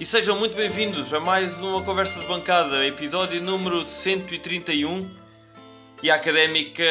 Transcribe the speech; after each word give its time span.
E 0.00 0.06
sejam 0.06 0.38
muito 0.38 0.56
bem-vindos 0.56 1.12
a 1.12 1.20
mais 1.20 1.60
uma 1.62 1.84
conversa 1.84 2.20
de 2.20 2.26
bancada, 2.26 2.86
episódio 2.86 3.38
número 3.42 3.84
131. 3.84 5.14
E 6.02 6.10
a 6.10 6.14
académica, 6.14 6.82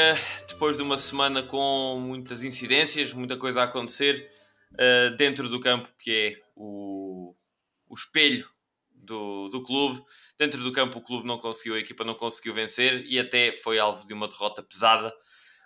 depois 0.48 0.78
de 0.78 0.84
uma 0.84 0.96
semana 0.96 1.42
com 1.42 1.98
muitas 2.00 2.44
incidências, 2.44 3.12
muita 3.12 3.36
coisa 3.36 3.62
a 3.62 3.64
acontecer 3.64 4.30
uh, 4.74 5.18
dentro 5.18 5.50
do 5.50 5.60
campo, 5.60 5.90
que 5.98 6.12
é 6.12 6.42
o, 6.56 7.34
o 7.90 7.96
espelho 7.96 8.48
do, 8.94 9.50
do 9.50 9.64
clube. 9.64 10.06
Dentro 10.38 10.62
do 10.62 10.72
campo, 10.72 11.00
o 11.00 11.02
clube 11.02 11.28
não 11.28 11.40
conseguiu, 11.40 11.74
a 11.74 11.80
equipa 11.80 12.04
não 12.04 12.14
conseguiu 12.14 12.54
vencer 12.54 13.04
e 13.08 13.18
até 13.18 13.54
foi 13.54 13.80
alvo 13.80 14.06
de 14.06 14.14
uma 14.14 14.28
derrota 14.28 14.62
pesada. 14.62 15.12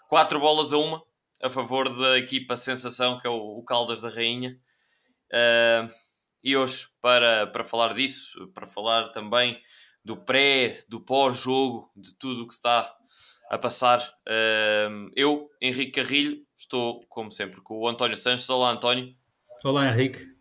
Quatro 0.07 0.39
bolas 0.39 0.71
a 0.71 0.77
uma, 0.77 1.03
a 1.43 1.49
favor 1.49 1.89
da 1.89 2.17
equipa 2.17 2.55
sensação, 2.55 3.19
que 3.19 3.27
é 3.27 3.29
o, 3.29 3.35
o 3.35 3.65
Caldas 3.65 4.01
da 4.01 4.07
Rainha. 4.07 4.57
Uh, 5.29 5.91
e 6.43 6.57
hoje, 6.57 6.87
para, 7.01 7.47
para 7.47 7.63
falar 7.63 7.93
disso, 7.93 8.47
para 8.53 8.67
falar 8.67 9.09
também 9.09 9.59
do 10.03 10.17
pré, 10.17 10.77
do 10.89 10.99
pós-jogo, 10.99 11.89
de 11.95 12.13
tudo 12.15 12.43
o 12.43 12.47
que 12.47 12.53
está 12.53 12.93
a 13.49 13.57
passar, 13.57 13.99
uh, 14.27 15.11
eu, 15.15 15.49
Henrique 15.61 16.01
Carrilho, 16.01 16.45
estou, 16.57 16.99
como 17.07 17.31
sempre, 17.31 17.61
com 17.61 17.79
o 17.79 17.87
António 17.87 18.17
Sanches. 18.17 18.49
Olá, 18.49 18.71
António. 18.71 19.15
Olá, 19.63 19.87
Henrique. 19.87 20.33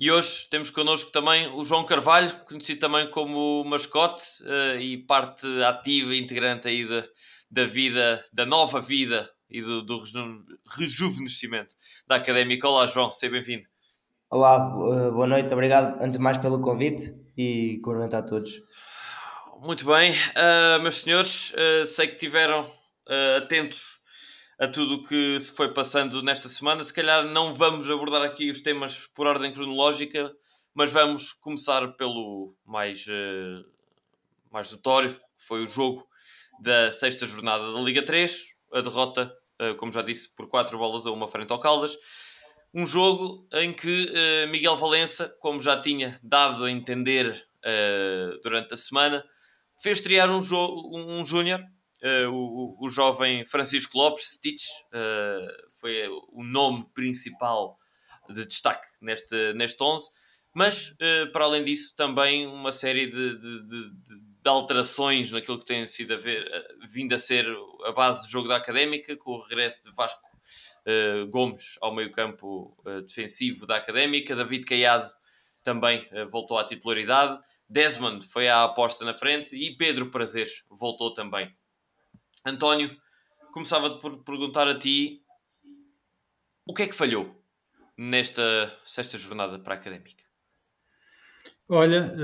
E 0.00 0.10
hoje 0.10 0.48
temos 0.48 0.70
connosco 0.70 1.10
também 1.10 1.46
o 1.48 1.64
João 1.64 1.84
Carvalho, 1.84 2.32
conhecido 2.46 2.80
também 2.80 3.10
como 3.10 3.62
mascote 3.64 4.24
uh, 4.42 4.80
e 4.80 4.96
parte 4.96 5.46
ativa 5.62 6.14
e 6.14 6.20
integrante 6.20 6.66
aí 6.66 6.86
da, 6.88 7.06
da 7.50 7.64
vida, 7.64 8.24
da 8.32 8.46
nova 8.46 8.80
vida 8.80 9.30
e 9.50 9.60
do, 9.60 9.82
do 9.82 10.02
rejuvenescimento 10.78 11.74
da 12.06 12.16
Académica. 12.16 12.66
Olá, 12.66 12.86
João, 12.86 13.10
seja 13.10 13.32
bem-vindo. 13.32 13.71
Olá, 14.34 14.56
eh, 14.56 15.10
boa 15.10 15.26
noite, 15.26 15.52
obrigado 15.52 16.02
antes 16.02 16.16
de 16.16 16.18
mais 16.18 16.38
pelo 16.38 16.58
convite 16.62 17.14
e 17.36 17.78
cumprimentar 17.84 18.20
a 18.20 18.26
todos. 18.26 18.62
Muito 19.62 19.84
bem, 19.84 20.12
uh, 20.12 20.80
meus 20.80 21.02
senhores, 21.02 21.52
uh, 21.52 21.84
sei 21.84 22.08
que 22.08 22.16
tiveram 22.16 22.62
uh, 22.62 23.36
atentos 23.36 24.00
a 24.58 24.66
tudo 24.66 24.94
o 24.94 25.02
que 25.02 25.38
se 25.38 25.54
foi 25.54 25.74
passando 25.74 26.22
nesta 26.22 26.48
semana. 26.48 26.82
Se 26.82 26.94
calhar 26.94 27.26
não 27.26 27.52
vamos 27.52 27.90
abordar 27.90 28.22
aqui 28.22 28.50
os 28.50 28.62
temas 28.62 29.06
por 29.14 29.26
ordem 29.26 29.52
cronológica, 29.52 30.32
mas 30.72 30.90
vamos 30.90 31.34
começar 31.34 31.86
pelo 31.98 32.56
mais, 32.64 33.04
mais 34.50 34.72
notório, 34.72 35.12
que 35.12 35.44
foi 35.46 35.62
o 35.62 35.68
jogo 35.68 36.08
da 36.62 36.90
sexta 36.90 37.26
jornada 37.26 37.70
da 37.70 37.80
Liga 37.80 38.02
3, 38.02 38.46
a 38.72 38.80
derrota, 38.80 39.30
como 39.76 39.92
já 39.92 40.00
disse, 40.00 40.34
por 40.34 40.48
4 40.48 40.78
bolas 40.78 41.04
a 41.04 41.10
uma 41.10 41.28
frente 41.28 41.52
ao 41.52 41.60
Caldas. 41.60 41.98
Um 42.74 42.86
jogo 42.86 43.46
em 43.52 43.70
que 43.70 44.06
uh, 44.06 44.48
Miguel 44.48 44.76
Valença, 44.76 45.28
como 45.40 45.60
já 45.60 45.78
tinha 45.78 46.18
dado 46.22 46.64
a 46.64 46.70
entender 46.70 47.28
uh, 47.30 48.40
durante 48.42 48.72
a 48.72 48.76
semana, 48.76 49.22
fez 49.82 49.98
estrear 49.98 50.30
um, 50.30 50.40
um 50.40 51.22
júnior, 51.22 51.60
uh, 51.60 52.30
o, 52.30 52.78
o, 52.80 52.88
jovem 52.88 53.44
Francisco 53.44 53.98
Lopes, 53.98 54.24
Stitch, 54.32 54.64
foi 55.80 56.08
o 56.30 56.42
nome 56.42 56.86
principal 56.94 57.76
de 58.30 58.46
destaque 58.46 58.86
neste, 59.02 59.52
neste 59.52 59.82
11, 59.82 60.08
mas 60.54 60.96
para 61.32 61.44
além 61.44 61.64
disso 61.64 61.94
também 61.96 62.46
uma 62.46 62.70
série 62.72 63.06
de, 63.06 63.38
de, 63.38 63.62
de, 63.66 63.90
de 64.42 64.48
alterações 64.48 65.30
naquilo 65.30 65.58
que 65.58 65.64
tem 65.64 65.86
sido 65.86 66.14
a 66.14 66.16
ver, 66.16 66.46
vindo 66.90 67.14
a 67.14 67.18
ser 67.18 67.46
a 67.84 67.92
base 67.92 68.26
do 68.26 68.30
jogo 68.30 68.48
da 68.48 68.56
Académica, 68.56 69.16
com 69.16 69.32
o 69.32 69.40
regresso 69.40 69.82
de 69.82 69.90
Vasco 69.92 70.31
uh, 70.86 71.26
Gomes 71.28 71.78
ao 71.80 71.94
meio-campo 71.94 72.76
uh, 72.86 73.02
defensivo 73.02 73.66
da 73.66 73.76
Académica, 73.76 74.34
David 74.34 74.64
Caiado 74.64 75.10
também 75.62 76.08
uh, 76.12 76.28
voltou 76.28 76.58
à 76.58 76.64
titularidade, 76.64 77.40
Desmond 77.68 78.26
foi 78.26 78.48
à 78.48 78.64
aposta 78.64 79.04
na 79.04 79.14
frente 79.14 79.56
e 79.56 79.76
Pedro 79.76 80.10
Prazeres 80.10 80.64
voltou 80.70 81.14
também. 81.14 81.54
António, 82.44 82.96
começava 83.52 83.98
por 83.98 84.22
perguntar 84.24 84.68
a 84.68 84.78
ti 84.78 85.22
o 86.66 86.74
que 86.74 86.82
é 86.82 86.86
que 86.86 86.94
falhou 86.94 87.42
nesta 87.96 88.42
sexta 88.84 89.16
jornada 89.16 89.58
para 89.58 89.74
a 89.74 89.78
Académica? 89.78 90.22
Olha, 91.68 92.14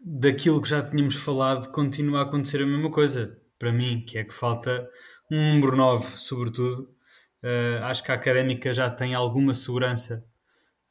daquilo 0.00 0.60
que 0.60 0.68
já 0.68 0.88
tínhamos 0.88 1.16
falado, 1.16 1.72
continua 1.72 2.20
a 2.20 2.22
acontecer 2.22 2.62
a 2.62 2.66
mesma 2.66 2.90
coisa 2.90 3.40
para 3.58 3.72
mim, 3.72 4.04
que 4.04 4.18
é 4.18 4.24
que 4.24 4.34
falta 4.34 4.88
um 5.32 5.54
número 5.54 5.74
9, 5.74 6.18
sobretudo. 6.18 6.94
Uh, 7.42 7.82
acho 7.84 8.04
que 8.04 8.12
a 8.12 8.14
académica 8.14 8.72
já 8.74 8.90
tem 8.90 9.14
alguma 9.14 9.54
segurança 9.54 10.22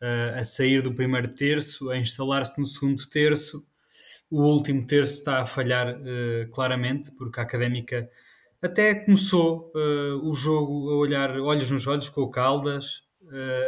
uh, 0.01 0.39
a 0.39 0.43
sair 0.43 0.81
do 0.81 0.93
primeiro 0.93 1.27
terço, 1.27 1.91
a 1.91 1.97
instalar-se 1.97 2.59
no 2.59 2.65
segundo 2.65 3.07
terço. 3.07 3.63
O 4.31 4.41
último 4.41 4.85
terço 4.87 5.13
está 5.13 5.41
a 5.41 5.45
falhar 5.45 5.95
uh, 5.95 6.49
claramente, 6.51 7.11
porque 7.11 7.39
a 7.39 7.43
académica 7.43 8.09
até 8.63 8.95
começou 8.95 9.71
o 10.21 10.35
jogo 10.35 10.91
a 10.91 10.95
olhar 10.95 11.35
olhos 11.39 11.71
nos 11.71 11.87
olhos 11.87 12.09
com 12.09 12.21
o 12.21 12.29
Caldas, 12.29 13.01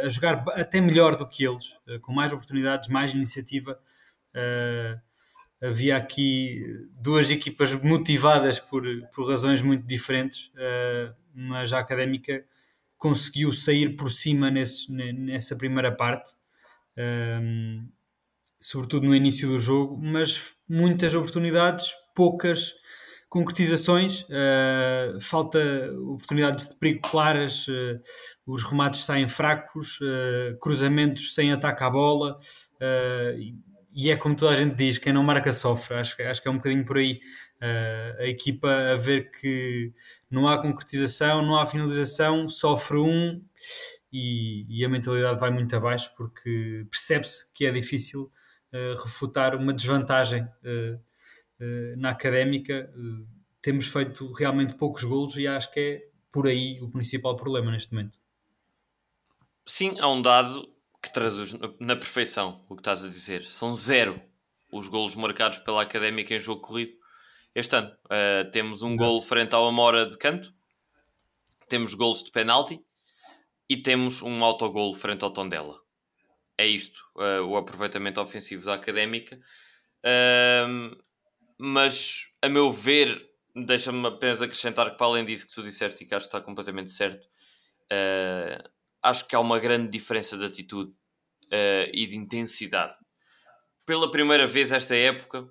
a 0.04 0.08
jogar 0.08 0.44
até 0.50 0.80
melhor 0.80 1.16
do 1.16 1.28
que 1.28 1.44
eles, 1.44 1.76
com 2.00 2.12
mais 2.12 2.32
oportunidades, 2.32 2.88
mais 2.88 3.12
iniciativa 3.12 3.76
havia 5.62 5.96
aqui 5.96 6.62
duas 7.00 7.30
equipas 7.30 7.74
motivadas 7.74 8.58
por, 8.58 8.84
por 9.14 9.28
razões 9.28 9.62
muito 9.62 9.86
diferentes, 9.86 10.48
uh, 10.48 11.14
mas 11.34 11.72
a 11.72 11.78
Académica 11.78 12.44
conseguiu 12.96 13.52
sair 13.52 13.96
por 13.96 14.10
cima 14.10 14.50
nesse, 14.50 14.90
nessa 14.92 15.56
primeira 15.56 15.92
parte, 15.92 16.32
um, 16.96 17.86
eh, 17.86 17.92
sobretudo 18.60 19.06
no 19.06 19.14
início 19.14 19.46
do 19.46 19.58
jogo, 19.58 19.98
mas 19.98 20.56
muitas 20.66 21.14
oportunidades, 21.14 21.92
poucas 22.14 22.72
concretizações, 23.28 24.22
uh, 24.22 25.20
falta 25.20 25.58
oportunidades 26.12 26.68
de 26.68 26.76
perigo 26.76 27.00
claras, 27.02 27.66
uh, 27.68 28.00
os 28.46 28.62
remates 28.62 29.00
saem 29.00 29.28
fracos, 29.28 29.98
cruzamentos 30.60 31.34
sem 31.34 31.52
ataque 31.52 31.82
à 31.82 31.90
bola 31.90 32.38
e 33.94 34.10
é 34.10 34.16
como 34.16 34.34
toda 34.34 34.52
a 34.52 34.56
gente 34.56 34.74
diz, 34.74 34.98
quem 34.98 35.12
não 35.12 35.22
marca 35.22 35.52
sofre. 35.52 35.94
Acho, 35.94 36.20
acho 36.22 36.42
que 36.42 36.48
é 36.48 36.50
um 36.50 36.56
bocadinho 36.56 36.84
por 36.84 36.98
aí 36.98 37.20
uh, 37.62 38.22
a 38.22 38.26
equipa 38.26 38.68
a 38.68 38.96
ver 38.96 39.30
que 39.30 39.92
não 40.28 40.48
há 40.48 40.60
concretização, 40.60 41.42
não 41.42 41.56
há 41.56 41.64
finalização, 41.64 42.48
sofre 42.48 42.98
um 42.98 43.40
e, 44.12 44.66
e 44.68 44.84
a 44.84 44.88
mentalidade 44.88 45.38
vai 45.38 45.50
muito 45.50 45.74
abaixo 45.76 46.12
porque 46.16 46.84
percebe-se 46.90 47.52
que 47.52 47.66
é 47.66 47.70
difícil 47.70 48.32
uh, 48.72 49.00
refutar 49.00 49.54
uma 49.54 49.72
desvantagem 49.72 50.42
uh, 50.42 51.96
na 51.96 52.10
académica. 52.10 52.92
temos 53.62 53.86
feito 53.86 54.30
realmente 54.32 54.74
poucos 54.74 55.04
golos 55.04 55.36
e 55.36 55.46
acho 55.46 55.70
que 55.72 55.80
é 55.80 56.08
por 56.32 56.48
aí 56.48 56.76
o 56.82 56.90
principal 56.90 57.36
problema 57.36 57.70
neste 57.70 57.94
momento. 57.94 58.18
Sim, 59.64 59.96
há 60.00 60.08
um 60.10 60.20
dado 60.20 60.73
que 61.04 61.12
traduz 61.12 61.54
na 61.78 61.94
perfeição 61.94 62.64
o 62.68 62.74
que 62.74 62.80
estás 62.80 63.04
a 63.04 63.08
dizer. 63.08 63.44
São 63.44 63.74
zero 63.74 64.20
os 64.72 64.88
golos 64.88 65.14
marcados 65.14 65.58
pela 65.58 65.82
Académica 65.82 66.34
em 66.34 66.40
jogo 66.40 66.62
corrido 66.62 66.92
este 67.54 67.76
ano. 67.76 67.94
Uh, 68.06 68.50
temos 68.50 68.82
um 68.82 68.96
gol 68.96 69.20
frente 69.20 69.54
ao 69.54 69.68
Amora 69.68 70.06
de 70.06 70.16
canto, 70.16 70.52
temos 71.68 71.94
golos 71.94 72.22
de 72.22 72.30
penalti 72.30 72.80
e 73.68 73.76
temos 73.76 74.22
um 74.22 74.42
autogol 74.42 74.94
frente 74.94 75.22
ao 75.24 75.30
Tondela. 75.30 75.78
É 76.56 76.66
isto, 76.66 76.98
uh, 77.16 77.44
o 77.44 77.56
aproveitamento 77.56 78.20
ofensivo 78.20 78.64
da 78.64 78.74
Académica. 78.74 79.38
Uh, 80.00 80.96
mas, 81.58 82.28
a 82.40 82.48
meu 82.48 82.72
ver, 82.72 83.30
deixa-me 83.54 84.06
apenas 84.06 84.40
acrescentar 84.40 84.90
que, 84.90 84.96
para 84.96 85.06
além 85.06 85.24
disso 85.24 85.46
que 85.46 85.54
tu 85.54 85.62
disseste 85.62 86.02
e 86.02 86.06
que 86.06 86.14
acho 86.14 86.28
que 86.28 86.36
está 86.36 86.40
completamente 86.40 86.90
certo, 86.90 87.26
uh, 87.92 88.73
acho 89.04 89.28
que 89.28 89.36
há 89.36 89.40
uma 89.40 89.60
grande 89.60 89.90
diferença 89.90 90.36
de 90.38 90.46
atitude 90.46 90.90
uh, 90.90 91.90
e 91.92 92.06
de 92.06 92.16
intensidade. 92.16 92.94
Pela 93.84 94.10
primeira 94.10 94.46
vez 94.46 94.72
esta 94.72 94.96
época, 94.96 95.46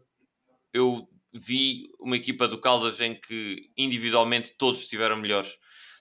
eu 0.74 1.08
vi 1.32 1.84
uma 2.00 2.18
equipa 2.18 2.48
do 2.48 2.60
Caldas 2.60 3.00
em 3.00 3.14
que 3.14 3.72
individualmente 3.78 4.58
todos 4.58 4.82
estiveram 4.82 5.16
melhores 5.18 5.58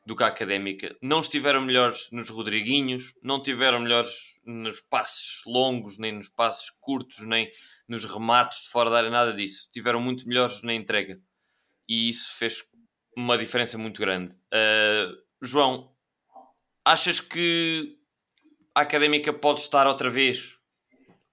do 0.06 0.16
que 0.16 0.24
a 0.24 0.26
académica. 0.26 0.96
Não 1.00 1.20
estiveram 1.20 1.60
melhores 1.60 2.08
nos 2.10 2.30
Rodriguinhos, 2.30 3.14
não 3.22 3.36
estiveram 3.36 3.78
melhores 3.78 4.40
nos 4.44 4.80
passes 4.80 5.42
longos, 5.46 5.98
nem 5.98 6.12
nos 6.12 6.28
passes 6.28 6.70
curtos, 6.80 7.20
nem 7.20 7.50
nos 7.86 8.04
remates 8.04 8.62
de 8.62 8.70
fora 8.70 8.90
da 8.90 8.96
área, 8.96 9.10
nada 9.10 9.32
disso. 9.32 9.66
Estiveram 9.66 10.00
muito 10.00 10.26
melhores 10.26 10.62
na 10.62 10.74
entrega. 10.74 11.20
E 11.88 12.08
isso 12.08 12.34
fez 12.34 12.64
uma 13.16 13.36
diferença 13.36 13.76
muito 13.76 14.00
grande. 14.00 14.34
Uh, 14.34 15.22
João, 15.40 15.91
Achas 16.84 17.20
que 17.20 17.96
a 18.74 18.80
académica 18.80 19.32
pode 19.32 19.60
estar 19.60 19.86
outra 19.86 20.10
vez, 20.10 20.58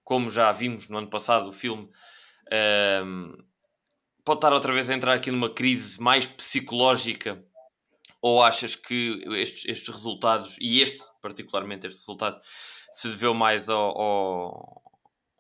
como 0.04 0.30
já 0.30 0.52
vimos 0.52 0.90
no 0.90 0.98
ano 0.98 1.10
passado, 1.10 1.50
o 1.50 1.54
filme, 1.54 1.84
um, 1.84 1.92
ehm, 2.52 3.34
pode 4.24 4.38
estar 4.38 4.54
outra 4.54 4.72
vez 4.74 4.90
a 4.90 4.94
entrar 4.94 5.14
aqui 5.14 5.32
numa 5.32 5.50
crise 5.50 6.00
mais 6.02 6.28
psicológica 6.28 7.44
Ou 8.22 8.44
achas 8.44 8.76
que 8.76 9.24
estes, 9.38 9.66
estes 9.66 9.90
resultados, 9.90 10.58
e 10.60 10.82
este, 10.82 11.04
particularmente 11.22 11.88
este 11.88 12.00
resultado, 12.00 12.40
se 12.92 13.08
deveu 13.10 13.34
mais 13.34 13.70
ao, 13.70 13.98
ao, 13.98 14.84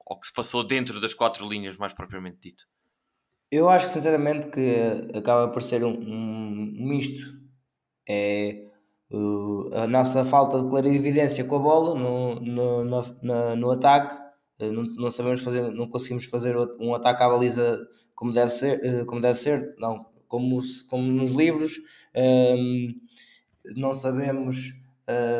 ao 0.08 0.20
que 0.20 0.28
se 0.28 0.34
passou 0.34 0.64
dentro 0.64 1.00
das 1.02 1.14
quatro 1.14 1.48
linhas, 1.48 1.78
mais 1.78 1.94
propriamente 1.94 2.40
dito? 2.40 2.66
Eu 3.52 3.68
acho 3.70 3.88
que 3.88 3.92
sinceramente 3.92 4.48
que 4.50 5.18
acaba 5.18 5.52
por 5.52 5.62
ser 5.62 5.84
um, 5.84 5.92
um 5.92 6.88
misto. 6.88 7.22
É 8.08 8.69
uh, 9.12 9.74
a 9.74 9.88
nossa 9.88 10.24
falta 10.26 10.62
de 10.62 10.70
clarividência 10.70 11.44
com 11.44 11.56
a 11.56 11.60
bola 11.60 12.00
no, 12.00 12.40
no, 12.40 12.84
no, 12.84 13.56
no 13.56 13.72
ataque. 13.72 14.16
Uh, 14.60 14.72
não, 14.72 14.84
não, 14.84 15.12
sabemos 15.12 15.42
fazer, 15.42 15.72
não 15.72 15.88
conseguimos 15.88 16.26
fazer 16.26 16.56
um 16.80 16.94
ataque 16.94 17.24
à 17.24 17.30
baliza 17.30 17.80
como 18.16 18.34
deve 18.34 18.52
ser, 18.52 18.80
uh, 18.84 19.06
como 19.06 19.22
deve 19.22 19.38
ser, 19.38 19.76
não, 19.78 20.06
como, 20.28 20.62
como 20.90 21.04
nos 21.04 21.32
livros. 21.32 21.74
Um, 22.16 22.94
não 23.76 23.94
sabemos 23.94 24.78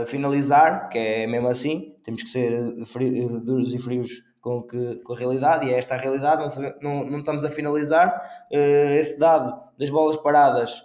finalizar, 0.08 0.90
que 0.90 0.98
é 0.98 1.28
mesmo 1.28 1.48
assim, 1.48 1.96
temos 2.04 2.24
que 2.24 2.30
ser 2.30 2.52
frio, 2.88 3.40
duros 3.40 3.72
e 3.72 3.78
frios 3.78 4.10
com, 4.42 4.64
que, 4.64 4.96
com 5.04 5.14
a 5.14 5.16
realidade, 5.16 5.68
e 5.68 5.72
é 5.72 5.78
esta 5.78 5.94
a 5.94 5.98
realidade, 6.00 6.42
não, 6.42 6.50
sabemos, 6.50 6.78
não, 6.82 7.06
não 7.06 7.20
estamos 7.20 7.46
a 7.46 7.50
finalizar. 7.52 8.48
Esse 8.50 9.20
dado 9.20 9.62
das 9.78 9.92
bolas 9.92 10.18
paradas 10.18 10.82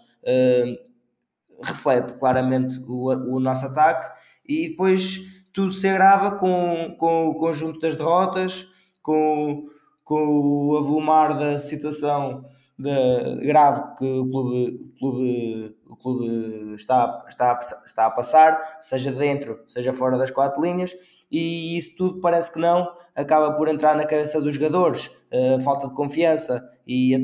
reflete 1.63 2.13
claramente 2.15 2.79
o, 2.87 3.37
o 3.37 3.41
nosso 3.41 3.67
ataque, 3.67 4.11
e 4.47 4.71
depois 4.71 5.21
tudo 5.53 5.73
se 5.73 5.89
agrava 5.89 6.33
com, 6.33 6.97
com 6.99 7.29
o 7.29 7.37
conjunto 7.37 7.79
das 7.79 7.95
derrotas, 7.95 8.67
com, 9.03 9.67
com 10.03 10.69
o 10.69 10.77
avolumar 10.77 11.39
da 11.39 11.59
situação 11.59 12.45
de, 12.79 13.47
grave 13.47 13.97
que 13.97 14.05
o 14.05 14.29
clube, 14.31 14.93
o 14.95 14.99
clube, 14.99 15.77
o 15.89 15.97
clube 15.97 16.75
está, 16.75 17.25
está, 17.29 17.59
está 17.85 18.07
a 18.07 18.11
passar, 18.11 18.79
seja 18.81 19.13
dentro, 19.13 19.61
seja 19.67 19.93
fora 19.93 20.19
das 20.19 20.31
quatro 20.31 20.63
linhas, 20.63 20.93
e 21.31 21.77
isso 21.77 21.97
tudo 21.97 22.21
parece 22.21 22.53
que 22.53 22.59
não 22.59 22.89
acaba 23.15 23.53
por 23.53 23.69
entrar 23.69 23.97
na 23.97 24.05
cabeça 24.05 24.41
dos 24.41 24.55
jogadores, 24.55 25.07
uh, 25.33 25.61
falta 25.61 25.87
de 25.89 25.95
confiança 25.95 26.69
e 26.87 27.15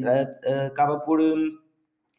acaba 0.67 1.00
por, 1.00 1.21
um, 1.21 1.50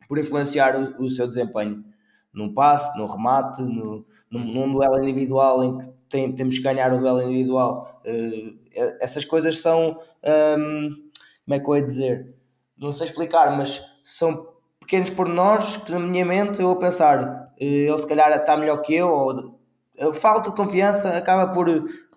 por 0.08 0.20
influenciar 0.20 0.76
o, 0.76 1.06
o, 1.06 1.10
seu 1.10 1.28
desempenho 1.28 1.84
num 2.34 2.54
passe, 2.54 2.98
no 2.98 3.06
remate, 3.06 3.62
no, 3.62 4.06
num, 4.30 4.46
num, 4.46 4.74
duelo 4.74 5.02
individual 5.04 5.64
em 5.64 5.78
que 5.78 5.90
tem, 6.10 6.32
temos 6.34 6.58
que 6.58 6.64
ganhar 6.64 6.94
o 6.94 7.00
duelo 7.00 7.22
individual. 7.22 8.02
Uh, 8.06 8.58
essas 9.00 9.26
coisas 9.26 9.62
são, 9.62 9.98
um, 10.58 10.90
como 11.46 11.56
é 11.56 11.60
que 11.60 11.70
eu 11.70 11.76
ia 11.76 11.84
dizer? 11.84 12.36
Não 12.78 12.92
sei 12.92 13.08
explicar, 13.08 13.56
mas 13.58 13.84
são 14.04 14.48
pequenos 14.80 15.10
pormenores 15.10 15.78
que 15.78 15.92
na 15.92 16.00
minha 16.00 16.26
mente 16.26 16.60
eu 16.60 16.68
vou 16.68 16.76
pensar, 16.78 17.54
ele 17.58 17.98
se 17.98 18.08
calhar 18.08 18.32
está 18.32 18.58
melhor 18.58 18.82
que 18.82 18.96
eu, 18.96 19.10
ou 19.10 19.62
a 20.02 20.14
falta 20.14 20.50
de 20.50 20.56
confiança 20.56 21.16
acaba 21.16 21.54
por, 21.54 21.68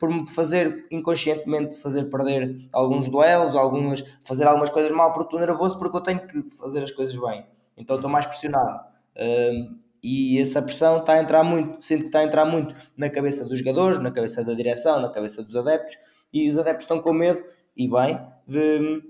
por 0.00 0.08
me 0.08 0.26
fazer 0.28 0.87
inconscientemente 0.90 1.76
fazer 1.76 2.05
perder 2.05 2.69
alguns 2.72 3.08
duelos, 3.08 3.55
algumas, 3.55 4.02
fazer 4.25 4.46
algumas 4.46 4.70
coisas 4.70 4.90
mal 4.90 5.12
porque 5.12 5.34
estou 5.34 5.40
nervoso 5.40 5.78
porque 5.78 5.96
eu 5.96 6.00
tenho 6.00 6.26
que 6.26 6.43
fazer 6.56 6.82
as 6.82 6.90
coisas 6.90 7.14
bem. 7.14 7.44
Então 7.76 7.96
estou 7.96 8.10
mais 8.10 8.25
pressionado. 8.25 8.81
Um, 9.17 9.78
e 10.05 10.39
essa 10.39 10.61
pressão 10.61 10.99
está 10.99 11.15
a 11.15 11.23
entrar 11.23 11.43
muito, 11.43 11.83
sinto 11.83 12.01
que 12.01 12.06
está 12.09 12.19
a 12.19 12.25
entrar 12.25 12.45
muito 12.45 12.75
na 12.95 13.09
cabeça 13.09 13.49
dos 13.49 13.61
jogadores, 13.61 13.99
na 14.01 14.12
cabeça 14.12 14.45
da 14.45 14.53
direção, 14.53 15.01
na 15.01 15.09
cabeça 15.09 15.43
dos 15.43 15.56
adeptos, 15.56 15.97
e 16.31 16.47
os 16.47 16.59
adeptos 16.59 16.85
estão 16.85 17.01
com 17.01 17.15
medo, 17.15 17.43
e 17.75 17.89
bem, 17.89 18.21
de, 18.47 19.03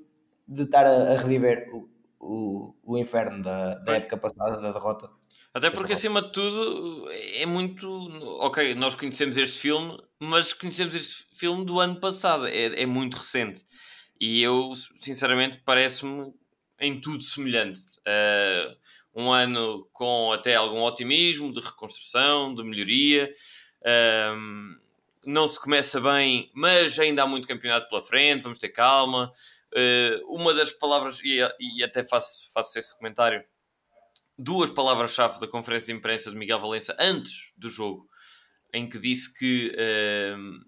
de 0.47 0.63
estar 0.63 0.87
a, 0.87 1.15
a 1.15 1.17
reviver 1.17 1.69
o, 1.75 1.89
o, 2.21 2.75
o 2.85 2.97
inferno 2.97 3.43
da, 3.43 3.75
da 3.75 3.97
época 3.97 4.17
passada, 4.17 4.61
da 4.61 4.71
derrota. 4.71 5.11
Até 5.53 5.69
porque, 5.69 5.95
acima 5.95 6.23
de 6.23 6.31
tudo, 6.31 7.11
é 7.11 7.45
muito. 7.45 7.89
Ok, 8.41 8.77
nós 8.77 8.95
conhecemos 8.95 9.37
este 9.37 9.59
filme, 9.59 9.99
mas 10.21 10.53
conhecemos 10.53 10.95
este 10.95 11.27
filme 11.37 11.65
do 11.65 11.81
ano 11.81 11.99
passado, 11.99 12.47
é, 12.47 12.83
é 12.83 12.87
muito 12.87 13.17
recente. 13.17 13.65
E 14.21 14.41
eu, 14.41 14.73
sinceramente, 15.01 15.61
parece-me 15.65 16.33
em 16.79 17.01
tudo 17.01 17.23
semelhante. 17.23 17.81
Uh, 18.01 18.77
um 19.15 19.31
ano 19.31 19.89
com 19.93 20.33
até 20.33 20.57
algum 20.57 20.83
otimismo, 20.83 21.53
de 21.53 21.61
reconstrução, 21.61 22.55
de 22.55 22.65
melhoria. 22.65 23.33
Uh, 23.81 24.77
não 25.25 25.47
se 25.47 25.61
começa 25.61 26.01
bem, 26.01 26.51
mas 26.55 26.99
ainda 26.99 27.23
há 27.23 27.27
muito 27.27 27.47
campeonato 27.47 27.89
pela 27.89 28.03
frente, 28.03 28.43
vamos 28.43 28.59
ter 28.59 28.71
calma. 28.71 29.33
Uh, 29.73 30.35
uma 30.35 30.53
das 30.53 30.73
palavras, 30.73 31.21
e, 31.23 31.39
e 31.61 31.83
até 31.83 32.03
faço, 32.03 32.51
faço 32.53 32.79
esse 32.79 32.97
comentário 32.97 33.45
duas 34.37 34.71
palavras-chave 34.71 35.39
da 35.39 35.47
conferência 35.47 35.93
de 35.93 35.99
imprensa 35.99 36.31
de 36.31 36.37
Miguel 36.37 36.61
Valença 36.61 36.97
antes 36.99 37.53
do 37.57 37.69
jogo, 37.69 38.09
em 38.73 38.89
que 38.89 38.99
disse 38.99 39.33
que 39.39 39.73
uh, 39.75 40.67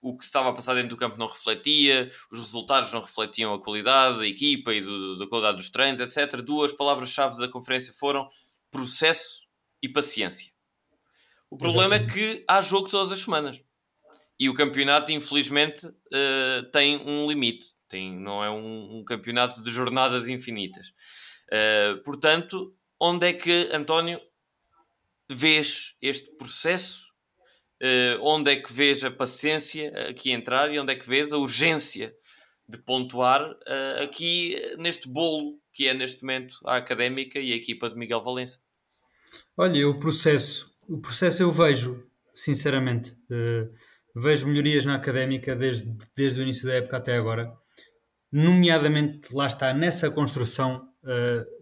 o 0.00 0.16
que 0.16 0.24
estava 0.24 0.50
a 0.50 0.52
passar 0.52 0.74
dentro 0.74 0.90
do 0.90 0.96
campo 0.96 1.16
não 1.18 1.26
refletia, 1.26 2.10
os 2.30 2.40
resultados 2.40 2.92
não 2.92 3.00
refletiam 3.00 3.52
a 3.52 3.60
qualidade 3.60 4.18
da 4.18 4.26
equipa 4.26 4.72
e 4.72 4.80
do, 4.80 5.16
da 5.16 5.26
qualidade 5.26 5.58
dos 5.58 5.70
treinos, 5.70 6.00
etc. 6.00 6.40
Duas 6.40 6.72
palavras-chave 6.72 7.36
da 7.36 7.48
conferência 7.48 7.92
foram 7.92 8.28
processo 8.70 9.46
e 9.82 9.88
paciência. 9.88 10.52
O 11.50 11.56
problema 11.56 11.96
é 11.96 12.06
que 12.06 12.44
há 12.46 12.60
jogo 12.60 12.88
todas 12.88 13.10
as 13.10 13.20
semanas. 13.20 13.64
E 14.38 14.48
o 14.48 14.54
campeonato, 14.54 15.10
infelizmente, 15.10 15.86
uh, 15.86 16.70
tem 16.72 16.96
um 16.98 17.28
limite. 17.28 17.66
Tem, 17.88 18.16
não 18.16 18.44
é 18.44 18.50
um, 18.50 18.98
um 18.98 19.04
campeonato 19.04 19.60
de 19.62 19.70
jornadas 19.70 20.28
infinitas. 20.28 20.88
Uh, 21.50 22.02
portanto, 22.04 22.72
onde 23.00 23.26
é 23.26 23.32
que, 23.32 23.68
António, 23.72 24.20
vês 25.28 25.96
este 26.00 26.30
processo? 26.36 27.07
Uh, 27.80 28.18
onde 28.22 28.50
é 28.50 28.56
que 28.56 28.72
vês 28.72 29.04
a 29.04 29.10
paciência 29.10 29.92
aqui 30.08 30.32
entrar 30.32 30.72
e 30.72 30.80
onde 30.80 30.92
é 30.92 30.96
que 30.96 31.08
vês 31.08 31.32
a 31.32 31.38
urgência 31.38 32.12
de 32.68 32.76
pontuar 32.78 33.48
uh, 33.50 34.02
aqui 34.02 34.56
neste 34.78 35.08
bolo 35.08 35.60
que 35.72 35.86
é 35.86 35.94
neste 35.94 36.22
momento 36.22 36.58
a 36.66 36.76
académica 36.76 37.38
e 37.38 37.52
a 37.52 37.56
equipa 37.56 37.88
de 37.88 37.94
Miguel 37.94 38.20
Valença? 38.20 38.58
Olha, 39.56 39.88
o 39.88 39.96
processo, 39.96 40.74
o 40.88 41.00
processo 41.00 41.42
eu 41.42 41.52
vejo, 41.52 42.04
sinceramente, 42.34 43.12
uh, 43.30 43.72
vejo 44.14 44.48
melhorias 44.48 44.84
na 44.84 44.96
académica 44.96 45.54
desde, 45.54 45.88
desde 46.16 46.40
o 46.40 46.42
início 46.42 46.66
da 46.66 46.74
época 46.74 46.96
até 46.96 47.16
agora, 47.16 47.52
nomeadamente 48.32 49.32
lá 49.32 49.46
está 49.46 49.72
nessa 49.72 50.10
construção 50.10 50.88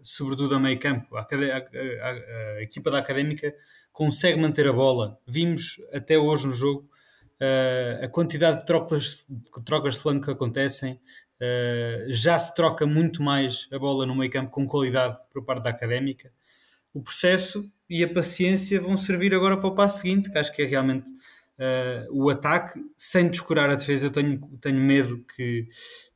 sobretudo 0.01 0.55
a 0.55 0.59
meio 0.59 0.79
campo. 0.79 1.15
A, 1.15 1.21
a, 1.21 1.25
a, 1.25 2.11
a, 2.57 2.61
equipa 2.61 2.91
da 2.91 2.99
Académica 2.99 3.53
consegue 3.97 4.39
manter 4.39 4.67
a 4.67 4.71
bola. 4.71 5.17
Vimos 5.27 5.77
até 5.91 6.19
hoje 6.19 6.45
no 6.45 6.53
jogo 6.53 6.87
uh, 7.41 8.05
a 8.05 8.07
quantidade 8.07 8.59
de 8.59 8.65
trocas, 8.67 9.25
de 9.27 9.63
trocas 9.65 9.95
de 9.95 10.01
flanco 10.01 10.25
que 10.25 10.31
acontecem. 10.31 11.01
Uh, 11.41 12.13
já 12.13 12.37
se 12.37 12.53
troca 12.53 12.85
muito 12.85 13.23
mais 13.23 13.67
a 13.71 13.79
bola 13.79 14.05
no 14.05 14.15
meio 14.15 14.29
campo 14.29 14.51
com 14.51 14.67
qualidade 14.67 15.17
por 15.33 15.43
parte 15.43 15.63
da 15.63 15.71
Académica. 15.71 16.31
O 16.93 17.01
processo 17.01 17.73
e 17.89 18.03
a 18.03 18.13
paciência 18.13 18.79
vão 18.79 18.99
servir 18.99 19.33
agora 19.33 19.57
para 19.57 19.67
o 19.67 19.73
passo 19.73 20.01
seguinte, 20.01 20.29
que 20.29 20.37
acho 20.37 20.53
que 20.53 20.61
é 20.61 20.65
realmente 20.65 21.09
uh, 21.09 22.07
o 22.11 22.29
ataque, 22.29 22.79
sem 22.95 23.27
descurar 23.27 23.67
a 23.71 23.75
defesa. 23.75 24.05
Eu 24.05 24.11
tenho, 24.11 24.39
tenho 24.61 24.79
medo 24.79 25.25
que 25.35 25.67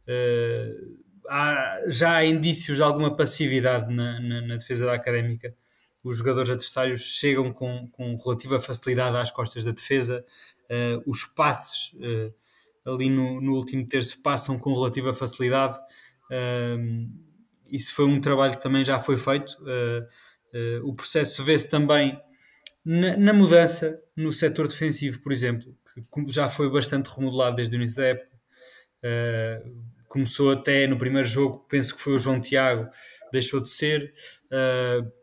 uh, 0.07 1.01
há, 1.27 1.79
já 1.87 2.17
há 2.17 2.25
indícios 2.25 2.77
de 2.77 2.83
alguma 2.83 3.15
passividade 3.15 3.91
na, 3.91 4.19
na, 4.19 4.41
na, 4.41 4.55
defesa 4.55 4.85
da 4.85 4.93
académica. 4.93 5.55
Os 6.03 6.17
jogadores 6.17 6.49
adversários 6.49 7.01
chegam 7.01 7.53
com, 7.53 7.87
com 7.89 8.17
relativa 8.17 8.59
facilidade 8.59 9.15
às 9.17 9.29
costas 9.29 9.63
da 9.63 9.71
defesa, 9.71 10.25
uh, 10.69 11.03
os 11.09 11.25
passes 11.25 11.93
uh, 11.93 12.33
ali 12.85 13.09
no, 13.09 13.39
no, 13.39 13.53
último 13.53 13.87
terço 13.87 14.19
passam 14.21 14.57
com 14.57 14.73
relativa 14.73 15.13
facilidade. 15.13 15.77
Uh, 16.29 17.07
isso 17.69 17.93
foi 17.93 18.05
um 18.05 18.19
trabalho 18.19 18.53
que 18.53 18.63
também 18.63 18.83
já 18.83 18.99
foi 18.99 19.15
feito. 19.15 19.55
o 20.83 20.93
processo 20.93 21.41
vê-se 21.43 21.69
também 21.69 22.19
na, 22.83 23.15
na, 23.15 23.33
mudança 23.33 24.01
no 24.13 24.29
setor 24.31 24.67
defensivo, 24.67 25.21
por 25.21 25.31
exemplo, 25.31 25.73
que 25.93 26.31
já 26.33 26.49
foi 26.49 26.69
bastante 26.69 27.07
remodelado 27.07 27.55
desde 27.55 27.75
o 27.75 27.77
início 27.77 27.95
da 27.95 28.07
época. 28.07 28.37
Começou 30.09 30.51
até 30.51 30.85
no 30.85 30.97
primeiro 30.97 31.25
jogo, 31.25 31.65
penso 31.69 31.95
que 31.95 32.01
foi 32.01 32.13
o 32.13 32.19
João 32.19 32.41
Tiago, 32.41 32.89
deixou 33.31 33.61
de 33.61 33.69
ser. 33.69 34.13
Uh, 34.47 35.20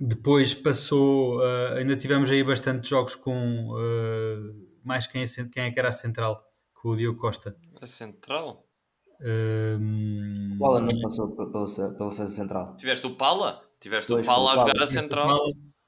depois 0.00 0.54
passou, 0.54 1.38
uh, 1.38 1.76
ainda 1.76 1.96
tivemos 1.96 2.30
aí 2.30 2.42
bastante 2.44 2.88
jogos 2.88 3.14
com 3.14 3.70
uh, 3.70 4.66
mais 4.84 5.06
quem 5.06 5.22
é, 5.22 5.26
quem 5.52 5.64
é 5.64 5.70
que 5.70 5.78
era 5.78 5.88
a 5.88 5.92
central, 5.92 6.44
com 6.74 6.90
o 6.90 6.96
Diogo 6.96 7.18
Costa. 7.18 7.56
A 7.80 7.86
central? 7.86 8.64
Um... 9.20 10.56
Pala 10.58 10.80
não 10.80 11.00
passou 11.00 11.34
pela, 11.34 11.48
pela 11.48 12.10
defesa 12.10 12.26
central. 12.26 12.76
Tiveste 12.76 13.06
o 13.06 13.14
Pala? 13.14 13.62
Tiveste 13.80 14.12
o 14.12 14.22
Pala 14.22 14.52
a 14.52 14.56
jogar 14.56 14.82
a 14.82 14.86
central? 14.86 15.38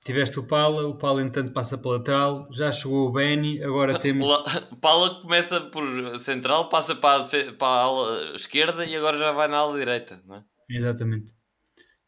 Tiveste 0.05 0.39
o 0.39 0.45
Pala, 0.45 0.87
o 0.87 0.97
Pala 0.97 1.23
entanto 1.23 1.53
passa 1.53 1.77
para 1.77 1.91
lateral, 1.91 2.49
já 2.51 2.73
chegou 2.73 3.09
o 3.09 3.13
Benny, 3.13 3.63
agora 3.63 3.99
temos. 3.99 4.27
O 4.71 4.77
Pala 4.81 5.21
começa 5.21 5.61
por 5.61 6.19
central, 6.19 6.69
passa 6.69 6.95
para 6.95 7.23
a, 7.23 7.53
para 7.53 7.67
a 7.67 7.83
ala 7.83 8.35
esquerda 8.35 8.87
e 8.87 8.97
agora 8.97 9.19
já 9.19 9.33
vai 9.33 9.49
na 9.49 9.59
ala 9.59 9.79
direita, 9.79 10.23
não 10.25 10.37
é? 10.37 10.45
Exatamente. 10.71 11.38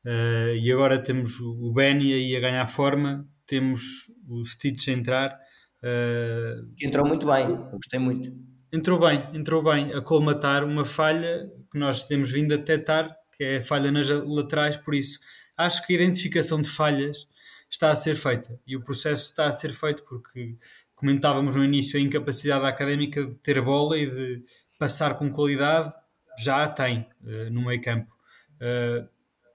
Uh, 0.05 0.55
e 0.57 0.73
agora 0.73 0.99
temos 0.99 1.39
o 1.41 1.73
Benny 1.73 2.13
aí 2.13 2.37
a 2.37 2.41
ganhar 2.41 2.67
forma, 2.67 3.27
temos 3.47 4.07
o 4.29 4.45
Stitch 4.45 4.89
a 4.89 4.93
entrar. 4.93 5.39
Uh, 5.83 6.73
entrou 6.81 7.07
muito 7.07 7.27
bem, 7.27 7.47
eu 7.49 7.71
gostei 7.73 7.99
muito. 7.99 8.33
Entrou 8.73 9.01
bem, 9.01 9.29
entrou 9.35 9.63
bem 9.63 9.93
a 9.93 10.01
colmatar 10.01 10.65
uma 10.65 10.85
falha 10.85 11.51
que 11.71 11.79
nós 11.79 12.05
temos 12.05 12.31
vindo 12.31 12.55
a 12.55 12.57
detectar, 12.57 13.15
que 13.37 13.45
é 13.45 13.57
a 13.59 13.63
falha 13.63 13.91
nas 13.91 14.09
laterais, 14.09 14.77
por 14.77 14.95
isso 14.95 15.19
acho 15.57 15.87
que 15.87 15.93
a 15.93 15.97
identificação 15.97 16.63
de 16.63 16.69
falhas 16.69 17.27
está 17.71 17.91
a 17.91 17.95
ser 17.95 18.17
feita 18.17 18.59
e 18.67 18.77
o 18.77 18.83
processo 18.83 19.31
está 19.31 19.47
a 19.47 19.53
ser 19.53 19.73
feito 19.73 20.03
porque 20.05 20.57
comentávamos 20.95 21.55
no 21.55 21.65
início 21.65 21.99
a 21.99 22.03
incapacidade 22.03 22.65
académica 22.65 23.25
de 23.25 23.35
ter 23.37 23.61
bola 23.61 23.99
e 23.99 24.09
de 24.09 24.45
passar 24.79 25.17
com 25.17 25.31
qualidade, 25.31 25.93
já 26.39 26.63
a 26.63 26.69
tem 26.69 27.07
uh, 27.23 27.51
no 27.51 27.63
meio 27.63 27.81
campo. 27.81 28.11
Uh, 28.57 29.07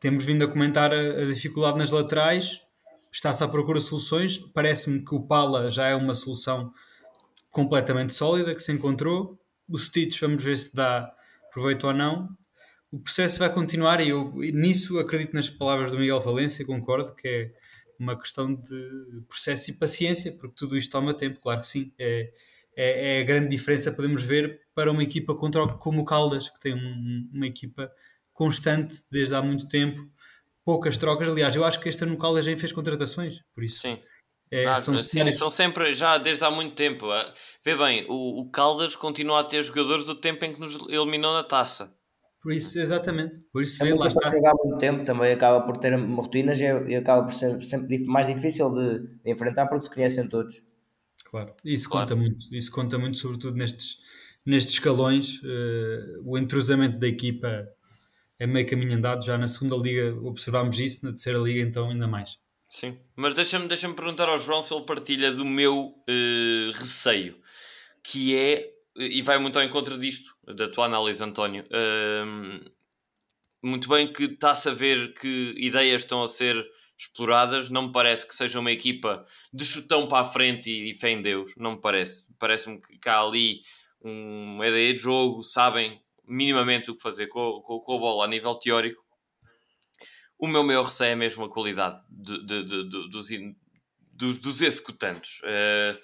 temos 0.05 0.23
vindo 0.23 0.45
a 0.45 0.47
comentar 0.47 0.93
a, 0.93 0.99
a 0.99 1.25
dificuldade 1.25 1.79
nas 1.79 1.89
laterais, 1.89 2.61
está-se 3.11 3.43
à 3.43 3.47
procura 3.47 3.79
de 3.79 3.85
soluções. 3.85 4.37
Parece-me 4.37 5.03
que 5.03 5.15
o 5.15 5.25
Pala 5.25 5.71
já 5.71 5.87
é 5.87 5.95
uma 5.95 6.13
solução 6.13 6.71
completamente 7.49 8.13
sólida 8.13 8.53
que 8.53 8.61
se 8.61 8.71
encontrou. 8.71 9.35
O 9.67 9.79
Stitch, 9.79 10.21
vamos 10.21 10.43
ver 10.43 10.59
se 10.59 10.75
dá 10.75 11.11
proveito 11.51 11.87
ou 11.87 11.93
não. 11.93 12.29
O 12.91 12.99
processo 12.99 13.39
vai 13.39 13.51
continuar 13.51 13.99
e 13.99 14.09
eu 14.09 14.31
nisso 14.53 14.99
acredito 14.99 15.33
nas 15.33 15.49
palavras 15.49 15.89
do 15.89 15.97
Miguel 15.97 16.21
Valência, 16.21 16.63
concordo 16.63 17.15
que 17.15 17.27
é 17.27 17.51
uma 17.97 18.15
questão 18.15 18.53
de 18.53 19.23
processo 19.27 19.71
e 19.71 19.73
paciência, 19.73 20.33
porque 20.33 20.53
tudo 20.55 20.77
isto 20.77 20.91
toma 20.91 21.15
tempo, 21.15 21.39
claro 21.39 21.61
que 21.61 21.67
sim. 21.67 21.91
É, 21.97 22.31
é, 22.77 23.17
é 23.17 23.21
a 23.21 23.23
grande 23.23 23.47
diferença 23.47 23.91
podemos 23.91 24.21
ver 24.21 24.61
para 24.75 24.91
uma 24.91 25.01
equipa 25.01 25.33
contra, 25.33 25.67
como 25.67 26.01
o 26.01 26.05
Caldas, 26.05 26.47
que 26.47 26.59
tem 26.59 26.75
um, 26.75 27.27
uma 27.33 27.47
equipa 27.47 27.91
constante 28.35 29.01
desde 29.09 29.33
há 29.33 29.41
muito 29.41 29.67
tempo, 29.67 29.99
poucas 30.63 30.97
trocas. 30.97 31.27
Aliás, 31.27 31.55
eu 31.55 31.65
acho 31.65 31.79
que 31.79 31.89
este 31.89 32.03
ano 32.03 32.13
o 32.13 32.17
Caldas 32.17 32.45
já 32.45 32.55
fez 32.55 32.71
contratações, 32.71 33.39
por 33.55 33.63
isso. 33.63 33.81
Sim. 33.81 33.97
É, 34.51 34.65
ah, 34.67 34.77
são, 34.77 34.95
sim, 34.99 35.31
são 35.31 35.49
sempre, 35.49 35.91
já 35.95 36.19
desde 36.19 36.43
há 36.43 36.51
muito 36.51 36.75
tempo. 36.75 37.09
Ah, 37.09 37.33
vê 37.63 37.75
bem, 37.75 38.05
o, 38.07 38.41
o 38.41 38.49
Caldas 38.51 38.95
continua 38.95 39.39
a 39.39 39.43
ter 39.43 39.63
jogadores 39.63 40.05
do 40.05 40.13
tempo 40.13 40.45
em 40.45 40.53
que 40.53 40.59
nos 40.59 40.75
eliminou 40.87 41.33
na 41.33 41.43
taça. 41.43 41.95
Por 42.41 42.53
isso, 42.53 42.77
exatamente. 42.79 43.39
Por 43.51 43.63
isso, 43.63 43.83
é 43.83 43.91
lá 43.95 44.07
está. 44.07 44.27
há 44.27 44.53
muito 44.63 44.77
tempo 44.77 45.03
também 45.03 45.33
acaba 45.33 45.65
por 45.65 45.77
ter 45.77 45.95
rotinas 45.95 46.59
e, 46.59 46.65
e 46.65 46.95
acaba 46.95 47.23
por 47.23 47.33
ser 47.33 47.59
sempre 47.63 48.05
mais 48.05 48.27
difícil 48.27 48.69
de, 48.71 48.99
de, 49.23 49.31
enfrentar 49.31 49.65
porque 49.65 49.85
se 49.85 49.89
conhecem 49.91 50.27
todos. 50.29 50.55
Claro, 51.23 51.55
isso 51.65 51.89
claro. 51.89 52.07
conta 52.07 52.15
muito. 52.15 52.45
Isso 52.51 52.71
conta 52.71 52.99
muito, 52.99 53.17
sobretudo 53.17 53.57
nestes, 53.57 53.97
nestes 54.45 54.75
escalões. 54.75 55.41
Uh, 55.41 56.21
o 56.23 56.37
entrosamento 56.37 56.99
da 56.99 57.07
equipa 57.07 57.67
é 58.39 58.47
meio 58.47 58.67
caminho 58.67 58.93
andado. 58.93 59.25
Já 59.25 59.37
na 59.37 59.47
segunda 59.47 59.75
liga 59.75 60.15
observámos 60.23 60.79
isso, 60.79 61.05
na 61.05 61.11
terceira 61.11 61.39
liga 61.39 61.61
então 61.61 61.89
ainda 61.89 62.07
mais. 62.07 62.37
Sim, 62.69 62.97
mas 63.15 63.33
deixa-me 63.33 63.67
deixa 63.67 63.91
perguntar 63.93 64.27
ao 64.27 64.37
João 64.37 64.61
se 64.61 64.73
ele 64.73 64.85
partilha 64.85 65.31
do 65.31 65.45
meu 65.45 65.95
uh, 66.09 66.71
receio, 66.73 67.39
que 68.03 68.37
é, 68.37 68.69
e 68.97 69.21
vai 69.21 69.37
muito 69.37 69.57
ao 69.57 69.63
encontro 69.63 69.97
disto, 69.97 70.35
da 70.45 70.67
tua 70.67 70.85
análise, 70.85 71.23
António. 71.23 71.63
Uh, 71.65 72.69
muito 73.63 73.87
bem 73.87 74.11
que 74.11 74.23
está-se 74.25 74.69
a 74.69 74.73
ver 74.73 75.13
que 75.13 75.53
ideias 75.57 76.01
estão 76.01 76.21
a 76.21 76.27
ser 76.27 76.65
exploradas. 76.97 77.69
Não 77.69 77.83
me 77.87 77.91
parece 77.91 78.27
que 78.27 78.35
seja 78.35 78.59
uma 78.59 78.71
equipa 78.71 79.25
de 79.53 79.65
chutão 79.65 80.07
para 80.07 80.21
a 80.21 80.25
frente 80.25 80.69
e, 80.69 80.89
e 80.89 80.93
fé 80.93 81.11
em 81.11 81.21
Deus. 81.21 81.53
Não 81.57 81.71
me 81.71 81.81
parece. 81.81 82.25
Parece-me 82.37 82.79
que 82.79 83.09
há 83.09 83.21
ali 83.21 83.61
uma 84.01 84.67
ideia 84.67 84.93
de 84.93 84.99
jogo, 84.99 85.41
sabem 85.41 85.99
minimamente 86.27 86.91
o 86.91 86.95
que 86.95 87.01
fazer 87.01 87.27
com, 87.27 87.61
com, 87.61 87.79
com 87.79 87.95
a 87.95 87.99
bola 87.99 88.25
a 88.25 88.27
nível 88.27 88.55
teórico. 88.55 89.03
O 90.37 90.47
meu 90.47 90.63
maior 90.63 90.83
receio 90.83 91.11
é 91.11 91.15
mesmo 91.15 91.45
a 91.45 91.49
qualidade 91.49 92.01
de, 92.09 92.45
de, 92.45 92.63
de, 92.65 92.89
dos, 93.09 93.29
dos, 94.11 94.37
dos, 94.37 94.61
executantes. 94.61 95.39
Uh, 95.39 95.99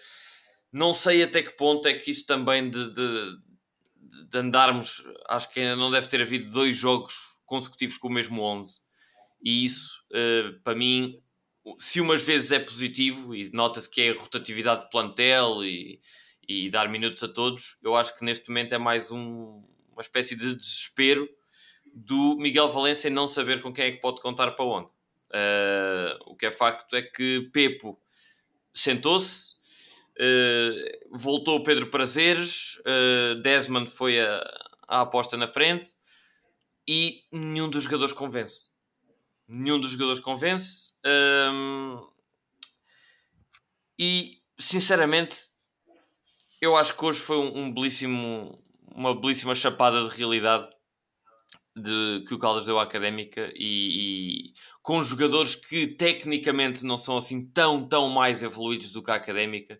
não 0.71 0.93
sei 0.93 1.23
até 1.23 1.43
que 1.43 1.51
ponto 1.51 1.87
é 1.87 1.93
que 1.93 2.11
isto 2.11 2.25
também 2.27 2.69
de, 2.69 2.91
de, 2.91 3.37
andarmos. 4.37 5.03
Acho 5.27 5.49
que 5.51 5.59
ainda 5.59 5.75
não 5.75 5.91
deve 5.91 6.07
ter 6.07 6.21
havido 6.21 6.49
dois 6.49 6.77
jogos 6.77 7.15
consecutivos 7.45 7.97
com 7.97 8.07
o 8.07 8.11
mesmo 8.11 8.41
11. 8.41 8.79
E 9.43 9.65
isso, 9.65 10.01
uh, 10.11 10.59
para 10.63 10.75
mim, 10.75 11.21
se 11.77 11.99
umas 11.99 12.23
vezes 12.23 12.51
é 12.51 12.59
positivo, 12.59 13.35
e 13.35 13.49
nota-se 13.51 13.89
que 13.89 14.01
é 14.01 14.11
a 14.11 14.19
rotatividade 14.19 14.83
de 14.83 14.89
plantel 14.89 15.63
e, 15.63 15.99
e 16.47 16.69
dar 16.69 16.89
minutos 16.89 17.21
a 17.23 17.27
todos, 17.27 17.77
eu 17.83 17.95
acho 17.95 18.17
que 18.17 18.25
neste 18.25 18.49
momento 18.49 18.73
é 18.73 18.77
mais 18.77 19.11
um, 19.11 19.63
uma 20.01 20.03
espécie 20.03 20.35
de 20.35 20.55
desespero 20.55 21.29
do 21.93 22.35
Miguel 22.37 22.69
Valência 22.69 23.07
em 23.07 23.11
não 23.11 23.27
saber 23.27 23.61
com 23.61 23.71
quem 23.71 23.85
é 23.85 23.91
que 23.91 24.01
pode 24.01 24.19
contar 24.19 24.51
para 24.51 24.65
onde. 24.65 24.87
Uh, 24.87 26.17
o 26.25 26.35
que 26.35 26.47
é 26.47 26.51
facto 26.51 26.95
é 26.95 27.01
que 27.01 27.49
Pepo 27.53 27.99
sentou-se, 28.73 29.55
uh, 30.17 31.17
voltou 31.17 31.63
Pedro 31.63 31.87
Prazeres, 31.87 32.77
uh, 32.79 33.41
Desmond 33.41 33.89
foi 33.89 34.19
a, 34.19 34.41
a, 34.87 35.01
aposta 35.01 35.37
na 35.37 35.47
frente 35.47 35.93
e 36.87 37.23
nenhum 37.31 37.69
dos 37.69 37.83
jogadores 37.83 38.13
convence. 38.13 38.71
Nenhum 39.47 39.79
dos 39.79 39.91
jogadores 39.91 40.21
convence. 40.21 40.93
e 43.99 44.41
sinceramente, 44.57 45.49
eu 46.61 46.75
acho 46.75 46.95
que 46.95 47.05
hoje 47.05 47.19
foi 47.19 47.37
um, 47.37 47.65
um 47.65 47.73
belíssimo 47.73 48.61
uma 48.95 49.19
belíssima 49.19 49.55
chapada 49.55 50.07
de 50.07 50.15
realidade 50.15 50.67
de, 51.75 52.23
que 52.27 52.33
o 52.33 52.39
Caldas 52.39 52.65
deu 52.65 52.79
à 52.79 52.83
Académica 52.83 53.51
e, 53.55 54.49
e, 54.49 54.53
com 54.81 55.01
jogadores 55.01 55.55
que 55.55 55.87
tecnicamente 55.87 56.83
não 56.83 56.97
são 56.97 57.17
assim 57.17 57.45
tão, 57.51 57.87
tão 57.87 58.09
mais 58.09 58.43
evoluídos 58.43 58.91
do 58.91 59.01
que 59.01 59.11
a 59.11 59.15
Académica, 59.15 59.79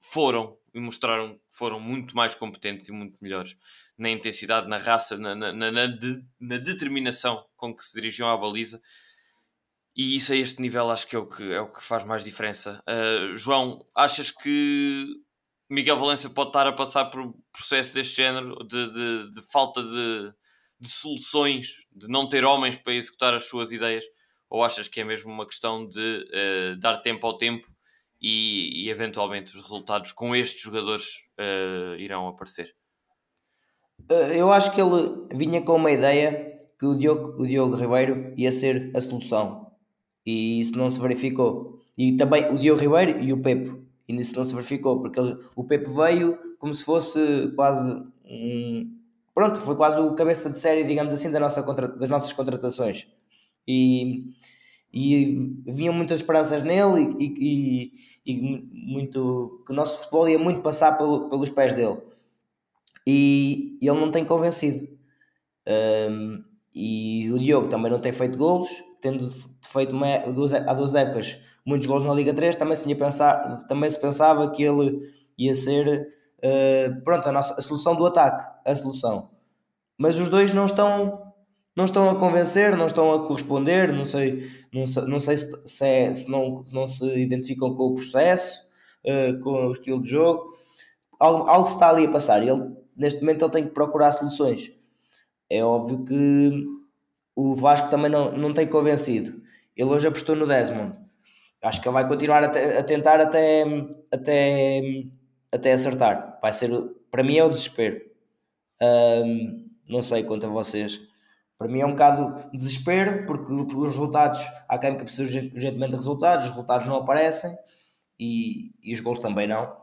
foram 0.00 0.56
e 0.74 0.78
mostraram 0.78 1.34
que 1.34 1.56
foram 1.56 1.80
muito 1.80 2.14
mais 2.14 2.34
competentes 2.34 2.88
e 2.88 2.92
muito 2.92 3.22
melhores 3.22 3.56
na 3.96 4.10
intensidade, 4.10 4.68
na 4.68 4.76
raça, 4.76 5.16
na, 5.16 5.34
na, 5.34 5.52
na, 5.52 5.72
na, 5.72 5.86
de, 5.86 6.22
na 6.38 6.58
determinação 6.58 7.44
com 7.56 7.74
que 7.74 7.82
se 7.82 7.94
dirigiam 7.94 8.28
à 8.28 8.36
baliza. 8.36 8.80
E 9.96 10.14
isso 10.14 10.34
a 10.34 10.36
este 10.36 10.60
nível 10.60 10.90
acho 10.90 11.06
que 11.06 11.16
é 11.16 11.18
o 11.18 11.26
que, 11.26 11.50
é 11.50 11.60
o 11.60 11.72
que 11.72 11.82
faz 11.82 12.04
mais 12.04 12.22
diferença. 12.22 12.82
Uh, 12.86 13.34
João, 13.34 13.86
achas 13.94 14.30
que 14.30 15.06
Miguel 15.68 15.96
Valença 15.96 16.30
pode 16.30 16.50
estar 16.50 16.66
a 16.66 16.72
passar 16.72 17.06
por 17.06 17.20
um 17.20 17.34
processo 17.52 17.94
deste 17.94 18.16
género 18.16 18.56
de, 18.64 18.92
de, 18.92 19.32
de 19.32 19.42
falta 19.50 19.82
de, 19.82 20.32
de, 20.80 20.88
soluções, 20.88 21.68
de 21.92 22.08
não 22.08 22.28
ter 22.28 22.44
homens 22.44 22.76
para 22.76 22.94
executar 22.94 23.34
as 23.34 23.44
suas 23.44 23.72
ideias? 23.72 24.04
Ou 24.48 24.62
achas 24.62 24.86
que 24.86 25.00
é 25.00 25.04
mesmo 25.04 25.30
uma 25.30 25.46
questão 25.46 25.88
de 25.88 25.98
uh, 26.00 26.78
dar 26.78 26.98
tempo 26.98 27.26
ao 27.26 27.36
tempo 27.36 27.66
e, 28.22 28.84
e, 28.84 28.90
eventualmente 28.90 29.56
os 29.56 29.62
resultados 29.62 30.12
com 30.12 30.36
estes 30.36 30.62
jogadores 30.62 31.06
uh, 31.38 31.96
irão 31.98 32.28
aparecer? 32.28 32.74
Eh, 34.08 34.40
eu 34.40 34.52
acho 34.52 34.72
que 34.72 34.80
ele 34.80 35.26
vinha 35.34 35.60
com 35.62 35.74
uma 35.74 35.90
ideia 35.90 36.56
que 36.78 36.86
o 36.86 36.94
Diogo, 36.94 37.42
o 37.42 37.46
Diogo 37.46 37.74
Ribeiro 37.74 38.32
ia 38.36 38.52
ser 38.52 38.92
a 38.94 39.00
solução 39.00 39.66
e 40.24 40.60
isso 40.60 40.76
não 40.76 40.90
se 40.90 41.00
verificou. 41.00 41.80
E 41.96 42.16
também 42.16 42.52
o 42.52 42.58
Diogo 42.58 42.80
Ribeiro 42.80 43.22
e 43.22 43.32
o 43.32 43.40
Pepe 43.40 43.85
e 44.08 44.12
nisso 44.12 44.36
não 44.36 44.44
se 44.44 44.54
verificou, 44.54 45.00
porque 45.00 45.18
ele, 45.18 45.36
o 45.54 45.64
Pepe 45.64 45.90
veio 45.90 46.38
como 46.58 46.74
se 46.74 46.84
fosse 46.84 47.52
quase 47.54 47.90
um. 48.24 48.92
Pronto, 49.34 49.60
foi 49.60 49.76
quase 49.76 50.00
o 50.00 50.14
cabeça 50.14 50.48
de 50.48 50.58
série, 50.58 50.84
digamos 50.84 51.12
assim, 51.12 51.30
da 51.30 51.38
nossa 51.38 51.62
contra, 51.62 51.88
das 51.88 52.08
nossas 52.08 52.32
contratações. 52.32 53.06
E, 53.68 54.24
e 54.92 55.54
vinham 55.66 55.92
muitas 55.92 56.20
esperanças 56.20 56.62
nele 56.62 57.14
e, 57.18 57.92
e, 58.24 58.32
e, 58.32 58.62
muito 58.72 59.62
que 59.66 59.72
o 59.72 59.74
nosso 59.74 59.98
futebol 59.98 60.28
ia 60.28 60.38
muito 60.38 60.62
passar 60.62 60.96
pelo, 60.96 61.28
pelos 61.28 61.50
pés 61.50 61.74
dele. 61.74 61.98
E, 63.06 63.78
ele 63.82 64.00
não 64.00 64.10
tem 64.10 64.24
convencido. 64.24 64.88
Um, 65.68 66.42
e 66.74 67.30
o 67.30 67.38
Diogo 67.38 67.68
também 67.68 67.90
não 67.90 68.00
tem 68.00 68.12
feito 68.12 68.38
golos, 68.38 68.70
tendo 69.00 69.30
feito 69.62 69.94
uma, 69.94 70.18
duas, 70.32 70.54
há 70.54 70.74
duas 70.74 70.94
épocas 70.94 71.40
muitos 71.66 71.88
gols 71.88 72.04
na 72.04 72.14
Liga 72.14 72.32
3, 72.32 72.54
também 72.54 72.76
se, 72.76 72.94
pensar, 72.94 73.66
também 73.66 73.90
se 73.90 74.00
pensava 74.00 74.48
que 74.52 74.62
ele 74.62 75.00
ia 75.36 75.52
ser 75.52 76.08
uh, 76.38 77.02
pronto, 77.02 77.28
a, 77.28 77.32
nossa, 77.32 77.54
a 77.54 77.60
solução 77.60 77.96
do 77.96 78.06
ataque, 78.06 78.48
a 78.64 78.74
solução. 78.74 79.30
Mas 79.98 80.18
os 80.20 80.28
dois 80.28 80.54
não 80.54 80.66
estão, 80.66 81.32
não 81.74 81.84
estão 81.84 82.08
a 82.08 82.14
convencer, 82.14 82.76
não 82.76 82.86
estão 82.86 83.12
a 83.12 83.26
corresponder, 83.26 83.92
não 83.92 84.04
sei, 84.04 84.48
não 84.72 84.86
sei, 84.86 85.02
não 85.06 85.18
sei 85.18 85.36
se, 85.36 85.62
se, 85.66 85.84
é, 85.84 86.14
se, 86.14 86.30
não, 86.30 86.64
se 86.64 86.72
não 86.72 86.86
se 86.86 87.04
identificam 87.18 87.74
com 87.74 87.88
o 87.88 87.94
processo, 87.94 88.68
uh, 89.04 89.40
com 89.40 89.66
o 89.66 89.72
estilo 89.72 90.00
de 90.00 90.10
jogo. 90.10 90.52
Algo, 91.18 91.48
algo 91.48 91.68
está 91.68 91.88
ali 91.88 92.06
a 92.06 92.10
passar. 92.10 92.42
Ele, 92.46 92.76
neste 92.96 93.20
momento 93.20 93.44
ele 93.44 93.52
tem 93.52 93.64
que 93.64 93.74
procurar 93.74 94.12
soluções. 94.12 94.70
É 95.50 95.64
óbvio 95.64 96.04
que 96.04 96.64
o 97.34 97.54
Vasco 97.54 97.90
também 97.90 98.10
não, 98.10 98.32
não 98.32 98.54
tem 98.54 98.68
convencido. 98.68 99.42
Ele 99.76 99.90
hoje 99.90 100.06
apostou 100.06 100.36
no 100.36 100.46
Desmond 100.46 101.05
acho 101.62 101.80
que 101.80 101.88
ele 101.88 101.94
vai 101.94 102.06
continuar 102.06 102.44
a, 102.44 102.78
a, 102.78 102.82
tentar 102.82 103.20
até, 103.20 103.64
até, 104.12 104.82
até 105.50 105.72
acertar. 105.72 106.38
Vai 106.40 106.52
ser, 106.52 106.70
para 107.10 107.22
mim 107.22 107.36
é 107.36 107.44
o 107.44 107.50
desespero. 107.50 108.00
Um, 108.80 109.68
não 109.88 110.02
sei 110.02 110.24
quanto 110.24 110.46
a 110.46 110.50
vocês. 110.50 111.00
para 111.58 111.68
mim 111.68 111.80
é 111.80 111.86
um 111.86 111.92
bocado 111.92 112.50
desespero, 112.52 113.26
porque 113.26 113.52
os 113.52 113.90
resultados, 113.90 114.40
há 114.68 114.78
quem 114.78 114.96
que 114.96 115.04
precisa 115.04 115.22
urgentemente 115.22 115.90
de 115.90 115.96
resultados, 115.96 116.44
os 116.44 116.50
resultados 116.50 116.86
não 116.86 116.96
aparecem 116.96 117.56
e, 118.18 118.72
e 118.82 118.92
os 118.92 119.00
gols 119.00 119.18
também 119.18 119.46
não. 119.46 119.76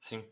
Sim. 0.00 0.24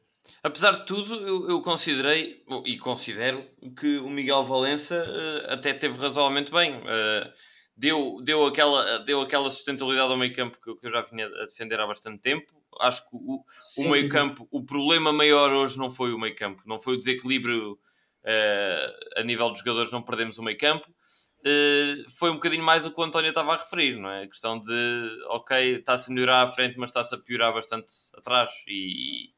Apesar 0.42 0.73
de 0.73 0.87
tudo, 0.87 1.14
eu, 1.14 1.50
eu, 1.50 1.62
considerei 1.62 2.45
e 2.64 2.78
considero 2.78 3.45
que 3.76 3.99
o 3.99 4.09
Miguel 4.09 4.45
Valença 4.45 5.04
uh, 5.04 5.52
até 5.52 5.73
teve 5.73 5.99
razoavelmente 5.99 6.52
bem. 6.52 6.76
Uh, 6.76 7.33
deu, 7.78 8.20
deu, 8.23 8.44
aquela, 8.44 8.99
deu 8.99 9.20
aquela 9.23 9.49
sustentabilidade 9.50 10.11
ao 10.11 10.16
meio 10.16 10.35
campo 10.35 10.58
que, 10.61 10.75
que, 10.75 10.87
eu 10.87 10.90
já 10.90 11.02
vinha 11.02 11.26
a 11.26 11.47
defender 11.47 11.78
há 11.78 11.87
bastante 11.87 12.20
tempo. 12.20 12.52
Acho 12.80 13.08
que 13.08 13.16
o, 13.16 13.44
o 13.78 13.88
meio 13.88 14.08
campo, 14.08 14.49
o 14.50 14.64
problema 14.64 15.12
maior 15.12 15.52
hoje 15.52 15.78
não 15.78 15.90
foi 15.90 16.12
o 16.12 16.18
meio 16.18 16.35
campo, 16.35 16.62
não 16.66 16.80
foi 16.80 16.94
o 16.94 16.99
desequilíbrio 16.99 17.73
uh, 17.73 19.20
a 19.20 19.23
nível 19.23 19.49
dos 19.50 19.61
jogadores, 19.61 19.92
não 19.92 20.02
perdemos 20.02 20.38
o 20.38 20.42
meio 20.42 20.58
campo. 20.58 20.88
foi 22.11 22.30
um 22.30 22.35
bocadinho 22.35 22.64
mais 22.64 22.85
o 22.85 22.92
que 22.92 23.00
o 23.00 23.04
António 23.04 23.28
estava 23.28 23.54
a 23.54 23.56
referir, 23.56 23.97
não 23.97 24.11
é? 24.11 24.25
A 24.25 24.28
questão 24.28 24.61
de, 24.61 25.23
ok, 25.28 25.76
está-se 25.76 26.11
a 26.11 26.14
melhorar 26.14 26.42
à 26.42 26.49
frente, 26.49 26.76
mas 26.78 26.90
está-se 26.90 27.14
a 27.14 27.18
piorar 27.18 27.52
bastante 27.52 27.92
atrás. 28.14 28.50
E, 28.66 29.30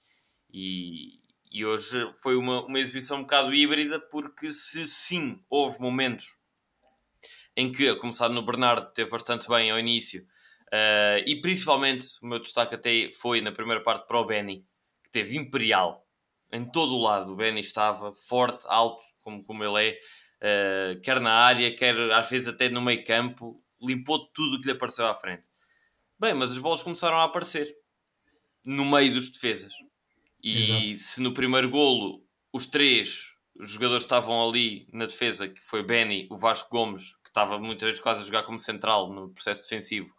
e, 0.50 1.20
e 1.52 1.64
hoje 1.66 2.10
foi 2.22 2.36
uma, 2.36 2.64
uma 2.64 2.80
exibição 2.80 3.18
um 3.18 3.22
bocado 3.22 3.52
híbrida, 3.54 4.00
porque 4.00 4.50
se 4.50 4.86
sim 4.86 5.38
houve 5.50 5.78
momentos 5.78 6.39
em 7.56 7.70
que, 7.70 7.88
a 7.88 7.96
começar 7.96 8.28
no 8.28 8.42
Bernardo, 8.42 8.92
teve 8.92 9.10
bastante 9.10 9.48
bem 9.48 9.70
ao 9.70 9.78
início, 9.78 10.22
uh, 10.72 11.22
e 11.26 11.40
principalmente 11.40 12.06
o 12.22 12.26
meu 12.26 12.38
destaque 12.38 12.74
até 12.74 13.10
foi 13.12 13.40
na 13.40 13.52
primeira 13.52 13.82
parte 13.82 14.06
para 14.06 14.18
o 14.20 14.24
Benny, 14.24 14.64
que 15.04 15.10
teve 15.10 15.36
imperial 15.36 16.06
em 16.52 16.64
todo 16.64 16.94
o 16.94 17.02
lado. 17.02 17.32
O 17.32 17.36
Benny 17.36 17.60
estava 17.60 18.12
forte, 18.12 18.66
alto, 18.68 19.02
como, 19.22 19.42
como 19.44 19.64
ele 19.64 19.98
é, 20.40 20.96
uh, 20.96 21.00
quer 21.00 21.20
na 21.20 21.32
área, 21.32 21.74
quer 21.74 21.96
às 22.12 22.28
vezes 22.28 22.48
até 22.48 22.68
no 22.68 22.80
meio 22.80 23.04
campo, 23.04 23.62
limpou 23.80 24.26
tudo 24.32 24.56
o 24.56 24.60
que 24.60 24.66
lhe 24.66 24.72
apareceu 24.72 25.06
à 25.06 25.14
frente. 25.14 25.48
Bem, 26.18 26.34
mas 26.34 26.52
as 26.52 26.58
bolas 26.58 26.82
começaram 26.82 27.16
a 27.16 27.24
aparecer 27.24 27.74
no 28.64 28.84
meio 28.84 29.14
dos 29.14 29.30
defesas. 29.30 29.72
E 30.42 30.90
Exato. 30.90 30.98
se 30.98 31.20
no 31.22 31.32
primeiro 31.32 31.70
golo 31.70 32.22
os 32.52 32.66
três 32.66 33.32
jogadores 33.60 34.04
estavam 34.04 34.46
ali 34.46 34.88
na 34.92 35.06
defesa, 35.06 35.48
que 35.48 35.60
foi 35.60 35.82
Benny, 35.82 36.26
o 36.30 36.36
Vasco 36.36 36.70
Gomes, 36.70 37.14
estava 37.30 37.58
muitas 37.58 37.86
vezes 37.86 38.00
quase 38.00 38.22
a 38.22 38.24
jogar 38.24 38.42
como 38.42 38.58
central 38.58 39.12
no 39.12 39.32
processo 39.32 39.62
defensivo, 39.62 40.12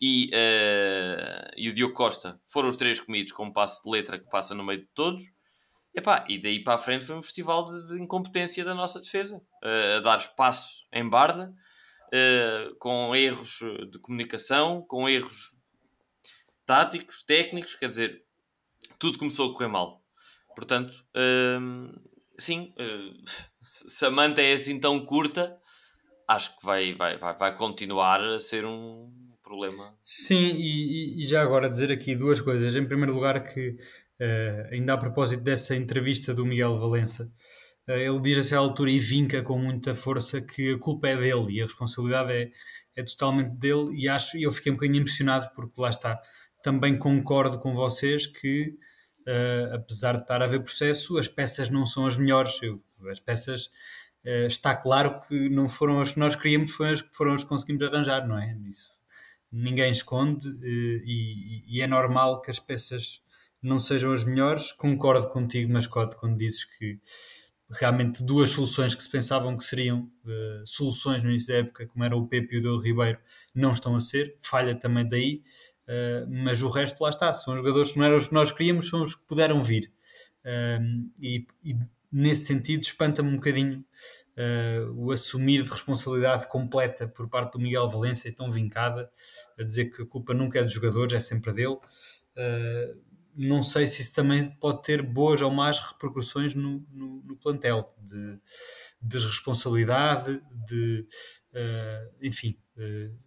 e, 0.00 0.30
uh, 0.34 1.50
e 1.56 1.68
o 1.68 1.72
Diogo 1.72 1.94
Costa, 1.94 2.40
foram 2.46 2.68
os 2.68 2.76
três 2.76 3.00
comidos 3.00 3.32
com 3.32 3.46
um 3.46 3.52
passe 3.52 3.82
de 3.82 3.90
letra 3.90 4.18
que 4.18 4.28
passa 4.28 4.54
no 4.54 4.64
meio 4.64 4.80
de 4.80 4.88
todos. 4.94 5.22
Epá, 5.94 6.24
e 6.28 6.40
daí 6.40 6.62
para 6.62 6.74
a 6.74 6.78
frente 6.78 7.04
foi 7.04 7.16
um 7.16 7.22
festival 7.22 7.64
de, 7.64 7.86
de 7.86 8.02
incompetência 8.02 8.64
da 8.64 8.74
nossa 8.74 9.00
defesa, 9.00 9.36
uh, 9.62 9.98
a 9.98 10.00
dar 10.00 10.18
espaço 10.18 10.86
em 10.92 11.08
barda, 11.08 11.54
uh, 12.08 12.74
com 12.76 13.14
erros 13.14 13.60
de 13.90 13.98
comunicação, 14.00 14.82
com 14.82 15.08
erros 15.08 15.56
táticos, 16.66 17.22
técnicos, 17.22 17.74
quer 17.76 17.88
dizer, 17.88 18.24
tudo 18.98 19.18
começou 19.18 19.50
a 19.50 19.52
correr 19.52 19.68
mal. 19.68 20.02
Portanto, 20.54 21.04
sim, 22.38 22.74
uh, 22.78 23.24
se 23.62 24.04
a 24.06 24.10
manta 24.10 24.40
é 24.40 24.52
assim 24.52 24.78
tão 24.78 25.04
curta, 25.04 25.60
acho 26.28 26.56
que 26.56 26.64
vai, 26.64 26.94
vai, 26.94 27.18
vai, 27.18 27.36
vai 27.36 27.54
continuar 27.54 28.20
a 28.20 28.38
ser 28.38 28.64
um 28.64 29.10
problema. 29.42 29.94
Sim, 30.02 30.54
e, 30.56 31.22
e 31.22 31.26
já 31.26 31.42
agora 31.42 31.68
dizer 31.68 31.92
aqui 31.92 32.14
duas 32.14 32.40
coisas. 32.40 32.74
Em 32.74 32.86
primeiro 32.86 33.14
lugar, 33.14 33.44
que 33.44 33.70
uh, 33.70 34.72
ainda 34.72 34.94
a 34.94 34.98
propósito 34.98 35.42
dessa 35.42 35.76
entrevista 35.76 36.34
do 36.34 36.46
Miguel 36.46 36.78
Valença, 36.78 37.30
uh, 37.88 37.92
ele 37.92 38.20
diz 38.20 38.38
a 38.38 38.40
essa 38.40 38.56
altura 38.56 38.90
e 38.90 38.98
vinca 38.98 39.42
com 39.42 39.58
muita 39.58 39.94
força 39.94 40.40
que 40.40 40.72
a 40.72 40.78
culpa 40.78 41.08
é 41.08 41.16
dele 41.16 41.52
e 41.52 41.60
a 41.60 41.64
responsabilidade 41.64 42.32
é, 42.32 42.50
é 42.96 43.02
totalmente 43.02 43.50
dele. 43.56 43.90
E 43.94 44.08
acho, 44.08 44.36
eu 44.38 44.50
fiquei 44.50 44.72
um 44.72 44.76
bocadinho 44.76 45.00
impressionado 45.00 45.50
porque 45.54 45.80
lá 45.80 45.90
está. 45.90 46.20
Também 46.62 46.96
concordo 46.96 47.58
com 47.58 47.74
vocês 47.74 48.26
que 48.26 48.74
uh, 49.28 49.74
apesar 49.74 50.16
de 50.16 50.22
estar 50.22 50.42
a 50.42 50.44
haver 50.44 50.62
processo, 50.62 51.18
as 51.18 51.28
peças 51.28 51.70
não 51.70 51.86
são 51.86 52.06
as 52.06 52.16
melhores. 52.16 52.60
Eu, 52.62 52.82
as 53.10 53.20
peças, 53.20 53.70
está 54.24 54.74
claro 54.74 55.20
que 55.28 55.48
não 55.50 55.68
foram 55.68 56.00
as 56.00 56.12
que 56.12 56.18
nós 56.18 56.34
queríamos, 56.34 56.72
foram 56.72 56.92
as 56.92 57.02
que, 57.02 57.14
foram 57.14 57.34
as 57.34 57.42
que 57.42 57.48
conseguimos 57.48 57.82
arranjar, 57.82 58.26
não 58.26 58.38
é? 58.38 58.56
Isso 58.68 58.94
ninguém 59.54 59.90
esconde 59.90 60.48
uh, 60.48 61.02
e, 61.04 61.64
e, 61.68 61.80
é 61.80 61.86
normal 61.86 62.42
que 62.42 62.50
as 62.50 62.58
peças 62.58 63.22
não 63.62 63.78
sejam 63.78 64.12
as 64.12 64.24
melhores. 64.24 64.72
Concordo 64.72 65.28
contigo, 65.28 65.72
Mascote, 65.72 66.16
quando 66.16 66.36
dizes 66.36 66.64
que 66.64 66.98
realmente 67.70 68.22
duas 68.22 68.50
soluções 68.50 68.94
que 68.94 69.02
se 69.02 69.08
pensavam 69.08 69.56
que 69.56 69.64
seriam 69.64 70.10
uh, 70.24 70.66
soluções 70.66 71.22
no 71.22 71.30
início 71.30 71.48
da 71.48 71.60
época, 71.60 71.86
como 71.86 72.04
era 72.04 72.16
o 72.16 72.26
Pepe 72.26 72.56
e 72.56 72.58
o 72.58 72.62
Del 72.62 72.80
Ribeiro, 72.80 73.18
não 73.54 73.72
estão 73.72 73.94
a 73.94 74.00
ser. 74.00 74.36
Falha 74.40 74.74
também 74.74 75.08
daí. 75.08 75.42
Uh, 75.86 76.26
mas 76.28 76.60
o 76.62 76.68
resto 76.68 77.02
lá 77.02 77.10
está, 77.10 77.32
são 77.32 77.56
jogadores 77.56 77.92
que 77.92 77.98
não 77.98 78.06
eram 78.06 78.18
os 78.18 78.28
que 78.28 78.34
nós 78.34 78.50
queríamos, 78.50 78.88
são 78.88 79.02
os 79.02 79.14
que 79.14 79.24
puderam 79.26 79.62
vir. 79.62 79.92
Uh, 80.44 81.10
e, 81.20 81.46
e, 81.62 81.76
nesse 82.14 82.44
sentido 82.44 82.82
espanta-me 82.82 83.28
um 83.28 83.36
bocadinho 83.36 83.84
uh, 84.38 84.92
o 84.96 85.10
assumir 85.10 85.62
de 85.62 85.70
responsabilidade 85.70 86.46
completa 86.46 87.08
por 87.08 87.28
parte 87.28 87.52
do 87.52 87.58
Miguel 87.58 87.90
Valência, 87.90 88.34
tão 88.34 88.50
vincada, 88.50 89.10
a 89.58 89.62
dizer 89.62 89.86
que 89.86 90.02
a 90.02 90.06
culpa 90.06 90.32
nunca 90.32 90.60
é 90.60 90.62
dos 90.62 90.72
jogadores, 90.72 91.12
é 91.12 91.20
sempre 91.20 91.52
dele. 91.52 91.76
não 93.36 93.62
sei 93.62 93.86
se 93.86 94.02
isso 94.02 94.14
também 94.14 94.48
pode 94.60 94.82
ter 94.82 95.02
boas 95.02 95.42
ou 95.42 95.50
más 95.50 95.78
repercussões 95.78 96.54
no, 96.54 96.86
no, 96.92 97.22
no 97.24 97.36
plantel, 97.36 97.92
de 97.98 98.38
desresponsabilidade, 99.00 100.40
de, 100.66 101.06
enfim, 102.22 102.56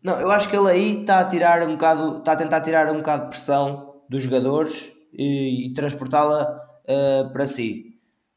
não, 0.03 0.19
eu 0.19 0.29
acho 0.29 0.49
que 0.49 0.55
ele 0.55 0.69
aí 0.69 1.01
está 1.01 1.19
a 1.21 1.25
tirar 1.25 1.65
um 1.67 1.73
bocado, 1.73 2.19
está 2.19 2.33
a 2.33 2.35
tentar 2.35 2.61
tirar 2.61 2.91
um 2.91 2.97
bocado 2.97 3.23
de 3.23 3.29
pressão 3.29 4.01
dos 4.09 4.23
jogadores 4.23 4.91
e, 5.13 5.67
e 5.67 5.73
transportá-la 5.73 6.43
uh, 6.83 7.31
para 7.31 7.45
si. 7.45 7.86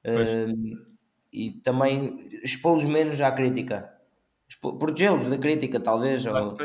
Uh, 0.04 0.90
e 1.32 1.52
também 1.62 2.40
expô-los 2.42 2.84
menos 2.84 3.20
à 3.20 3.30
crítica. 3.30 3.92
Protegê-los 4.60 5.28
da 5.28 5.38
crítica, 5.38 5.78
talvez. 5.78 6.24
Claro, 6.24 6.46
ou... 6.46 6.56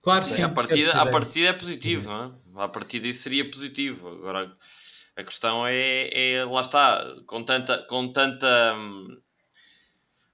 claro 0.00 0.24
sim, 0.24 0.34
sim, 0.34 0.42
a 0.42 0.48
partida, 0.48 0.92
a 0.92 1.06
partida 1.06 1.48
é 1.48 1.52
positivo, 1.52 2.10
não 2.10 2.24
é? 2.56 2.64
A 2.64 2.68
partida 2.68 3.06
isso 3.06 3.22
seria 3.22 3.50
positivo. 3.50 4.08
Agora 4.08 4.56
a 5.14 5.22
questão 5.22 5.66
é, 5.66 6.08
é 6.12 6.44
lá 6.44 6.60
está, 6.62 7.04
com 7.26 7.42
tanta, 7.42 7.78
com 7.86 8.10
tanta 8.10 8.74
hum, 8.74 9.18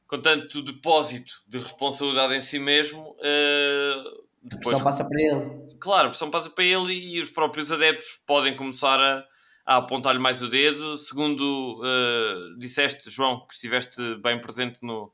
com 0.09 0.19
tanto 0.19 0.63
depósito 0.63 1.43
de 1.47 1.59
responsabilidade 1.59 2.35
em 2.35 2.41
si 2.41 2.59
mesmo. 2.59 3.17
Uh, 3.19 4.27
depois, 4.43 4.77
a 4.77 4.83
pressão 4.83 4.85
passa 4.85 5.05
para 5.07 5.21
ele. 5.21 5.77
Claro, 5.79 6.07
a 6.07 6.11
pressão 6.11 6.31
passa 6.31 6.51
para 6.51 6.65
ele 6.65 6.95
e 6.95 7.21
os 7.21 7.31
próprios 7.31 7.71
adeptos 7.71 8.19
podem 8.27 8.55
começar 8.55 8.99
a, 8.99 9.25
a 9.69 9.77
apontar-lhe 9.77 10.19
mais 10.19 10.41
o 10.41 10.49
dedo. 10.49 10.97
Segundo 10.97 11.79
uh, 11.83 12.59
disseste, 12.59 13.11
João, 13.11 13.47
que 13.47 13.53
estiveste 13.53 14.15
bem 14.17 14.41
presente 14.41 14.79
no, 14.83 15.13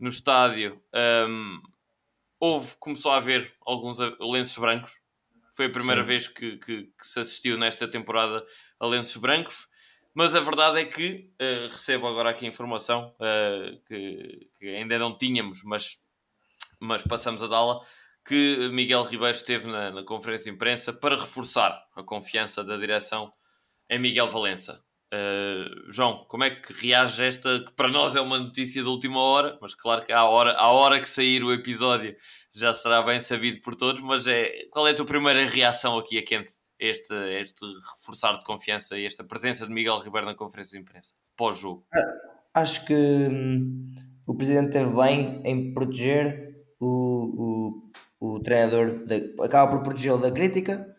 no 0.00 0.08
estádio, 0.08 0.82
um, 0.92 0.98
ehm, 0.98 1.62
houve, 2.40 2.74
começou 2.80 3.12
a 3.12 3.18
haver 3.18 3.48
alguns 3.64 3.98
lenços 4.18 4.58
brancos. 4.58 5.00
Foi 5.56 5.66
a 5.66 5.70
primeira 5.70 6.00
Sim. 6.00 6.08
vez 6.08 6.26
que, 6.26 6.56
que, 6.56 6.82
que, 6.82 7.06
se 7.06 7.20
assistiu 7.20 7.56
nesta 7.56 7.86
temporada 7.86 8.44
a 8.80 8.86
lenços 8.88 9.16
brancos. 9.16 9.68
Mas 10.12 10.34
a 10.34 10.40
verdade 10.40 10.80
é 10.80 10.84
que 10.84 11.30
uh, 11.40 11.70
recebo 11.70 12.08
agora 12.08 12.30
aqui 12.30 12.46
informação 12.46 13.14
uh, 13.20 13.80
que, 13.86 14.50
que, 14.58 14.66
ainda 14.74 14.98
não 14.98 15.16
tínhamos, 15.16 15.62
mas, 15.62 16.00
mas 16.80 17.00
passamos 17.02 17.44
a 17.44 17.46
dá-la, 17.46 17.80
que 18.26 18.70
Miguel 18.72 19.04
Ribeiro 19.04 19.36
esteve 19.36 19.68
na, 19.68 19.92
na, 19.92 20.02
conferência 20.02 20.50
de 20.50 20.56
imprensa 20.56 20.92
para 20.92 21.14
reforçar 21.14 21.80
a 21.94 22.02
confiança 22.02 22.64
da 22.64 22.76
direção 22.76 23.30
em 23.90 23.98
Miguel 23.98 24.28
Valença. 24.28 24.82
Uh, 25.12 25.92
João, 25.92 26.24
como 26.28 26.44
é 26.44 26.50
que 26.50 26.72
reage 26.72 27.24
esta, 27.24 27.60
que 27.60 27.72
para 27.72 27.88
nós 27.88 28.16
é 28.16 28.20
uma 28.20 28.38
notícia 28.38 28.82
da 28.82 28.90
última 28.90 29.20
hora, 29.20 29.56
mas 29.60 29.74
claro 29.74 30.04
que 30.04 30.12
à 30.12 30.24
hora, 30.24 30.52
à 30.54 30.68
hora 30.70 30.98
que 30.98 31.08
sair 31.08 31.44
o 31.44 31.52
episódio 31.52 32.16
já 32.52 32.72
será 32.72 33.02
bem 33.02 33.20
sabido 33.20 33.60
por 33.60 33.76
todos, 33.76 34.02
mas 34.02 34.26
é, 34.26 34.66
qual 34.70 34.88
é 34.88 34.90
a 34.90 34.94
tua 34.94 35.06
primeira 35.06 35.44
reação 35.44 35.98
aqui 35.98 36.18
a 36.18 36.24
quente? 36.24 36.52
este, 36.78 37.14
este 37.40 37.64
reforçar 37.96 38.38
de 38.38 38.44
confiança 38.44 38.98
e 38.98 39.06
esta 39.06 39.24
presença 39.24 39.66
de 39.66 39.72
Miguel 39.72 39.98
Ribeiro 39.98 40.26
na 40.26 40.34
conferência 40.34 40.78
de 40.78 40.82
imprensa 40.82 41.14
pós-jogo? 41.36 41.86
Acho 42.54 42.86
que 42.86 42.94
hum, 42.94 43.94
o 44.26 44.34
presidente 44.34 44.72
teve 44.72 44.90
bem 44.94 45.40
em 45.44 45.72
proteger 45.72 46.64
o, 46.80 47.82
o, 48.20 48.34
o 48.36 48.40
treinador, 48.40 49.04
de, 49.06 49.34
acaba 49.40 49.72
por 49.72 49.82
protegê-lo 49.82 50.18
da 50.18 50.30
crítica. 50.30 50.93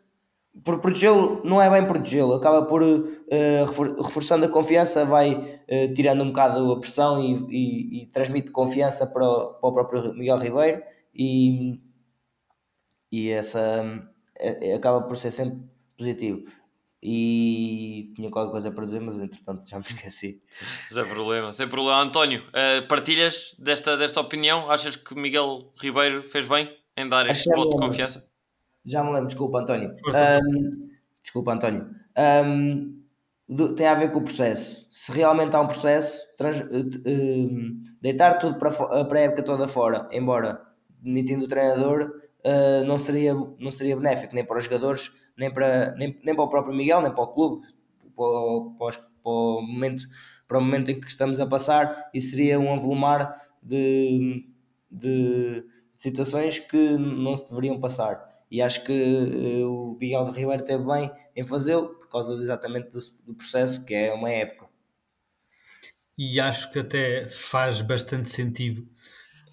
Por 0.63 0.79
protegê-lo, 0.79 1.41
não 1.43 1.61
é 1.61 1.69
bem 1.69 1.85
protegê-lo, 1.85 2.33
acaba 2.33 2.65
por 2.65 2.81
uh, 2.81 4.01
reforçando 4.01 4.45
a 4.45 4.49
confiança, 4.49 5.03
vai 5.03 5.33
uh, 5.33 5.93
tirando 5.93 6.23
um 6.23 6.27
bocado 6.27 6.71
a 6.71 6.79
pressão 6.79 7.21
e, 7.21 7.33
e, 7.49 8.03
e 8.03 8.05
transmite 8.07 8.51
confiança 8.51 9.05
para 9.05 9.27
o, 9.27 9.53
para 9.55 9.69
o 9.69 9.73
próprio 9.73 10.13
Miguel 10.13 10.37
Ribeiro. 10.37 10.81
E, 11.13 11.79
e 13.11 13.29
essa 13.29 13.83
é, 14.37 14.73
acaba 14.73 15.01
por 15.01 15.15
ser 15.17 15.31
sempre 15.31 15.61
positivo. 15.97 16.43
e 17.01 18.11
tinha 18.15 18.31
qualquer 18.31 18.51
coisa 18.51 18.71
para 18.71 18.85
dizer, 18.85 18.99
mas 18.99 19.19
entretanto 19.19 19.69
já 19.69 19.77
me 19.77 19.85
esqueci. 19.85 20.41
Sem 20.89 21.05
problema, 21.05 21.53
sem 21.53 21.67
problema. 21.67 22.01
António, 22.01 22.41
uh, 22.49 22.87
partilhas 22.87 23.55
desta, 23.59 23.95
desta 23.95 24.19
opinião? 24.19 24.69
Achas 24.71 24.95
que 24.95 25.15
Miguel 25.15 25.71
Ribeiro 25.79 26.23
fez 26.23 26.47
bem 26.47 26.69
em 26.97 27.07
dar 27.07 27.29
este 27.29 27.49
voto 27.53 27.71
de 27.71 27.77
confiança? 27.77 28.34
Já 28.85 29.03
me 29.03 29.11
lembro, 29.11 29.27
desculpa 29.27 29.59
António. 29.59 29.95
Um, 30.07 30.89
desculpa 31.21 31.53
António. 31.53 31.89
Um, 32.45 33.01
tem 33.75 33.87
a 33.87 33.95
ver 33.95 34.11
com 34.11 34.19
o 34.19 34.23
processo. 34.23 34.87
Se 34.91 35.11
realmente 35.11 35.55
há 35.55 35.61
um 35.61 35.67
processo, 35.67 36.21
trans, 36.37 36.61
uh, 36.61 37.97
deitar 38.01 38.37
tudo 38.37 38.59
para, 38.59 38.71
para 39.05 39.19
a 39.19 39.23
época 39.23 39.43
toda 39.43 39.67
fora, 39.67 40.07
embora 40.11 40.61
demitindo 41.01 41.45
o 41.45 41.47
treinador, 41.47 42.11
uh, 42.45 42.85
não, 42.85 42.99
seria, 42.99 43.33
não 43.33 43.71
seria 43.71 43.95
benéfico 43.95 44.35
nem 44.35 44.45
para 44.45 44.59
os 44.59 44.65
jogadores, 44.65 45.11
nem 45.35 45.51
para, 45.51 45.93
nem, 45.95 46.19
nem 46.23 46.35
para 46.35 46.43
o 46.43 46.49
próprio 46.49 46.75
Miguel, 46.75 47.01
nem 47.01 47.11
para 47.11 47.23
o 47.23 47.27
clube, 47.27 47.67
para, 48.15 48.25
para, 48.77 48.97
para, 49.23 49.31
o 49.31 49.61
momento, 49.61 50.03
para 50.47 50.59
o 50.59 50.61
momento 50.61 50.91
em 50.91 50.99
que 50.99 51.07
estamos 51.07 51.39
a 51.39 51.47
passar, 51.47 52.09
e 52.13 52.21
seria 52.21 52.59
um 52.59 52.71
avolumar 52.71 53.35
de, 53.61 54.47
de 54.91 55.65
situações 55.95 56.59
que 56.59 56.97
não 56.97 57.35
se 57.35 57.49
deveriam 57.49 57.79
passar. 57.79 58.34
E 58.55 58.61
acho 58.61 58.85
que 58.85 58.93
uh, 58.93 59.69
o 59.69 59.97
Miguel 59.99 60.23
de 60.23 60.39
Ribeiro 60.39 60.63
teve 60.63 60.85
bem 60.85 61.11
em 61.35 61.45
fazê-lo, 61.45 61.89
por 61.89 62.07
causa 62.07 62.33
exatamente 62.35 62.89
do, 62.89 62.99
do 63.25 63.35
processo, 63.35 63.83
que 63.83 63.93
é 63.93 64.13
uma 64.13 64.29
época. 64.29 64.69
E 66.17 66.39
acho 66.39 66.71
que 66.71 66.79
até 66.79 67.27
faz 67.27 67.81
bastante 67.81 68.29
sentido 68.29 68.87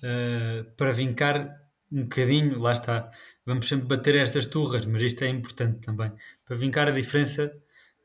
uh, 0.05 0.65
para 0.77 0.93
vincar 0.93 1.53
um 1.91 2.03
bocadinho, 2.05 2.61
lá 2.61 2.71
está, 2.71 3.11
vamos 3.45 3.67
sempre 3.67 3.87
bater 3.89 4.15
estas 4.15 4.47
turras, 4.47 4.87
mas 4.87 5.03
isto 5.03 5.25
é 5.25 5.29
importante 5.29 5.81
também, 5.81 6.13
para 6.45 6.57
vincar 6.57 6.87
a 6.87 6.93
diferença 6.93 7.53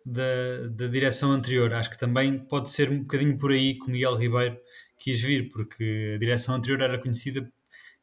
da, 0.03 0.67
da 0.71 0.87
direção 0.87 1.31
anterior. 1.31 1.71
Acho 1.73 1.91
que 1.91 1.97
também 1.97 2.39
pode 2.39 2.71
ser 2.71 2.89
um 2.89 3.01
bocadinho 3.01 3.37
por 3.37 3.51
aí 3.51 3.75
que 3.75 3.85
o 3.85 3.91
Miguel 3.91 4.15
Ribeiro 4.15 4.57
quis 4.97 5.21
vir, 5.21 5.49
porque 5.49 6.13
a 6.15 6.17
direção 6.17 6.55
anterior 6.55 6.81
era 6.81 6.97
conhecida 6.97 7.47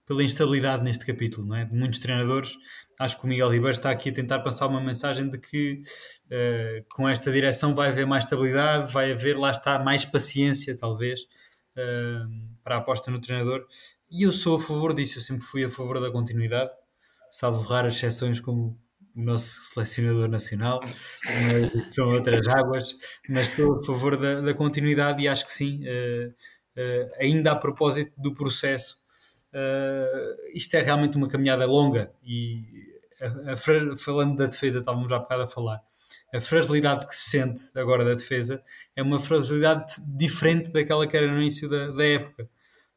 pela 0.06 0.22
instabilidade 0.22 0.84
neste 0.84 1.04
capítulo, 1.04 1.46
não 1.48 1.56
é? 1.56 1.64
De 1.64 1.74
muitos 1.74 1.98
treinadores. 1.98 2.56
Acho 2.98 3.18
que 3.18 3.24
o 3.24 3.28
Miguel 3.28 3.50
Ribeiro 3.50 3.76
está 3.76 3.90
aqui 3.90 4.10
a 4.10 4.12
tentar 4.12 4.40
passar 4.40 4.66
uma 4.66 4.80
mensagem 4.80 5.28
de 5.28 5.38
que 5.38 5.82
uh, 6.26 6.84
com 6.94 7.08
esta 7.08 7.32
direção 7.32 7.74
vai 7.74 7.88
haver 7.88 8.06
mais 8.06 8.24
estabilidade, 8.24 8.92
vai 8.92 9.12
haver, 9.12 9.36
lá 9.36 9.50
está, 9.50 9.78
mais 9.78 10.04
paciência, 10.04 10.76
talvez, 10.76 11.22
uh, 11.22 12.54
para 12.62 12.76
a 12.76 12.78
aposta 12.78 13.10
no 13.10 13.20
treinador. 13.20 13.66
E 14.10 14.22
eu 14.22 14.32
sou 14.32 14.56
a 14.56 14.60
favor 14.60 14.94
disso, 14.94 15.18
eu 15.18 15.22
sempre 15.22 15.44
fui 15.44 15.64
a 15.64 15.70
favor 15.70 16.00
da 16.00 16.10
continuidade, 16.10 16.70
salvo 17.30 17.66
raras 17.66 17.96
exceções 17.96 18.40
como 18.40 18.78
o 19.16 19.22
nosso 19.22 19.62
selecionador 19.72 20.28
nacional, 20.28 20.80
são 21.88 22.12
outras 22.12 22.46
águas, 22.48 22.96
mas 23.28 23.48
estou 23.48 23.78
a 23.78 23.82
favor 23.84 24.16
da, 24.16 24.40
da 24.40 24.54
continuidade 24.54 25.22
e 25.22 25.28
acho 25.28 25.44
que 25.44 25.52
sim, 25.52 25.82
uh, 25.82 26.34
ainda 27.18 27.52
a 27.52 27.56
propósito 27.56 28.12
do 28.16 28.34
processo 28.34 29.03
Uh, 29.54 30.56
isto 30.56 30.74
é 30.74 30.80
realmente 30.80 31.16
uma 31.16 31.28
caminhada 31.28 31.64
longa 31.64 32.12
e 32.24 32.92
a, 33.20 33.52
a, 33.52 33.96
falando 33.96 34.36
da 34.36 34.46
defesa, 34.46 34.80
estávamos 34.80 35.08
já 35.08 35.16
há 35.16 35.20
bocado 35.20 35.42
a 35.42 35.46
falar. 35.46 35.80
A 36.34 36.40
fragilidade 36.40 37.06
que 37.06 37.14
se 37.14 37.30
sente 37.30 37.62
agora 37.76 38.04
da 38.04 38.14
defesa 38.14 38.60
é 38.96 39.02
uma 39.02 39.20
fragilidade 39.20 39.94
diferente 40.16 40.72
daquela 40.72 41.06
que 41.06 41.16
era 41.16 41.30
no 41.30 41.40
início 41.40 41.68
da, 41.68 41.92
da 41.92 42.04
época, 42.04 42.50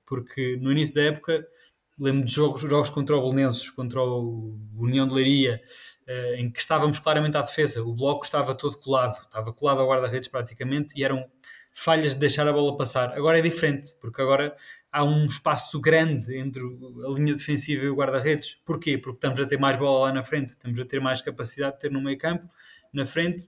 porque 0.03 0.57
no 0.57 0.71
início 0.71 0.95
da 0.95 1.03
época 1.03 1.47
lembro 1.99 2.25
de 2.25 2.33
jogos, 2.33 2.61
jogos 2.61 2.89
contra 2.89 3.15
o 3.15 3.21
Belenenses, 3.21 3.69
contra 3.69 4.01
o 4.01 4.59
União 4.75 5.07
de 5.07 5.13
Leiria, 5.13 5.61
uh, 6.07 6.35
em 6.35 6.49
que 6.49 6.59
estávamos 6.59 6.99
claramente 6.99 7.37
à 7.37 7.41
defesa. 7.41 7.83
O 7.83 7.93
bloco 7.93 8.25
estava 8.25 8.55
todo 8.55 8.77
colado, 8.77 9.17
estava 9.23 9.53
colado 9.53 9.81
ao 9.81 9.87
guarda-redes 9.87 10.27
praticamente 10.27 10.97
e 10.99 11.03
eram 11.03 11.29
falhas 11.71 12.13
de 12.13 12.19
deixar 12.19 12.47
a 12.47 12.53
bola 12.53 12.75
passar. 12.75 13.13
Agora 13.15 13.37
é 13.37 13.41
diferente, 13.41 13.93
porque 14.01 14.21
agora 14.21 14.55
há 14.97 15.03
um 15.03 15.25
espaço 15.25 15.79
grande 15.79 16.35
entre 16.35 16.63
a 16.63 17.09
linha 17.13 17.35
defensiva 17.35 17.85
e 17.85 17.89
o 17.89 17.95
guarda-redes. 17.95 18.57
Porquê? 18.65 18.97
Porque 18.97 19.17
estamos 19.17 19.39
a 19.39 19.45
ter 19.45 19.59
mais 19.59 19.77
bola 19.77 20.07
lá 20.07 20.11
na 20.11 20.23
frente, 20.23 20.49
estamos 20.49 20.79
a 20.79 20.85
ter 20.85 20.99
mais 20.99 21.21
capacidade 21.21 21.75
de 21.75 21.81
ter 21.81 21.91
no 21.91 22.01
meio 22.01 22.17
campo, 22.17 22.47
na 22.91 23.05
frente, 23.05 23.47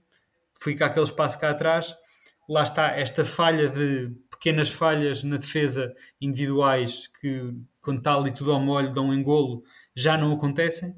fica 0.62 0.86
aquele 0.86 1.06
espaço 1.06 1.40
cá 1.40 1.50
atrás. 1.50 1.92
Lá 2.48 2.62
está 2.62 2.92
esta 2.96 3.24
falha 3.24 3.68
de 3.68 4.12
pequenas 4.30 4.70
falhas 4.70 5.24
na 5.24 5.38
defesa 5.38 5.92
individuais 6.20 7.08
que, 7.20 7.52
quando 7.80 7.98
está 7.98 8.14
ali 8.14 8.30
tudo 8.30 8.52
ao 8.52 8.60
molho, 8.60 8.92
dão 8.92 9.08
um 9.08 9.14
engolo, 9.14 9.64
já 9.94 10.16
não 10.16 10.32
acontecem. 10.32 10.94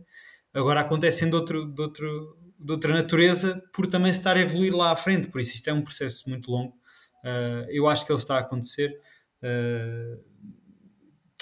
Agora 0.53 0.81
acontecem 0.81 1.31
de, 1.31 1.35
outro, 1.35 1.65
de, 1.65 1.81
outro, 1.81 2.37
de 2.59 2.73
outra 2.73 2.93
natureza 2.93 3.63
por 3.73 3.87
também 3.87 4.13
se 4.13 4.19
estar 4.19 4.37
a 4.37 4.41
evoluir 4.41 4.77
lá 4.77 4.93
à 4.93 4.97
frente. 4.97 5.29
Por 5.29 5.41
isso, 5.41 5.55
isto 5.55 5.71
é 5.71 5.73
um 5.73 5.83
processo 5.83 6.29
muito 6.29 6.51
longo. 6.51 6.75
Uh, 7.25 7.65
eu 7.71 7.89
acho 7.89 8.05
que 8.05 8.13
ele 8.13 8.19
está 8.19 8.37
a 8.37 8.41
acontecer. 8.41 9.01
Uh, 9.43 10.32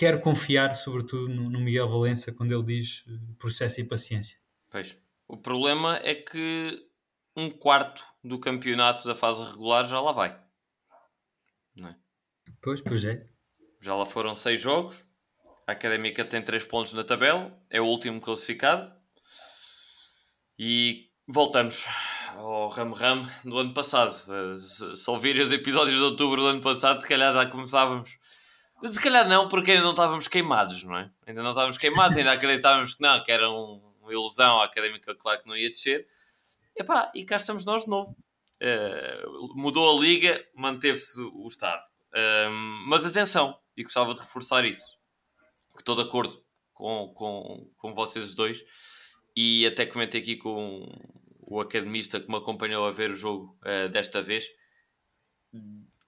quero 0.00 0.18
confiar, 0.18 0.74
sobretudo, 0.74 1.28
no, 1.28 1.50
no 1.50 1.60
Miguel 1.60 1.86
Valença 1.86 2.32
quando 2.32 2.54
ele 2.54 2.62
diz 2.62 3.04
eh, 3.06 3.12
processo 3.38 3.82
e 3.82 3.84
paciência. 3.84 4.38
Pois. 4.70 4.96
O 5.28 5.36
problema 5.36 6.00
é 6.02 6.14
que 6.14 6.88
um 7.36 7.50
quarto 7.50 8.02
do 8.24 8.38
campeonato 8.40 9.06
da 9.06 9.14
fase 9.14 9.42
regular 9.42 9.86
já 9.86 10.00
lá 10.00 10.12
vai. 10.12 10.40
Não 11.76 11.90
é? 11.90 11.96
Pois, 12.62 12.80
pois 12.80 13.04
é. 13.04 13.28
Já 13.78 13.94
lá 13.94 14.06
foram 14.06 14.34
seis 14.34 14.62
jogos. 14.62 14.96
A 15.66 15.72
Académica 15.72 16.24
tem 16.24 16.40
três 16.40 16.66
pontos 16.66 16.94
na 16.94 17.04
tabela. 17.04 17.54
É 17.68 17.78
o 17.78 17.84
último 17.84 18.22
classificado. 18.22 18.90
E 20.58 21.10
voltamos 21.28 21.84
ao 22.36 22.68
Ram 22.68 22.92
Ram 22.92 23.28
do 23.44 23.58
ano 23.58 23.74
passado. 23.74 24.14
Eh, 24.32 24.56
se 24.56 25.10
ouvirem 25.10 25.42
os 25.42 25.52
episódios 25.52 25.98
de 25.98 26.04
outubro 26.04 26.40
do 26.40 26.48
ano 26.48 26.62
passado, 26.62 27.02
se 27.02 27.06
calhar 27.06 27.34
já 27.34 27.44
começávamos 27.44 28.18
se 28.88 29.00
calhar 29.00 29.28
não, 29.28 29.48
porque 29.48 29.72
ainda 29.72 29.82
não 29.82 29.90
estávamos 29.90 30.28
queimados, 30.28 30.82
não 30.84 30.96
é? 30.96 31.10
Ainda 31.26 31.42
não 31.42 31.50
estávamos 31.50 31.76
queimados, 31.76 32.16
ainda 32.16 32.32
acreditávamos 32.32 32.94
que 32.94 33.02
não, 33.02 33.22
que 33.22 33.30
era 33.30 33.50
um, 33.50 33.80
uma 34.00 34.12
ilusão 34.12 34.60
académica, 34.60 35.14
claro 35.14 35.42
que 35.42 35.48
não 35.48 35.56
ia 35.56 35.70
descer. 35.70 36.06
Epá, 36.76 37.10
e 37.14 37.24
cá 37.24 37.36
estamos 37.36 37.64
nós 37.64 37.84
de 37.84 37.90
novo. 37.90 38.16
Uh, 38.62 39.54
mudou 39.54 39.98
a 39.98 40.00
liga, 40.00 40.44
manteve-se 40.54 41.20
o 41.20 41.46
Estado. 41.48 41.82
Uh, 42.08 42.50
mas 42.86 43.04
atenção, 43.04 43.58
e 43.76 43.82
gostava 43.82 44.14
de 44.14 44.20
reforçar 44.20 44.64
isso, 44.64 44.98
que 45.74 45.82
estou 45.82 45.94
de 45.94 46.02
acordo 46.02 46.42
com, 46.72 47.12
com, 47.14 47.70
com 47.76 47.94
vocês 47.94 48.34
dois, 48.34 48.64
e 49.36 49.66
até 49.66 49.86
comentei 49.86 50.20
aqui 50.20 50.36
com 50.36 50.86
o 51.40 51.60
academista 51.60 52.20
que 52.20 52.30
me 52.30 52.36
acompanhou 52.36 52.86
a 52.86 52.90
ver 52.90 53.10
o 53.10 53.14
jogo 53.14 53.58
uh, 53.62 53.88
desta 53.88 54.22
vez 54.22 54.46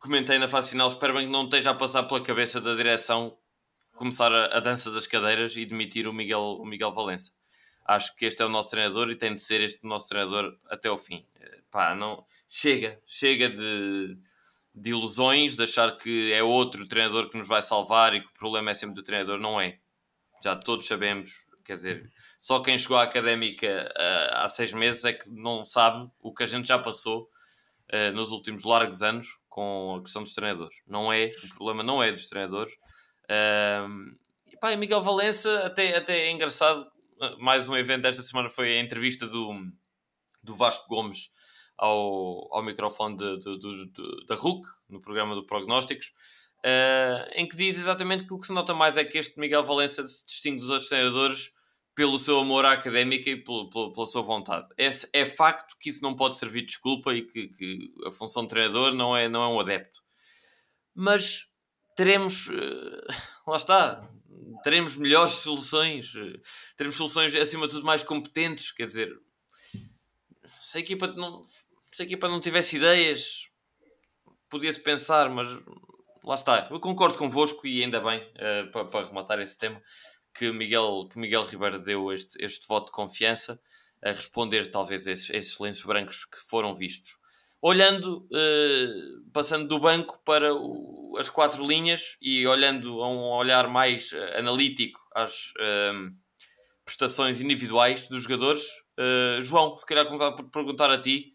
comentei 0.03 0.37
na 0.37 0.49
fase 0.49 0.69
final, 0.69 0.89
espero 0.89 1.15
bem 1.15 1.27
que 1.27 1.33
não 1.33 1.45
esteja 1.45 1.71
a 1.71 1.75
passar 1.75 2.03
pela 2.03 2.21
cabeça 2.21 2.61
da 2.61 2.75
direção 2.75 3.39
começar 3.95 4.33
a, 4.33 4.57
a 4.57 4.61
dança 4.61 4.91
das 4.91 5.07
cadeiras 5.07 5.57
e 5.57 5.65
demitir 5.65 6.09
o 6.09 6.13
Miguel, 6.13 6.59
o 6.61 6.67
Miguel 6.67 6.93
Valença. 6.93 7.33
Acho 7.85 8.15
que 8.17 8.27
este 8.27 8.43
é 8.43 8.45
o 8.45 8.49
nosso 8.49 8.71
treinador 8.71 9.11
e 9.11 9.15
tem 9.15 9.33
de 9.33 9.41
ser 9.41 9.61
este 9.61 9.85
o 9.85 9.89
nosso 9.89 10.09
treinador 10.09 10.59
até 10.69 10.91
o 10.91 10.99
fim. 10.99 11.25
Eh, 11.37 11.61
pá, 11.71 11.95
não, 11.95 12.25
chega, 12.49 13.01
chega 13.07 13.49
de, 13.49 14.19
de 14.75 14.91
ilusões, 14.91 15.55
de 15.55 15.63
achar 15.63 15.97
que 15.97 16.33
é 16.33 16.43
outro 16.43 16.87
treinador 16.87 17.31
que 17.31 17.39
nos 17.39 17.47
vai 17.47 17.63
salvar 17.63 18.13
e 18.15 18.21
que 18.21 18.29
o 18.29 18.33
problema 18.33 18.71
é 18.71 18.75
sempre 18.75 18.97
do 18.97 19.05
treinador. 19.05 19.39
Não 19.39 19.61
é. 19.61 19.79
Já 20.43 20.57
todos 20.57 20.87
sabemos, 20.87 21.47
quer 21.65 21.75
dizer, 21.75 22.13
só 22.39 22.59
quem 22.59 22.77
chegou 22.77 22.97
à 22.97 23.05
académica 23.05 23.93
uh, 23.97 24.35
há 24.39 24.49
seis 24.49 24.73
meses 24.73 25.05
é 25.05 25.13
que 25.13 25.31
não 25.31 25.65
sabe 25.65 26.11
o 26.21 26.35
que 26.35 26.43
a 26.43 26.47
gente 26.47 26.67
já 26.67 26.79
passou 26.79 27.31
uh, 27.93 28.13
nos 28.13 28.33
últimos 28.33 28.65
largos 28.65 29.03
anos 29.05 29.42
com 29.53 29.97
a 29.99 30.03
questão 30.03 30.23
dos 30.23 30.33
treinadores. 30.33 30.83
Não 30.87 31.13
é, 31.13 31.31
o 31.45 31.55
problema 31.55 31.83
não 31.83 32.03
é 32.03 32.11
dos 32.11 32.27
treinadores. 32.27 32.75
Um, 33.31 34.17
e 34.47 34.57
pá, 34.57 34.75
Miguel 34.77 35.03
Valença, 35.03 35.67
até, 35.67 35.95
até 35.95 36.23
é 36.23 36.31
engraçado, 36.31 36.91
mais 37.39 37.69
um 37.69 37.77
evento 37.77 38.03
desta 38.03 38.23
semana 38.23 38.49
foi 38.49 38.79
a 38.79 38.81
entrevista 38.81 39.27
do, 39.27 39.55
do 40.43 40.57
Vasco 40.57 40.89
Gomes 40.89 41.31
ao, 41.77 42.49
ao 42.55 42.63
microfone 42.63 43.17
de, 43.19 43.39
de, 43.39 43.59
de, 43.59 44.27
da 44.27 44.35
RUC, 44.35 44.67
no 44.89 45.03
programa 45.03 45.35
do 45.35 45.45
Prognósticos, 45.45 46.15
uh, 46.65 47.29
em 47.35 47.47
que 47.47 47.55
diz 47.55 47.77
exatamente 47.77 48.25
que 48.25 48.33
o 48.33 48.39
que 48.39 48.47
se 48.47 48.55
nota 48.55 48.73
mais 48.73 48.97
é 48.97 49.05
que 49.05 49.19
este 49.19 49.39
Miguel 49.39 49.65
Valença 49.65 50.03
se 50.09 50.27
distingue 50.27 50.61
dos 50.61 50.71
outros 50.71 50.89
treinadores 50.89 51.53
pelo 51.95 52.19
seu 52.19 52.39
amor 52.41 52.65
à 52.65 52.73
académica 52.73 53.29
e 53.31 53.37
pelo, 53.37 53.69
pelo, 53.69 53.93
pela 53.93 54.07
sua 54.07 54.23
vontade. 54.23 54.67
É, 54.79 54.91
é 55.13 55.25
facto 55.25 55.77
que 55.79 55.91
isso 55.91 56.03
não 56.03 56.15
pode 56.15 56.39
servir 56.39 56.61
de 56.63 56.69
desculpa 56.69 57.15
e 57.15 57.23
que, 57.23 57.49
que, 57.49 57.93
a 58.07 58.11
função 58.11 58.43
de 58.43 58.49
treinador 58.49 58.95
não 58.95 59.17
é, 59.17 59.29
não 59.29 59.43
é 59.43 59.49
um 59.49 59.61
adepto. 59.61 60.01
Mas 60.95 61.49
teremos, 61.95 62.49
uh, 62.49 63.07
lá 63.47 63.57
está, 63.57 64.11
teremos 64.63 64.97
melhores 64.97 65.35
soluções, 65.35 66.15
uh, 66.15 66.41
teremos 66.77 66.97
soluções 66.97 67.35
acima 67.35 67.67
de 67.67 67.75
tudo 67.75 67.85
mais 67.85 68.03
competentes. 68.03 68.73
Quer 68.73 68.87
dizer, 68.87 69.15
se 70.45 70.79
a 70.79 70.81
equipa 70.81 71.07
não, 71.09 71.43
se 71.45 72.03
a 72.03 72.05
equipa 72.05 72.27
não 72.27 72.41
tivesse 72.41 72.77
ideias, 72.77 73.49
podia-se 74.49 74.81
pensar, 74.81 75.29
mas 75.29 75.49
lá 76.25 76.37
está. 76.37 76.69
Eu 76.71 76.81
concordo 76.81 77.19
convosco 77.19 77.67
e 77.67 77.85
ainda 77.85 78.01
bem 78.01 78.19
uh, 78.23 78.71
para, 78.71 78.87
para 78.87 79.07
rematar 79.07 79.39
esse 79.41 79.59
tema 79.59 79.83
que 80.35 80.51
Miguel, 80.51 81.09
que 81.11 81.19
Miguel 81.19 81.45
Ribeiro 81.45 81.79
deu 81.79 82.13
este, 82.13 82.43
este 82.43 82.67
voto 82.67 82.87
de 82.87 82.93
confiança. 82.93 83.61
a 84.03 84.11
responder 84.11 84.71
talvez 84.71 85.07
a 85.07 85.13
esses, 85.13 85.31
esses 85.31 85.59
lenços 85.61 85.85
brancos 85.85 86.25
que 86.25 86.39
foram 86.49 86.75
vistos. 86.75 87.17
Olhando, 87.61 88.27
uh, 88.27 89.31
passando 89.33 89.69
do 89.69 89.79
banco 89.79 90.21
para 90.25 90.53
o, 90.53 91.15
as 91.17 91.29
quatro 91.29 91.65
linhas 91.65 92.17
e 92.21 92.45
olhando 92.45 93.01
a 93.01 93.09
um 93.09 93.21
olhar 93.31 93.69
mais 93.69 94.11
uh, 94.11 94.39
analítico 94.39 95.01
às 95.15 95.53
uh, 95.53 96.11
prestações 96.85 97.41
individuais 97.41 98.09
dos 98.09 98.25
jogadores, 98.25 98.65
João, 99.41 99.77
se 99.79 99.87
calhar 99.87 100.05
começar 100.05 100.33
por 100.33 100.51
perguntar 100.51 100.91
a 100.91 101.01
ti, 101.01 101.31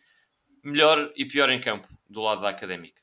melhor 0.63 1.11
e 1.15 1.25
pior 1.25 1.49
em 1.49 1.59
campo, 1.59 1.87
do 2.07 2.21
lado 2.21 2.41
da 2.41 2.49
Académica. 2.49 3.01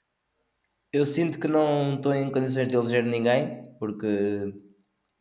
Eu 0.93 1.05
sinto 1.05 1.41
que 1.41 1.49
não 1.49 1.97
estou 1.97 2.15
em 2.15 2.31
condições 2.31 2.69
de 2.69 2.75
eleger 2.77 3.03
ninguém, 3.03 3.67
porque 3.81 4.55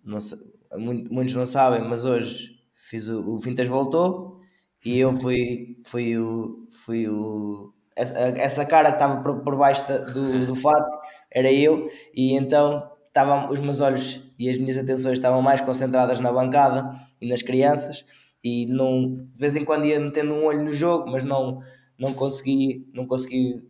não 0.03 0.21
sei, 0.21 0.37
muitos 0.77 1.35
não 1.35 1.45
sabem, 1.45 1.87
mas 1.87 2.05
hoje 2.05 2.59
fiz 2.73 3.07
o, 3.07 3.19
o 3.27 3.37
Vintas 3.37 3.67
voltou 3.67 4.39
e 4.85 4.99
eu 4.99 5.15
fui, 5.17 5.77
fui 5.85 6.17
o, 6.17 6.67
fui 6.85 7.07
o 7.07 7.73
essa, 7.95 8.17
essa 8.17 8.65
cara 8.65 8.89
que 8.89 8.95
estava 8.95 9.21
por, 9.21 9.43
por 9.43 9.55
baixo 9.55 9.85
do, 10.13 10.45
do 10.47 10.55
fato 10.55 10.97
era 11.31 11.51
eu, 11.51 11.89
e 12.13 12.33
então 12.33 12.91
estavam 13.07 13.51
os 13.51 13.59
meus 13.59 13.79
olhos 13.79 14.33
e 14.37 14.49
as 14.49 14.57
minhas 14.57 14.77
atenções 14.77 15.17
estavam 15.17 15.41
mais 15.41 15.61
concentradas 15.61 16.19
na 16.19 16.31
bancada 16.31 16.91
e 17.21 17.27
nas 17.27 17.41
crianças, 17.41 18.05
e 18.43 18.65
não, 18.67 19.15
de 19.15 19.37
vez 19.37 19.55
em 19.55 19.63
quando 19.63 19.85
ia 19.85 19.99
metendo 19.99 20.33
um 20.33 20.45
olho 20.45 20.63
no 20.63 20.73
jogo, 20.73 21.09
mas 21.09 21.23
não, 21.23 21.59
não 21.97 22.13
consegui, 22.13 22.87
não 22.93 23.07
consegui 23.07 23.61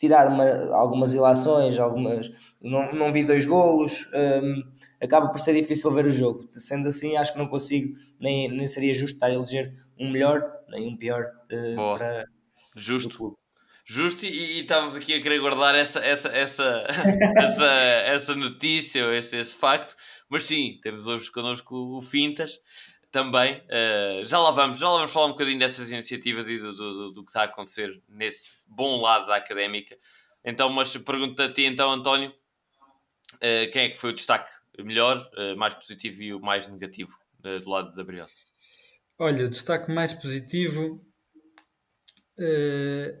tirar 0.00 0.28
uma, 0.28 0.74
algumas 0.74 1.12
ilações, 1.12 1.78
algumas, 1.78 2.30
não, 2.60 2.90
não 2.90 3.12
vi 3.12 3.22
dois 3.22 3.44
golos, 3.44 4.08
um, 4.42 4.62
acaba 4.98 5.28
por 5.28 5.38
ser 5.38 5.54
difícil 5.54 5.92
ver 5.92 6.06
o 6.06 6.10
jogo. 6.10 6.48
Sendo 6.50 6.88
assim, 6.88 7.18
acho 7.18 7.34
que 7.34 7.38
não 7.38 7.46
consigo, 7.46 7.94
nem, 8.18 8.48
nem 8.48 8.66
seria 8.66 8.94
justo 8.94 9.16
estar 9.16 9.26
a 9.26 9.34
eleger 9.34 9.74
um 9.98 10.10
melhor 10.10 10.42
nem 10.70 10.88
um 10.88 10.96
pior 10.96 11.26
uh, 11.52 11.98
para. 11.98 12.24
Justo. 12.74 13.36
Justo, 13.84 14.24
e, 14.24 14.28
e, 14.28 14.60
estávamos 14.60 14.96
aqui 14.96 15.12
a 15.12 15.20
querer 15.20 15.40
guardar 15.40 15.74
essa, 15.74 15.98
essa, 15.98 16.28
essa, 16.28 16.86
essa, 17.36 17.66
essa 18.06 18.34
notícia 18.36 19.12
esse, 19.14 19.36
esse 19.36 19.54
facto, 19.54 19.94
mas 20.30 20.44
sim, 20.44 20.78
temos 20.82 21.08
hoje 21.08 21.30
connosco 21.30 21.74
o 21.74 22.00
Fintas 22.00 22.58
também. 23.10 23.62
Uh, 23.66 24.26
já 24.26 24.38
lá 24.38 24.50
vamos, 24.50 24.78
já 24.78 24.88
lá 24.88 24.98
vamos 24.98 25.12
falar 25.12 25.26
um 25.26 25.30
bocadinho 25.30 25.58
dessas 25.58 25.90
iniciativas 25.90 26.48
e 26.48 26.58
do, 26.58 26.72
do, 26.72 27.10
do, 27.10 27.24
que 27.24 27.30
está 27.30 27.42
a 27.42 27.44
acontecer 27.44 27.90
nesse 28.08 28.50
bom 28.68 29.00
lado 29.00 29.26
da 29.26 29.36
académica. 29.36 29.96
Então, 30.44 30.70
mas 30.70 30.96
pergunto 30.96 31.42
a 31.42 31.52
ti 31.52 31.64
então, 31.64 31.92
António, 31.92 32.30
uh, 32.30 33.70
quem 33.72 33.82
é 33.82 33.88
que 33.90 33.98
foi 33.98 34.10
o 34.10 34.14
destaque 34.14 34.50
melhor, 34.78 35.28
uh, 35.36 35.56
mais 35.56 35.74
positivo 35.74 36.22
e 36.22 36.34
o 36.34 36.40
mais 36.40 36.68
negativo 36.68 37.12
do 37.42 37.70
lado 37.70 37.94
da 37.94 38.04
Briosa? 38.04 38.34
Olha, 39.18 39.46
o 39.46 39.48
destaque 39.48 39.90
mais 39.90 40.12
positivo 40.12 41.02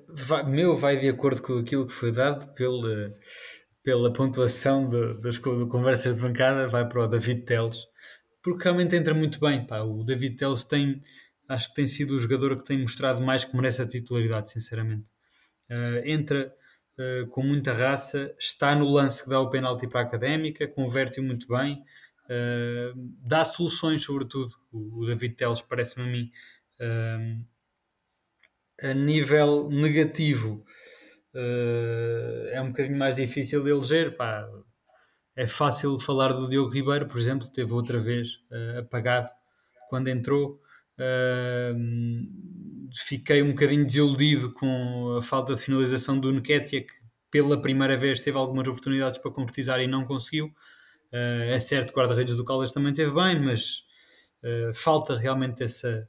vai, 0.08 0.44
meu 0.44 0.76
vai 0.76 0.98
de 0.98 1.08
acordo 1.08 1.42
com 1.42 1.58
aquilo 1.58 1.86
que 1.86 1.92
foi 1.92 2.12
dado 2.12 2.52
pela, 2.52 3.10
pela 3.82 4.12
pontuação 4.12 4.88
de, 4.88 5.20
das 5.20 5.38
conversas 5.38 6.16
de 6.16 6.20
bancada, 6.20 6.68
vai 6.68 6.86
para 6.86 7.02
o 7.02 7.08
David 7.08 7.46
Teles, 7.46 7.86
porque 8.42 8.64
realmente 8.64 8.96
entra 8.96 9.14
muito 9.14 9.40
bem. 9.40 9.66
Pá. 9.66 9.80
O 9.80 10.04
David 10.04 10.36
Teles 10.36 10.64
tem, 10.64 11.02
acho 11.48 11.68
que 11.68 11.74
tem 11.74 11.86
sido 11.86 12.14
o 12.14 12.18
jogador 12.18 12.56
que 12.56 12.64
tem 12.64 12.78
mostrado 12.78 13.22
mais 13.22 13.44
que 13.44 13.56
merece 13.56 13.82
a 13.82 13.86
titularidade, 13.86 14.50
sinceramente. 14.50 15.10
Uh, 15.70 16.02
entra 16.04 16.52
uh, 16.98 17.26
com 17.28 17.42
muita 17.42 17.72
raça, 17.72 18.34
está 18.38 18.74
no 18.74 18.88
lance 18.88 19.22
que 19.22 19.30
dá 19.30 19.40
o 19.40 19.50
penalti 19.50 19.86
para 19.86 20.00
a 20.00 20.04
académica, 20.04 20.66
converte-o 20.66 21.22
muito 21.22 21.46
bem, 21.46 21.82
dá 23.24 23.44
soluções, 23.44 24.04
sobretudo. 24.04 24.52
O, 24.70 25.00
o 25.00 25.06
David 25.06 25.34
Teles, 25.34 25.62
parece-me 25.62 26.06
a 26.06 26.12
mim 26.12 26.30
a 28.82 28.94
nível 28.94 29.68
negativo 29.68 30.64
uh, 31.34 32.48
é 32.50 32.60
um 32.60 32.68
bocadinho 32.68 32.98
mais 32.98 33.14
difícil 33.14 33.62
de 33.62 33.70
eleger. 33.70 34.16
Pá. 34.16 34.48
É 35.36 35.46
fácil 35.46 35.98
falar 35.98 36.32
do 36.32 36.48
Diogo 36.48 36.70
Ribeiro, 36.70 37.06
por 37.06 37.18
exemplo, 37.18 37.48
teve 37.48 37.72
outra 37.72 37.98
vez 37.98 38.40
uh, 38.50 38.80
apagado 38.80 39.28
quando 39.88 40.08
entrou. 40.08 40.60
Uh, 40.98 41.74
fiquei 42.94 43.42
um 43.42 43.50
bocadinho 43.50 43.86
desiludido 43.86 44.52
com 44.52 45.16
a 45.16 45.22
falta 45.22 45.54
de 45.54 45.62
finalização 45.62 46.18
do 46.18 46.32
Nketiah, 46.32 46.82
que 46.82 46.92
pela 47.30 47.60
primeira 47.60 47.96
vez 47.96 48.20
teve 48.20 48.36
algumas 48.36 48.66
oportunidades 48.66 49.18
para 49.18 49.30
concretizar 49.30 49.80
e 49.80 49.86
não 49.86 50.04
conseguiu. 50.04 50.52
é 51.12 51.58
certo 51.60 51.92
que 51.92 51.98
o 51.98 52.02
guarda-redes 52.02 52.36
do 52.36 52.44
Caldas 52.44 52.72
também 52.72 52.92
teve 52.92 53.12
bem, 53.12 53.40
mas 53.40 53.84
falta 54.74 55.16
realmente 55.16 55.62
essa, 55.62 56.08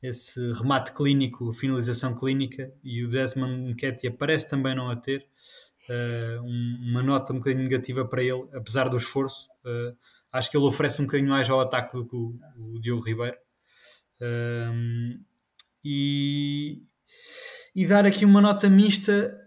esse 0.00 0.52
remate 0.52 0.92
clínico, 0.92 1.52
finalização 1.52 2.14
clínica, 2.14 2.72
e 2.82 3.02
o 3.04 3.08
Desmond 3.08 3.72
Nketiah 3.72 4.14
parece 4.16 4.48
também 4.48 4.74
não 4.74 4.90
a 4.90 4.96
ter. 4.96 5.26
Uh, 5.88 6.42
uma 6.42 7.02
nota 7.02 7.32
um 7.32 7.36
bocadinho 7.36 7.64
negativa 7.64 8.04
para 8.06 8.22
ele, 8.22 8.48
apesar 8.54 8.88
do 8.88 8.96
esforço. 8.96 9.48
Uh, 9.64 9.96
acho 10.32 10.50
que 10.50 10.56
ele 10.56 10.64
oferece 10.64 11.00
um 11.00 11.04
bocadinho 11.04 11.30
mais 11.30 11.48
ao 11.48 11.60
ataque 11.60 11.94
do 11.94 12.06
que 12.06 12.16
o, 12.16 12.34
o 12.58 12.80
Diogo 12.80 13.04
Ribeiro. 13.04 13.36
Uh, 14.20 15.18
e, 15.84 16.82
e 17.74 17.86
dar 17.86 18.06
aqui 18.06 18.24
uma 18.24 18.40
nota 18.40 18.70
mista 18.70 19.38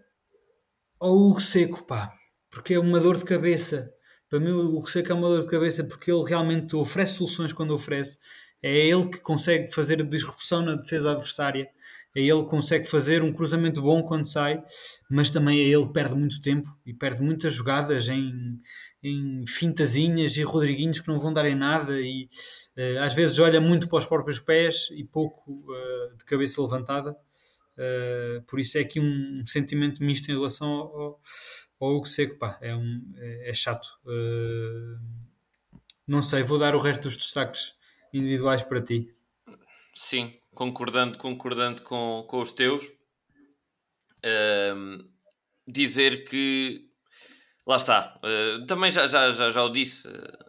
ao 0.99 1.15
Hugo 1.15 1.41
Seco, 1.41 1.83
pá, 1.85 2.13
porque 2.49 2.75
é 2.75 2.79
uma 2.79 2.99
dor 2.99 3.17
de 3.17 3.25
cabeça. 3.25 3.91
Para 4.29 4.39
mim, 4.39 4.51
o 4.51 4.75
Hugo 4.77 4.89
Seco 4.89 5.11
é 5.11 5.15
uma 5.15 5.29
dor 5.29 5.41
de 5.41 5.47
cabeça 5.47 5.83
porque 5.83 6.11
ele 6.11 6.23
realmente 6.23 6.75
oferece 6.75 7.15
soluções 7.15 7.53
quando 7.53 7.73
oferece 7.73 8.19
é 8.61 8.75
ele 8.75 9.07
que 9.09 9.19
consegue 9.19 9.71
fazer 9.71 10.01
a 10.01 10.05
disrupção 10.05 10.61
na 10.63 10.75
defesa 10.75 11.11
adversária, 11.11 11.69
é 12.17 12.19
ele 12.19 12.41
que 12.41 12.49
consegue 12.49 12.89
fazer 12.89 13.21
um 13.21 13.31
cruzamento 13.31 13.79
bom 13.79 14.01
quando 14.01 14.25
sai, 14.25 14.63
mas 15.07 15.29
também 15.29 15.59
é 15.59 15.65
ele 15.65 15.85
que 15.85 15.93
perde 15.93 16.15
muito 16.15 16.41
tempo 16.41 16.67
e 16.83 16.91
perde 16.91 17.21
muitas 17.21 17.53
jogadas 17.53 18.09
em, 18.09 18.59
em 19.03 19.45
fintazinhas 19.45 20.35
e 20.35 20.41
Rodriguinhos 20.41 20.99
que 20.99 21.07
não 21.07 21.19
vão 21.19 21.31
dar 21.31 21.45
em 21.45 21.53
nada 21.53 22.01
e 22.01 22.27
uh, 22.75 23.03
às 23.03 23.13
vezes 23.13 23.37
olha 23.37 23.61
muito 23.61 23.87
para 23.87 23.99
os 23.99 24.05
próprios 24.07 24.39
pés 24.39 24.89
e 24.93 25.03
pouco 25.03 25.51
uh, 25.51 26.17
de 26.17 26.25
cabeça 26.25 26.59
levantada. 26.59 27.15
Uh, 27.77 28.41
por 28.47 28.59
isso 28.59 28.79
é 28.79 28.81
aqui 28.81 28.99
um, 28.99 29.43
sentimento 29.45 30.03
misto 30.03 30.27
em 30.31 30.33
relação 30.33 30.67
ao, 30.67 31.21
ao 31.79 31.95
Hugo 31.95 32.07
Seco. 32.07 32.39
Pá, 32.39 32.57
é, 32.59 32.75
um, 32.75 33.13
é, 33.15 33.51
é 33.51 33.53
chato. 33.53 33.87
não 36.07 36.23
sei, 36.23 36.41
vou 36.41 36.57
dar 36.57 36.73
o 36.73 36.79
resto 36.79 37.03
dos 37.03 37.15
destaques 37.15 37.75
individuais 38.11 38.63
para 38.63 38.81
ti. 38.81 39.13
Sim, 39.93 40.33
concordando, 40.57 41.19
concordando 41.19 41.83
com, 41.83 42.25
com 42.27 42.41
os 42.41 42.51
teus. 42.51 42.83
Dizer 45.67 46.23
que 46.23 46.89
lá 47.65 47.75
está, 47.75 48.19
uh, 48.23 48.65
também 48.65 48.89
já, 48.89 49.05
já, 49.05 49.29
já, 49.31 49.51
já 49.51 49.63
o 49.63 49.69
disse. 49.69 50.07
Uh, 50.07 50.47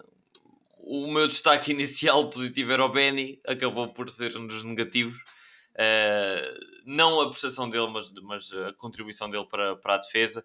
o 0.79 1.13
meu 1.13 1.29
destaque 1.29 1.73
inicial 1.73 2.31
positivo 2.31 2.73
era 2.73 2.85
o 2.85 2.89
Benny, 2.89 3.39
acabou 3.47 3.93
por 3.93 4.09
ser 4.09 4.35
um 4.39 4.47
dos 4.47 4.65
negativos. 4.65 5.19
Eh, 5.81 6.55
não 6.87 7.21
a 7.21 7.29
prestação 7.29 7.69
dele, 7.69 7.87
mas, 7.89 8.11
mas 8.23 8.53
a 8.53 8.73
contribuição 8.73 9.29
dele 9.29 9.47
para, 9.49 9.77
para 9.77 9.95
a 9.95 9.99
defesa. 9.99 10.45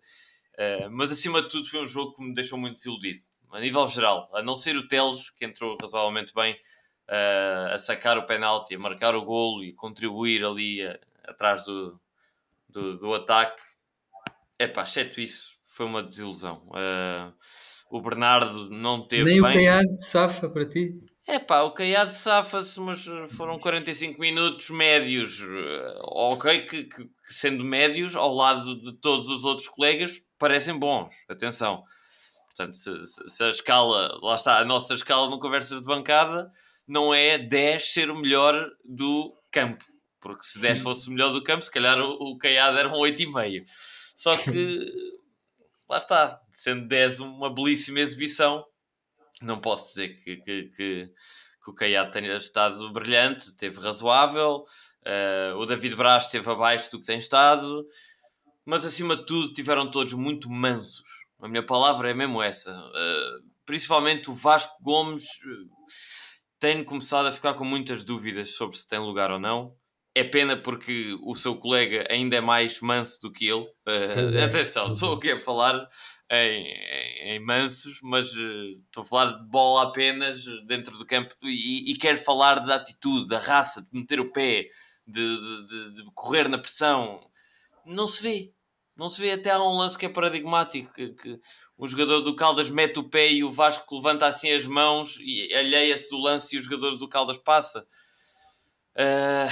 mas 0.92 1.12
acima 1.12 1.42
de 1.42 1.50
tudo, 1.50 1.68
foi 1.68 1.82
um 1.82 1.88
jogo 1.88 2.14
que 2.16 2.24
me 2.24 2.34
deixou 2.36 2.60
muito 2.60 2.76
desiludido, 2.76 3.22
a 3.52 3.60
nível 3.60 3.88
geral. 3.88 4.30
A 4.36 4.44
não 4.44 4.54
ser 4.54 4.76
o 4.76 4.88
Teles, 4.88 5.30
que 5.32 5.46
entrou 5.46 5.78
razoavelmente 5.82 6.34
bem, 6.36 6.56
uh, 7.10 7.74
a 7.74 7.78
sacar 7.78 8.18
o 8.18 8.26
penalti, 8.26 8.76
a 8.76 8.80
marcar 8.80 9.16
o 9.16 9.26
golo 9.26 9.64
e 9.64 9.74
contribuir 9.74 10.44
ali 10.44 10.86
uh, 10.86 11.00
atrás 11.26 11.66
do, 11.66 12.00
do, 12.70 12.98
do 12.98 13.14
ataque. 13.14 13.62
É 14.58 14.68
pá, 14.68 14.84
exceto 14.84 15.20
isso, 15.20 15.58
foi 15.66 15.86
uma 15.86 16.04
desilusão. 16.04 16.68
Uh, 16.70 17.34
o 17.90 18.02
Bernardo 18.02 18.70
não 18.70 19.02
teve. 19.06 19.26
Nem 19.26 19.42
bem. 19.42 19.52
o 19.52 19.54
Caiado 19.54 19.94
safa 19.94 20.50
para 20.50 20.66
ti. 20.66 21.00
É 21.28 21.40
pá, 21.40 21.62
o 21.62 21.72
Caiado 21.72 22.12
safa-se, 22.12 22.80
mas 22.82 23.06
foram 23.36 23.58
45 23.58 24.20
minutos 24.20 24.70
médios. 24.70 25.42
Ok, 26.02 26.66
que, 26.66 26.84
que, 26.84 27.10
sendo 27.24 27.64
médios, 27.64 28.16
ao 28.16 28.34
lado 28.34 28.82
de 28.82 28.92
todos 29.00 29.30
os 29.30 29.46
outros 29.46 29.70
colegas, 29.70 30.22
parecem 30.38 30.78
bons. 30.78 31.16
Atenção. 31.30 31.84
Portanto, 32.48 32.76
se, 32.76 33.06
se, 33.06 33.30
se 33.30 33.44
a 33.44 33.50
escala, 33.50 34.20
lá 34.22 34.36
está, 34.36 34.60
a 34.60 34.66
nossa 34.66 34.94
escala 34.94 35.30
no 35.30 35.40
conversa 35.40 35.76
de 35.76 35.84
bancada, 35.84 36.52
não 36.88 37.14
é 37.14 37.38
10 37.38 37.94
ser 37.94 38.10
o 38.10 38.16
melhor 38.16 38.70
do 38.84 39.36
campo. 39.52 39.84
Porque 40.20 40.44
se 40.44 40.60
10 40.60 40.82
fosse 40.82 41.10
o 41.10 41.12
melhor 41.12 41.32
do 41.32 41.44
campo, 41.44 41.64
se 41.64 41.72
calhar 41.72 42.00
o, 42.00 42.14
o 42.14 42.38
Caiado 42.38 42.78
era 42.78 42.90
um 42.90 42.94
8,5. 42.94 43.66
Só 44.16 44.38
que, 44.38 44.86
lá 45.90 45.98
está, 45.98 46.40
sendo 46.52 46.88
10 46.88 47.20
uma 47.20 47.54
belíssima 47.54 48.00
exibição, 48.00 48.66
não 49.42 49.60
posso 49.60 49.90
dizer 49.90 50.16
que, 50.18 50.38
que, 50.38 50.64
que, 50.70 51.10
que 51.64 51.70
o 51.70 51.74
Caiado 51.74 52.12
tenha 52.12 52.36
estado 52.38 52.92
brilhante, 52.92 53.56
teve 53.58 53.80
razoável. 53.80 54.66
Uh, 55.06 55.58
o 55.58 55.66
David 55.66 55.96
Braz 55.98 56.26
esteve 56.26 56.50
abaixo 56.50 56.90
do 56.92 57.00
que 57.00 57.06
tem 57.06 57.20
estado, 57.20 57.86
mas 58.66 58.86
acima 58.86 59.18
de 59.18 59.26
tudo 59.26 59.52
tiveram 59.52 59.92
todos 59.92 60.14
muito 60.14 60.50
mansos. 60.50 61.04
A 61.42 61.50
minha 61.50 61.66
palavra 61.66 62.10
é 62.10 62.14
mesmo 62.14 62.42
essa. 62.42 62.72
Uh, 62.72 63.54
principalmente 63.66 64.30
o 64.30 64.34
Vasco 64.34 64.82
Gomes 64.82 65.26
tenho 66.64 66.86
começado 66.86 67.26
a 67.26 67.32
ficar 67.34 67.56
com 67.56 67.66
muitas 67.66 68.06
dúvidas 68.06 68.56
sobre 68.56 68.78
se 68.78 68.88
tem 68.88 68.98
lugar 68.98 69.30
ou 69.30 69.38
não. 69.38 69.76
É 70.16 70.24
pena 70.24 70.56
porque 70.56 71.14
o 71.22 71.36
seu 71.36 71.58
colega 71.58 72.08
ainda 72.10 72.38
é 72.38 72.42
mais 72.42 72.80
manso 72.80 73.20
do 73.22 73.34
que 73.34 73.48
ele. 73.48 73.68
Uh, 73.86 74.38
é. 74.38 74.46
Atenção, 74.46 74.94
estou 74.94 75.16
aqui 75.16 75.32
a 75.32 75.40
falar 75.40 75.90
em, 76.32 76.66
em, 76.66 77.36
em 77.36 77.46
mansos, 77.46 78.00
mas 78.02 78.34
uh, 78.34 78.82
estou 78.86 79.04
a 79.04 79.06
falar 79.06 79.32
de 79.34 79.50
bola 79.50 79.84
apenas 79.90 80.46
dentro 80.66 80.98
do 80.98 81.06
campo 81.06 81.36
e, 81.44 81.92
e 81.92 81.98
quero 81.98 82.18
falar 82.18 82.60
da 82.60 82.76
atitude, 82.76 83.28
da 83.28 83.40
raça, 83.40 83.82
de 83.82 84.00
meter 84.00 84.22
o 84.22 84.32
pé, 84.32 84.70
de, 85.06 85.38
de, 85.38 85.68
de, 85.68 85.96
de 85.96 86.12
correr 86.14 86.48
na 86.48 86.58
pressão. 86.58 87.20
Não 87.86 88.08
se 88.08 88.24
vê. 88.24 88.54
Não 88.96 89.10
se 89.10 89.20
vê 89.20 89.32
até 89.32 89.52
há 89.52 89.62
um 89.62 89.78
lance 89.78 89.98
que 89.98 90.06
é 90.06 90.10
paradigmático, 90.10 90.94
que, 90.94 91.10
que 91.10 91.40
o 91.78 91.88
jogador 91.88 92.22
do 92.22 92.36
Caldas 92.36 92.70
mete 92.70 93.00
o 93.00 93.10
pé 93.10 93.32
e 93.32 93.44
o 93.44 93.52
Vasco 93.52 93.96
levanta 93.96 94.28
assim 94.28 94.52
as 94.52 94.66
mãos 94.66 95.18
e 95.20 95.54
alheia-se 95.54 96.10
do 96.10 96.18
lance 96.18 96.56
e 96.56 96.60
o 96.60 96.62
jogador 96.62 96.96
do 96.98 97.08
Caldas 97.08 97.38
passa. 97.38 97.88
Uh, 98.96 99.50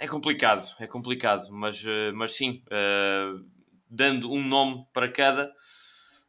é 0.00 0.08
complicado, 0.08 0.66
é 0.80 0.86
complicado, 0.86 1.48
mas, 1.52 1.82
uh, 1.84 2.12
mas 2.14 2.34
sim, 2.34 2.62
uh, 2.66 3.44
dando 3.88 4.32
um 4.32 4.42
nome 4.42 4.84
para 4.92 5.10
cada, 5.10 5.52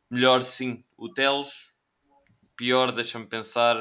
melhor 0.09 0.43
sim 0.43 0.83
o 0.95 1.11
Teles, 1.11 1.75
pior, 2.55 2.91
deixa-me 2.91 3.25
pensar. 3.25 3.77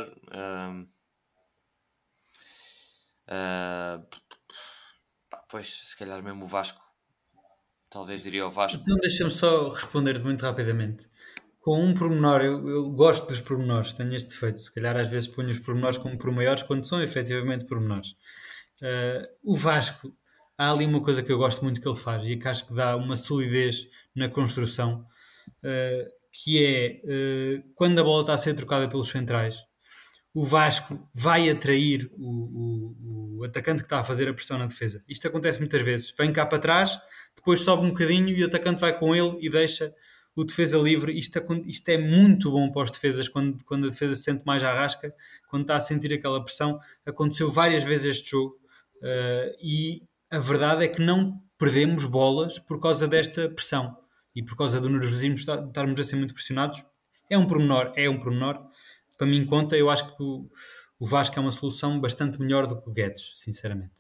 pois, 5.51 5.89
se 5.89 5.97
calhar 5.97 6.23
mesmo 6.23 6.45
o 6.45 6.49
Vasco 6.49 6.88
Talvez 7.91 8.23
diria 8.23 8.47
o 8.47 8.51
Vasco. 8.51 8.79
Então 8.81 8.97
deixa-me 8.97 9.31
só 9.31 9.71
responder 9.71 10.23
muito 10.23 10.43
rapidamente. 10.43 11.07
Com 11.61 11.85
um 11.85 11.95
pormenor, 11.95 12.41
eu, 12.43 12.69
eu, 12.69 12.91
gosto 12.91 13.27
dos 13.27 13.41
pormenores, 13.41 13.95
tenho 13.95 14.15
este 14.15 14.31
defeito. 14.31 14.59
Se 14.59 14.73
calhar 14.73 14.97
às 14.97 15.09
vezes 15.09 15.29
ponho 15.29 15.51
os 15.51 15.59
pormenores 15.59 15.99
como 15.99 16.17
por 16.17 16.31
maiores 16.31 16.63
quando 16.63 16.87
são 16.87 17.03
efetivamente 17.03 17.65
pormenores. 17.65 18.11
Uh, 18.81 19.27
o 19.43 19.57
Vasco, 19.57 20.15
há 20.57 20.71
ali 20.71 20.85
uma 20.87 21.03
coisa 21.03 21.23
que 21.23 21.33
eu 21.33 21.39
gosto 21.39 21.63
muito 21.63 21.81
que 21.81 21.89
ele 21.89 21.99
faz 21.99 22.25
e 22.27 22.37
que 22.37 22.49
acho 22.49 22.67
que 22.67 22.75
dá 22.75 22.97
uma 22.97 23.17
solidez 23.17 23.87
na 24.15 24.29
construção, 24.29 25.07
uh, 25.65 26.11
que 26.33 26.65
é 26.65 27.03
uh, 27.05 27.73
quando 27.75 27.99
a 27.99 28.05
bola 28.05 28.21
está 28.23 28.35
a 28.35 28.39
ser 28.39 28.55
trocada 28.55 28.89
pelos 28.89 29.09
centrais, 29.09 29.57
o 30.39 30.45
Vasco 30.45 30.97
vai 31.13 31.51
atrair 31.51 32.09
o, 32.17 32.31
o, 32.31 33.39
o, 33.39 33.45
atacante 33.45 33.81
que 33.81 33.87
está 33.87 33.99
a 33.99 34.05
fazer 34.05 34.29
a 34.29 34.33
pressão 34.33 34.57
na 34.57 34.67
defesa. 34.67 35.03
Isto 35.09 35.27
acontece 35.27 35.59
muitas 35.59 35.83
vezes. 35.83 36.15
Vem 36.17 36.33
cá 36.33 36.47
para 36.47 36.61
trás, 36.61 36.97
depois 37.35 37.59
sobe 37.59 37.85
um 37.85 37.89
bocadinho 37.89 38.29
e 38.29 38.45
o 38.45 38.47
atacante 38.47 38.81
vai 38.81 38.97
com 38.97 39.17
ele 39.17 39.37
e 39.41 39.51
deixa 39.51 39.93
o 40.37 40.45
defesa 40.45 40.79
livre. 40.79 41.19
Isto, 41.19 41.45
isto 41.67 41.89
é 41.89 41.99
muito 41.99 42.53
bom 42.53 42.71
para 42.71 42.85
os 42.85 42.91
defesas 42.93 43.29
quando, 43.29 43.65
quando 43.65 43.89
a 43.89 43.91
defesa 43.91 44.15
se 44.15 44.23
sente 44.23 44.47
mais 44.47 44.63
à 44.63 44.73
rasca, 44.73 45.13
quando 45.51 45.63
está 45.63 45.75
a 45.75 45.81
sentir 45.81 46.15
aquela 46.15 46.41
pressão. 46.45 46.79
Aconteceu 47.05 47.51
várias 47.51 47.83
vezes 47.83 48.19
este 48.19 48.31
jogo 48.31 48.55
uh, 48.99 49.59
e 49.61 50.05
a 50.31 50.39
verdade 50.39 50.85
é 50.85 50.89
que 50.89 51.03
não 51.03 51.43
perdemos 51.59 52.05
bolas 52.05 52.61
por 52.61 52.81
causa 52.81 53.09
desta 53.09 53.49
pressão 53.49 53.99
e 54.37 54.45
por 54.45 54.57
causa 54.57 54.81
do 54.81 54.89
nervosismo 54.89 55.35
estarmos 55.35 56.01
a 56.01 56.05
ser 56.05 56.15
muito 56.15 56.33
pressionados. 56.33 56.85
É 57.29 57.37
um 57.37 57.45
pormenor, 57.45 57.93
é 57.97 58.09
um 58.09 58.21
pormenor 58.21 58.68
para 59.19 59.27
mim 59.27 59.45
conta, 59.45 59.77
eu 59.77 59.91
acho 59.91 60.17
que 60.17 60.23
o, 60.23 60.49
o 60.99 61.07
Vasco 61.07 61.39
é 61.39 61.43
uma 61.43 61.53
solução 61.53 62.01
bastante 62.01 62.41
melhor 62.41 62.67
do 62.67 62.81
que 62.81 62.89
o 62.89 62.93
Guedes, 62.93 63.33
sinceramente. 63.35 63.99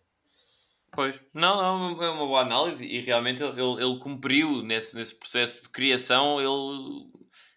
Pois, 0.92 1.20
não, 1.34 1.56
não, 1.56 2.02
é 2.02 2.10
uma 2.10 2.26
boa 2.26 2.40
análise 2.40 2.86
e 2.86 3.00
realmente 3.00 3.42
ele, 3.42 3.60
ele 3.60 3.98
cumpriu 3.98 4.62
nesse, 4.62 4.96
nesse 4.96 5.14
processo 5.14 5.64
de 5.64 5.68
criação. 5.68 6.40
Ele 6.40 7.10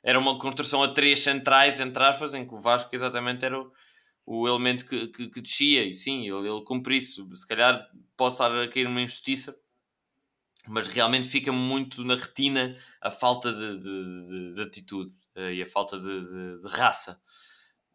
era 0.04 0.19
uma 0.19 0.38
construção 0.38 0.84
a 0.84 0.89
três 0.89 1.19
centrais, 1.19 1.80
entre 1.80 2.04
aspas, 2.04 2.34
em 2.34 2.45
que 2.45 2.54
o 2.54 2.60
Vasco 2.60 2.93
exatamente 2.93 3.45
era 3.45 3.60
o, 3.60 3.71
o 4.26 4.47
elemento 4.47 4.86
que, 4.86 5.08
que, 5.08 5.30
que, 5.30 5.41
descia. 5.41 5.86
E 5.86 5.93
sim, 5.93 6.28
ele, 6.28 6.50
ele 6.50 6.63
cumpre 6.63 6.97
isso. 6.97 7.28
Se 7.36 7.47
calhar 7.47 7.88
posso 8.17 8.43
estar 8.43 8.62
a 8.62 8.67
cair 8.67 8.84
numa 8.84 9.02
injustiça, 9.02 9.56
mas 10.67 10.88
realmente 10.88 11.28
fica 11.28 11.52
muito 11.52 12.04
na 12.04 12.15
retina 12.15 12.78
a 13.02 13.10
falta 13.10 13.52
de, 13.52 13.78
de, 13.80 14.28
de, 14.30 14.54
de 14.54 14.62
atitude 14.62 15.12
uh, 15.36 15.52
e 15.52 15.62
a 15.62 15.65
falta 15.65 15.97
de, 16.00 16.67
raça. 16.67 17.19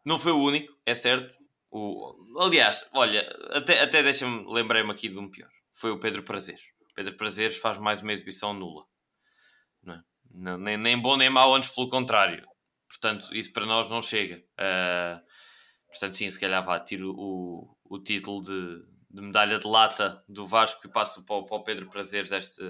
Não 0.06 0.20
foi 0.20 0.30
o 0.30 0.38
único, 0.38 0.72
é 0.86 0.94
certo. 0.94 1.36
O, 1.68 2.40
aliás, 2.40 2.88
olha, 2.92 3.28
até, 3.50 3.82
até 3.82 4.04
deixa-me, 4.04 4.46
lembrei-me 4.46 4.92
aqui 4.92 5.08
de 5.08 5.18
um 5.18 5.28
pior. 5.28 5.50
Foi 5.74 5.90
o 5.90 5.98
Pedro 5.98 6.22
Prazeres. 6.22 6.62
Pedro 6.94 7.16
Prazeres 7.16 7.56
faz 7.56 7.76
mais 7.76 8.00
uma 8.00 8.12
exibição 8.12 8.54
nula. 8.54 8.84
Não, 9.82 9.94
é? 9.94 10.02
não 10.30 10.58
nem, 10.58 10.76
nem 10.76 10.96
bom 10.96 11.16
nem 11.16 11.28
mau, 11.28 11.52
antes 11.52 11.70
pelo 11.70 11.88
contrário. 11.88 12.46
Portanto, 12.88 13.34
isso 13.34 13.52
para 13.52 13.66
nós 13.66 13.90
não 13.90 14.00
chega. 14.00 14.44
Uh, 14.52 15.20
portanto, 15.90 16.16
sim, 16.16 16.30
se 16.30 16.38
calhar 16.38 16.62
vá, 16.64 16.78
tiro 16.78 17.12
o, 17.18 17.76
o 17.84 17.98
título 17.98 18.40
de, 18.42 18.84
de 19.10 19.20
medalha 19.20 19.58
de 19.58 19.66
lata 19.66 20.24
do 20.28 20.46
Vasco 20.46 20.86
e 20.86 20.90
passo 20.90 21.24
para, 21.24 21.42
para 21.42 21.56
o 21.56 21.64
Pedro 21.64 21.90
Prazeres 21.90 22.30
deste, 22.30 22.62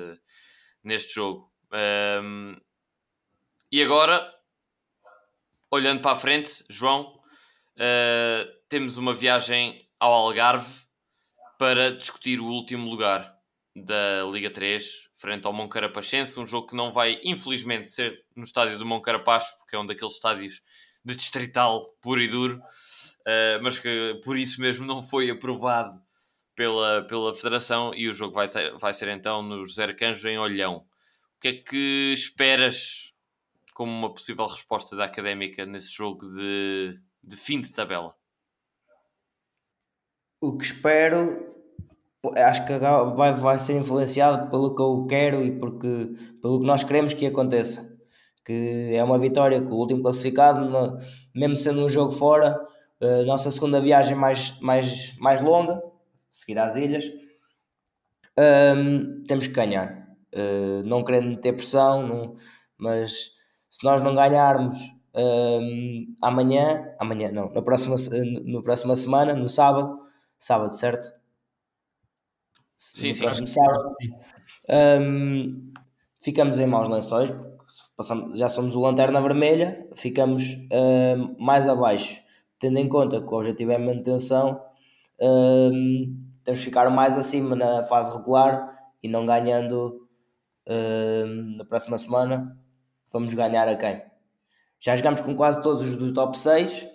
neste 0.82 1.14
jogo. 1.14 1.52
Um, 2.22 2.56
e 3.70 3.82
agora, 3.82 4.34
olhando 5.70 6.00
para 6.00 6.12
a 6.12 6.16
frente, 6.16 6.64
João, 6.70 7.15
uh, 7.76 8.52
temos 8.68 8.96
uma 8.96 9.14
viagem 9.14 9.88
ao 9.98 10.12
Algarve 10.12 10.82
para 11.58 11.90
discutir 11.90 12.40
o 12.40 12.46
último 12.46 12.88
lugar 12.88 13.34
da 13.74 14.24
Liga 14.30 14.50
3 14.50 15.10
frente 15.14 15.46
ao 15.46 15.52
Moncarapachense, 15.52 16.38
um 16.38 16.46
jogo 16.46 16.68
que 16.68 16.76
não 16.76 16.92
vai 16.92 17.18
infelizmente 17.24 17.88
ser 17.88 18.24
no 18.34 18.44
estádio 18.44 18.78
do 18.78 18.86
Moncarapacho, 18.86 19.56
porque 19.58 19.74
é 19.74 19.78
um 19.78 19.86
daqueles 19.86 20.14
estádios 20.14 20.62
de 21.04 21.16
distrital 21.16 21.84
puro 22.02 22.20
e 22.20 22.28
duro, 22.28 22.56
uh, 22.58 23.62
mas 23.62 23.78
que 23.78 24.20
por 24.24 24.36
isso 24.36 24.60
mesmo 24.60 24.86
não 24.86 25.02
foi 25.02 25.30
aprovado 25.30 26.00
pela, 26.54 27.06
pela 27.06 27.34
Federação 27.34 27.92
e 27.94 28.08
o 28.08 28.14
jogo 28.14 28.34
vai, 28.34 28.48
ter, 28.48 28.76
vai 28.78 28.92
ser 28.92 29.08
então 29.08 29.42
no 29.42 29.64
José 29.64 29.84
Arcanjo 29.84 30.28
em 30.28 30.38
Olhão. 30.38 30.86
O 31.36 31.40
que 31.40 31.48
é 31.48 31.52
que 31.52 32.12
esperas 32.14 33.14
como 33.74 33.92
uma 33.92 34.12
possível 34.12 34.46
resposta 34.46 34.96
da 34.96 35.04
Académica 35.04 35.66
nesse 35.66 35.92
jogo 35.92 36.26
de 36.34 36.98
de 37.26 37.36
fim 37.36 37.60
de 37.60 37.72
tabela? 37.72 38.14
O 40.40 40.56
que 40.56 40.64
espero, 40.64 41.54
acho 42.36 42.66
que 42.66 42.78
vai, 42.78 43.34
vai 43.34 43.58
ser 43.58 43.76
influenciado 43.76 44.48
pelo 44.50 44.74
que 44.74 44.82
eu 44.82 45.06
quero 45.08 45.44
e 45.44 45.58
porque, 45.58 46.14
pelo 46.40 46.60
que 46.60 46.66
nós 46.66 46.84
queremos 46.84 47.14
que 47.14 47.26
aconteça. 47.26 47.96
Que 48.44 48.94
é 48.94 49.02
uma 49.02 49.18
vitória 49.18 49.60
com 49.60 49.70
o 49.70 49.78
último 49.78 50.02
classificado, 50.02 50.70
mesmo 51.34 51.56
sendo 51.56 51.84
um 51.84 51.88
jogo 51.88 52.12
fora, 52.12 52.56
a 53.00 53.24
nossa 53.24 53.50
segunda 53.50 53.80
viagem 53.80 54.16
mais, 54.16 54.60
mais, 54.60 55.16
mais 55.18 55.42
longa, 55.42 55.82
seguir 56.30 56.58
às 56.58 56.76
ilhas, 56.76 57.04
um, 58.38 59.24
temos 59.24 59.46
que 59.46 59.54
ganhar. 59.54 60.06
Uh, 60.34 60.82
não 60.84 61.02
querendo 61.02 61.34
ter 61.36 61.54
pressão, 61.54 62.06
não, 62.06 62.36
mas 62.78 63.30
se 63.70 63.82
nós 63.82 64.02
não 64.02 64.14
ganharmos 64.14 64.76
um, 65.16 66.14
amanhã, 66.20 66.94
amanhã 66.98 67.32
não, 67.32 67.50
na 67.50 67.62
próxima, 67.62 67.96
na 68.44 68.62
próxima 68.62 68.94
semana, 68.94 69.34
no 69.34 69.48
sábado, 69.48 69.98
sábado, 70.38 70.70
certo? 70.70 71.08
Sim, 72.76 73.08
no 73.08 73.14
sim. 73.14 73.22
Próximo 73.22 73.46
sábado, 73.46 73.94
um, 75.00 75.72
ficamos 76.20 76.58
em 76.58 76.66
maus 76.66 76.88
lençóis, 76.88 77.32
passamos, 77.96 78.38
já 78.38 78.48
somos 78.48 78.76
o 78.76 78.80
Lanterna 78.80 79.20
Vermelha, 79.22 79.88
ficamos 79.96 80.44
um, 80.70 81.42
mais 81.42 81.66
abaixo, 81.66 82.20
tendo 82.58 82.78
em 82.78 82.88
conta 82.88 83.20
que 83.20 83.26
o 83.26 83.38
objetivo 83.38 83.72
é 83.72 83.78
manutenção, 83.78 84.60
temos 86.44 86.60
que 86.60 86.66
ficar 86.66 86.90
mais 86.90 87.16
acima 87.16 87.56
na 87.56 87.86
fase 87.86 88.14
regular 88.16 88.70
e 89.02 89.08
não 89.08 89.24
ganhando 89.24 90.06
na 91.56 91.64
próxima 91.64 91.96
semana, 91.96 92.58
vamos 93.10 93.32
ganhar 93.32 93.66
a 93.66 93.76
quem? 93.76 94.02
Já 94.80 94.94
jogámos 94.96 95.20
com 95.20 95.34
quase 95.34 95.62
todos 95.62 95.86
os 95.86 95.96
do 95.96 96.12
top 96.12 96.38
6, 96.38 96.86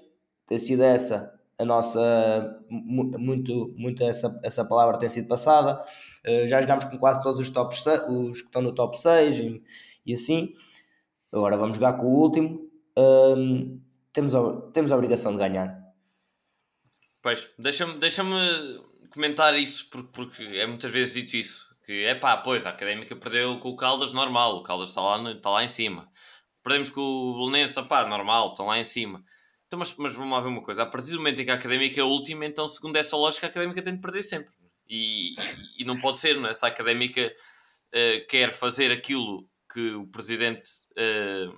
tem 0.47 0.57
sido 0.57 0.83
essa 0.83 1.31
a 1.61 1.65
nossa. 1.65 2.59
Muito, 2.69 3.73
muito 3.77 4.03
essa, 4.03 4.39
essa 4.43 4.65
palavra 4.65 4.97
tem 4.97 5.07
sido 5.07 5.27
passada. 5.27 5.83
Uh, 6.25 6.47
já 6.47 6.61
jogámos 6.61 6.85
com 6.85 6.97
quase 6.97 7.21
todos 7.21 7.39
os, 7.39 7.49
top, 7.49 7.75
os 8.09 8.41
que 8.41 8.47
estão 8.47 8.61
no 8.61 8.73
top 8.73 8.99
6 8.99 9.35
e, 9.35 9.63
e 10.05 10.13
assim. 10.13 10.53
Agora 11.31 11.55
vamos 11.55 11.77
jogar 11.77 11.93
com 11.93 12.07
o 12.07 12.19
último. 12.19 12.69
Temos, 14.11 14.35
a, 14.35 14.61
temos 14.73 14.91
a 14.91 14.95
obrigação 14.95 15.31
de 15.31 15.37
ganhar. 15.37 15.79
Pois, 17.21 17.49
deixa-me 17.57 17.97
deixa 17.99 18.23
comentar 19.13 19.57
isso, 19.57 19.87
porque, 19.89 20.09
porque 20.11 20.43
é 20.43 20.65
muitas 20.65 20.91
vezes 20.91 21.13
dito 21.13 21.37
isso. 21.37 21.71
Que 21.85 22.05
é 22.05 22.15
pá, 22.15 22.37
pois, 22.37 22.65
a 22.65 22.69
académica 22.69 23.15
perdeu 23.15 23.59
com 23.59 23.69
o 23.69 23.75
Caldas 23.75 24.13
normal, 24.13 24.57
o 24.57 24.63
Caldas 24.63 24.89
está 24.89 25.01
lá, 25.01 25.31
está 25.31 25.49
lá 25.49 25.63
em 25.63 25.67
cima. 25.67 26.10
Perdemos 26.63 26.89
com 26.89 27.01
o 27.01 27.45
Belenense, 27.45 27.81
pá, 27.83 28.05
normal, 28.05 28.49
estão 28.49 28.67
lá 28.67 28.79
em 28.79 28.85
cima. 28.85 29.23
Então, 29.67 29.79
mas, 29.79 29.95
mas 29.95 30.13
vamos 30.13 30.31
lá 30.31 30.39
ver 30.39 30.49
uma 30.49 30.61
coisa. 30.61 30.83
A 30.83 30.85
partir 30.85 31.11
do 31.11 31.17
momento 31.17 31.41
em 31.41 31.45
que 31.45 31.51
a 31.51 31.55
académica 31.55 31.99
é 31.99 32.03
a 32.03 32.05
última, 32.05 32.45
então, 32.45 32.67
segundo 32.67 32.95
essa 32.97 33.15
lógica, 33.15 33.47
a 33.47 33.49
académica 33.49 33.81
tem 33.81 33.95
de 33.95 34.01
perder 34.01 34.23
sempre. 34.23 34.53
E, 34.87 35.33
e, 35.33 35.81
e 35.81 35.85
não 35.85 35.97
pode 35.99 36.17
ser, 36.17 36.35
não 36.37 36.49
é? 36.49 36.53
Se 36.53 36.65
a 36.65 36.67
académica 36.67 37.27
uh, 37.27 38.27
quer 38.27 38.51
fazer 38.51 38.91
aquilo 38.91 39.47
que 39.71 39.91
o 39.91 40.05
presidente 40.07 40.67
uh, 40.97 41.57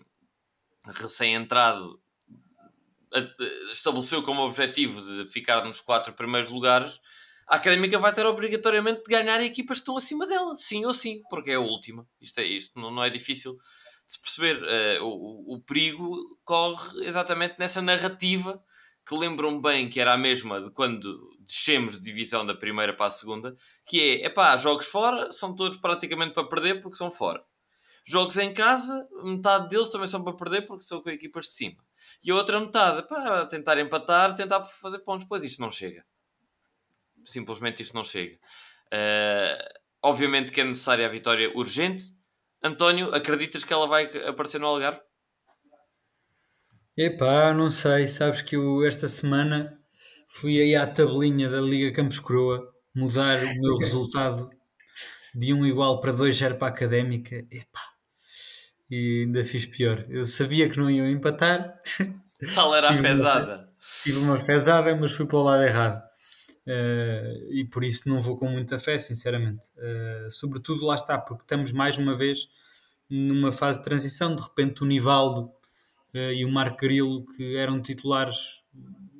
recém-entrado 0.85 1.99
estabeleceu 3.71 4.23
como 4.23 4.41
objetivo 4.41 4.99
de 5.01 5.29
ficar 5.29 5.63
nos 5.65 5.79
quatro 5.79 6.13
primeiros 6.13 6.49
lugares, 6.49 6.99
a 7.47 7.57
Académica 7.57 7.99
vai 7.99 8.13
ter 8.13 8.25
obrigatoriamente 8.25 9.03
de 9.03 9.11
ganhar 9.11 9.41
equipas 9.41 9.77
que 9.77 9.81
estão 9.81 9.97
acima 9.97 10.25
dela, 10.25 10.55
sim 10.55 10.85
ou 10.85 10.93
sim, 10.93 11.21
porque 11.29 11.51
é 11.51 11.55
a 11.55 11.59
última. 11.59 12.07
Isto 12.19 12.39
é 12.39 12.45
isto, 12.45 12.79
não, 12.79 12.89
não 12.89 13.03
é 13.03 13.09
difícil 13.09 13.57
se 14.13 14.19
perceber. 14.19 14.61
Uh, 14.63 15.03
o, 15.03 15.55
o, 15.55 15.61
perigo 15.61 16.39
corre 16.43 17.05
exatamente 17.05 17.55
nessa 17.59 17.81
narrativa 17.81 18.63
que 19.05 19.15
lembram 19.15 19.61
bem 19.61 19.89
que 19.89 19.99
era 19.99 20.13
a 20.13 20.17
mesma 20.17 20.61
de 20.61 20.71
quando 20.71 21.29
descemos 21.45 21.97
de 21.97 22.03
divisão 22.03 22.45
da 22.45 22.55
primeira 22.55 22.95
para 22.95 23.07
a 23.07 23.11
segunda, 23.11 23.55
que 23.85 23.99
é, 23.99 24.25
epá, 24.25 24.55
jogos 24.57 24.85
fora 24.85 25.31
são 25.31 25.55
todos 25.55 25.77
praticamente 25.77 26.33
para 26.33 26.47
perder 26.47 26.81
porque 26.81 26.97
são 26.97 27.11
fora. 27.11 27.43
Jogos 28.05 28.37
em 28.37 28.53
casa, 28.53 29.07
metade 29.23 29.69
deles 29.69 29.89
também 29.89 30.07
são 30.07 30.23
para 30.23 30.35
perder 30.35 30.63
porque 30.63 30.83
são 30.83 31.01
com 31.01 31.09
equipas 31.09 31.45
de 31.45 31.55
cima. 31.55 31.83
E 32.23 32.31
a 32.31 32.35
outra 32.35 32.59
metade, 32.59 33.07
pá, 33.07 33.45
tentar 33.45 33.77
empatar, 33.79 34.35
tentar 34.35 34.65
fazer 34.65 34.99
pontos, 34.99 35.27
pois 35.27 35.43
isto 35.43 35.61
não 35.61 35.71
chega. 35.71 36.05
Simplesmente 37.25 37.81
isto 37.81 37.93
não 37.93 38.03
chega. 38.03 38.37
Uh, 38.87 39.79
obviamente 40.01 40.51
que 40.51 40.61
é 40.61 40.63
necessária 40.63 41.05
a 41.05 41.09
vitória 41.09 41.51
urgente. 41.55 42.03
António, 42.63 43.13
acreditas 43.13 43.63
que 43.63 43.73
ela 43.73 43.87
vai 43.87 44.05
aparecer 44.27 44.59
no 44.59 44.67
Algarve? 44.67 45.01
Epá, 46.97 47.53
não 47.53 47.69
sei. 47.69 48.07
Sabes 48.07 48.41
que 48.41 48.55
eu 48.55 48.85
esta 48.85 49.07
semana 49.07 49.77
fui 50.29 50.61
aí 50.61 50.75
à 50.75 50.87
tabelinha 50.87 51.49
da 51.49 51.59
Liga 51.59 51.93
Campos 51.93 52.19
Croa 52.19 52.71
mudar 52.95 53.43
o 53.43 53.61
meu 53.61 53.77
resultado 53.77 54.49
de 55.33 55.53
um 55.53 55.65
igual 55.65 55.99
para 55.99 56.13
2-0 56.13 56.57
para 56.57 56.67
a 56.67 56.71
Académica. 56.71 57.35
Epá, 57.51 57.81
e 58.89 59.23
ainda 59.23 59.43
fiz 59.43 59.65
pior. 59.65 60.05
Eu 60.07 60.23
sabia 60.23 60.69
que 60.69 60.77
não 60.77 60.89
iam 60.89 61.09
empatar. 61.09 61.81
Tal 62.53 62.75
era 62.75 62.89
a 62.89 63.01
pesada. 63.01 63.69
tive 64.03 64.19
uma 64.19 64.43
pesada, 64.43 64.95
mas 64.95 65.11
fui 65.11 65.25
para 65.25 65.37
o 65.37 65.43
lado 65.43 65.63
errado. 65.63 66.03
Uh, 66.65 67.51
e 67.51 67.65
por 67.65 67.83
isso 67.83 68.07
não 68.07 68.21
vou 68.21 68.37
com 68.37 68.47
muita 68.47 68.79
fé, 68.79 68.97
sinceramente. 68.97 69.65
Uh, 69.77 70.31
sobretudo 70.31 70.85
lá 70.85 70.95
está, 70.95 71.17
porque 71.17 71.43
estamos 71.43 71.71
mais 71.71 71.97
uma 71.97 72.15
vez 72.15 72.49
numa 73.09 73.51
fase 73.51 73.79
de 73.79 73.83
transição. 73.83 74.35
De 74.35 74.41
repente, 74.41 74.81
o 74.81 74.85
Nivaldo 74.85 75.51
uh, 76.13 76.31
e 76.33 76.45
o 76.45 76.49
Marco 76.49 76.77
Grilo, 76.77 77.25
que 77.35 77.57
eram 77.57 77.81
titulares 77.81 78.63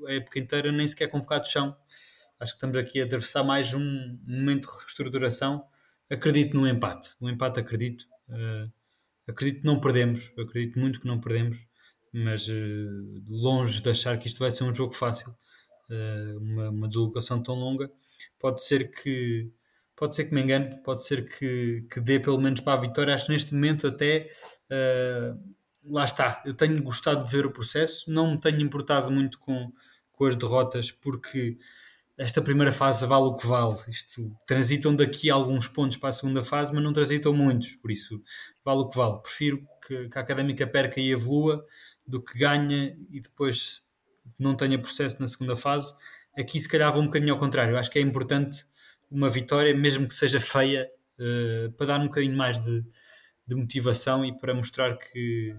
a 0.08 0.14
época 0.14 0.40
inteira, 0.40 0.72
nem 0.72 0.88
sequer 0.88 1.08
convocados 1.08 1.52
são. 1.52 1.76
Acho 2.40 2.54
que 2.54 2.58
estamos 2.58 2.78
aqui 2.78 3.02
a 3.02 3.06
atravessar 3.06 3.44
mais 3.44 3.74
um 3.74 4.18
momento 4.26 4.68
de 4.68 4.78
reestruturação. 4.80 5.66
Acredito 6.10 6.56
no 6.56 6.68
empate. 6.68 7.16
O 7.20 7.30
empate 7.30 7.60
acredito. 7.60 8.06
acredito 9.26 9.62
que 9.62 9.66
não 9.66 9.80
perdemos. 9.80 10.34
Acredito 10.38 10.78
muito 10.78 11.00
que 11.00 11.08
não 11.08 11.22
perdemos. 11.22 11.66
Mas 12.12 12.48
longe 13.28 13.82
de 13.82 13.90
achar 13.90 14.18
que 14.20 14.28
isto 14.28 14.40
vai 14.40 14.52
ser 14.52 14.66
um 14.66 14.76
jogo 14.76 14.94
fácil 14.94 15.34
uma, 16.40 16.70
uma 16.70 16.88
deslocação 16.88 17.42
tão 17.42 17.56
longa, 17.56 17.92
pode 18.40 18.64
ser 18.64 18.92
que 18.92 19.52
pode 19.96 20.16
ser 20.16 20.26
que 20.26 20.34
me 20.34 20.42
engane, 20.42 20.76
pode 20.84 21.06
ser 21.06 21.28
que, 21.38 21.86
que 21.90 22.02
dê 22.02 22.20
pelo 22.20 22.40
menos 22.40 22.60
para 22.60 22.74
a 22.74 22.82
vitória. 22.82 23.14
Acho 23.14 23.28
que 23.28 23.32
neste 23.32 23.54
momento 23.54 23.88
até 23.88 24.28
uh, 24.70 25.40
lá 25.86 26.06
está. 26.06 26.42
Eu 26.46 26.54
tenho 26.54 26.82
gostado 26.84 27.24
de 27.24 27.32
ver 27.32 27.46
o 27.46 27.52
processo, 27.52 28.12
não 28.12 28.32
me 28.32 28.40
tenho 28.40 28.60
importado 28.62 29.12
muito 29.12 29.40
com, 29.40 29.72
com 30.12 30.26
as 30.26 30.36
derrotas, 30.36 30.92
porque 30.92 31.58
esta 32.18 32.42
primeira 32.42 32.72
fase 32.72 33.06
vale 33.06 33.26
o 33.26 33.36
que 33.36 33.48
vale. 33.48 33.78
Isto, 33.88 34.36
transitam 34.46 34.96
daqui 34.96 35.30
alguns 35.30 35.68
pontos 35.68 35.98
para 35.98 36.10
a 36.10 36.14
segunda 36.14 36.44
fase, 36.44 36.74
mas 36.74 36.84
não 36.84 36.94
transitam 36.94 37.34
muitos, 37.34 37.76
por 37.76 37.92
isso 37.92 38.22
vale 38.64 38.82
o 38.82 38.90
que 38.90 38.98
vale. 38.98 39.22
Prefiro 39.22 39.66
que, 39.86 40.10
que 40.10 40.18
a 40.18 40.22
académica 40.22 40.68
perca 40.68 41.00
e 41.00 41.12
evolua 41.12 41.66
do 42.06 42.22
que 42.22 42.38
ganha 42.38 42.98
e 43.10 43.20
depois 43.20 43.83
não 44.40 44.56
tenha 44.56 44.80
processo 44.80 45.20
na 45.20 45.28
segunda 45.28 45.56
fase. 45.56 45.94
Aqui, 46.38 46.60
se 46.60 46.68
calhar, 46.68 46.92
vou 46.92 47.02
um 47.02 47.06
bocadinho 47.06 47.34
ao 47.34 47.40
contrário. 47.40 47.78
Acho 47.78 47.90
que 47.90 48.00
é 48.00 48.02
importante 48.02 48.66
uma 49.10 49.30
vitória, 49.30 49.76
mesmo 49.76 50.08
que 50.08 50.16
seja 50.16 50.40
feia, 50.40 50.90
uh, 51.20 51.72
para 51.74 51.88
dar 51.88 52.00
um 52.00 52.06
bocadinho 52.06 52.36
mais 52.36 52.58
de, 52.58 52.84
de 53.46 53.56
motivação 53.56 54.26
e 54.26 54.36
para 54.38 54.54
mostrar 54.54 54.98
que, 54.98 55.56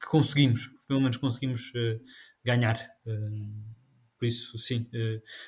que 0.00 0.06
conseguimos, 0.06 0.70
pelo 0.86 1.00
menos 1.00 1.16
conseguimos 1.16 1.70
uh, 1.74 2.00
ganhar. 2.44 2.78
Uh, 3.06 3.76
por 4.18 4.26
isso, 4.26 4.58
sim, 4.58 4.90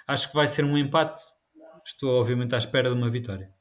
acho 0.06 0.28
que 0.28 0.34
vai 0.34 0.46
ser 0.46 0.64
um 0.64 0.78
empate. 0.78 1.20
Estou, 1.84 2.20
obviamente, 2.20 2.54
à 2.54 2.58
espera 2.58 2.88
de 2.88 2.94
uma 2.94 3.10
vitória. 3.10 3.52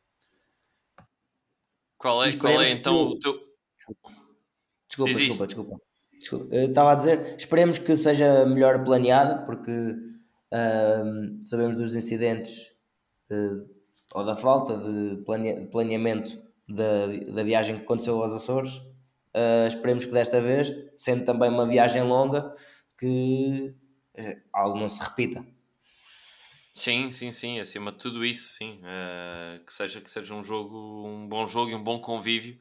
Qual 1.98 2.24
é, 2.24 2.32
qual 2.34 2.62
é 2.62 2.70
então 2.70 2.96
o 2.96 3.18
teu. 3.18 3.40
Desculpa, 4.88 5.14
desculpa, 5.14 5.48
desculpa. 5.48 5.89
Estava 6.20 6.92
a 6.92 6.96
dizer, 6.96 7.36
esperemos 7.38 7.80
que 7.80 7.96
seja 7.96 8.46
melhor 8.46 8.84
planeada, 8.84 9.46
porque 9.46 9.72
uh, 9.72 11.46
sabemos 11.46 11.76
dos 11.76 11.96
incidentes 11.96 12.72
uh, 13.32 13.68
ou 14.14 14.26
da 14.26 14.36
falta 14.36 14.78
de 14.78 15.24
planeamento 15.72 16.36
da, 16.68 17.08
da 17.34 17.44
viagem 17.44 17.78
que 17.78 17.84
aconteceu 17.84 18.22
aos 18.22 18.34
Açores. 18.34 18.74
Uh, 19.36 19.68
esperemos 19.68 20.06
que 20.06 20.12
desta 20.12 20.42
vez, 20.42 20.74
sendo 20.96 21.24
também 21.24 21.50
uma 21.50 21.68
viagem 21.68 22.04
longa, 22.04 22.54
que 22.98 23.74
eh, 24.16 24.42
algo 24.52 24.78
não 24.78 24.90
se 24.90 25.02
repita. 25.02 25.46
Sim, 26.74 27.12
sim, 27.12 27.32
sim, 27.32 27.60
acima 27.60 27.92
de 27.92 27.98
tudo 27.98 28.26
isso, 28.26 28.54
sim. 28.54 28.82
Que, 29.66 29.74
seja, 29.74 30.02
que 30.02 30.10
seja 30.10 30.34
um 30.34 30.44
jogo, 30.44 31.08
um 31.08 31.28
bom 31.28 31.48
jogo 31.48 31.72
e 31.72 31.76
um 31.76 31.84
bom 31.84 32.00
convívio 32.00 32.58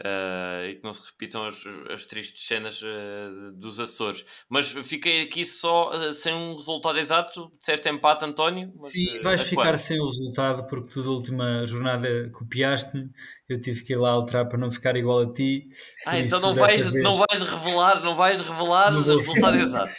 Uh, 0.00 0.64
e 0.66 0.74
que 0.76 0.84
não 0.84 0.94
se 0.94 1.02
repitam 1.04 1.46
as, 1.46 1.62
as 1.90 2.06
tristes 2.06 2.46
cenas 2.46 2.80
uh, 2.80 3.52
dos 3.52 3.78
Açores. 3.78 4.24
Mas 4.48 4.70
fiquei 4.70 5.24
aqui 5.24 5.44
só 5.44 5.90
uh, 5.90 6.10
sem 6.10 6.32
um 6.32 6.54
resultado 6.54 6.98
exato. 6.98 7.52
Disseste 7.58 7.86
empate, 7.90 8.24
António? 8.24 8.70
Mas, 8.80 8.92
Sim, 8.92 9.18
vais 9.20 9.42
ficar 9.42 9.62
quando? 9.64 9.78
sem 9.78 10.00
o 10.00 10.06
resultado 10.06 10.66
porque 10.66 10.88
tu 10.88 11.02
da 11.02 11.10
última 11.10 11.66
jornada 11.66 12.30
copiaste-me. 12.32 13.10
Eu 13.46 13.60
tive 13.60 13.82
que 13.84 13.92
ir 13.92 13.96
lá 13.96 14.08
alterar 14.10 14.48
para 14.48 14.56
não 14.56 14.70
ficar 14.70 14.96
igual 14.96 15.18
a 15.18 15.30
ti. 15.30 15.68
Ah, 16.06 16.18
então 16.18 16.40
não 16.40 16.54
vais, 16.54 16.86
vez... 16.86 17.04
não 17.04 17.18
vais 17.18 17.42
revelar, 17.42 18.02
não 18.02 18.16
vais 18.16 18.40
revelar 18.40 18.92
não 18.92 19.02
o 19.02 19.18
resultado 19.18 19.58
exato. 19.58 19.90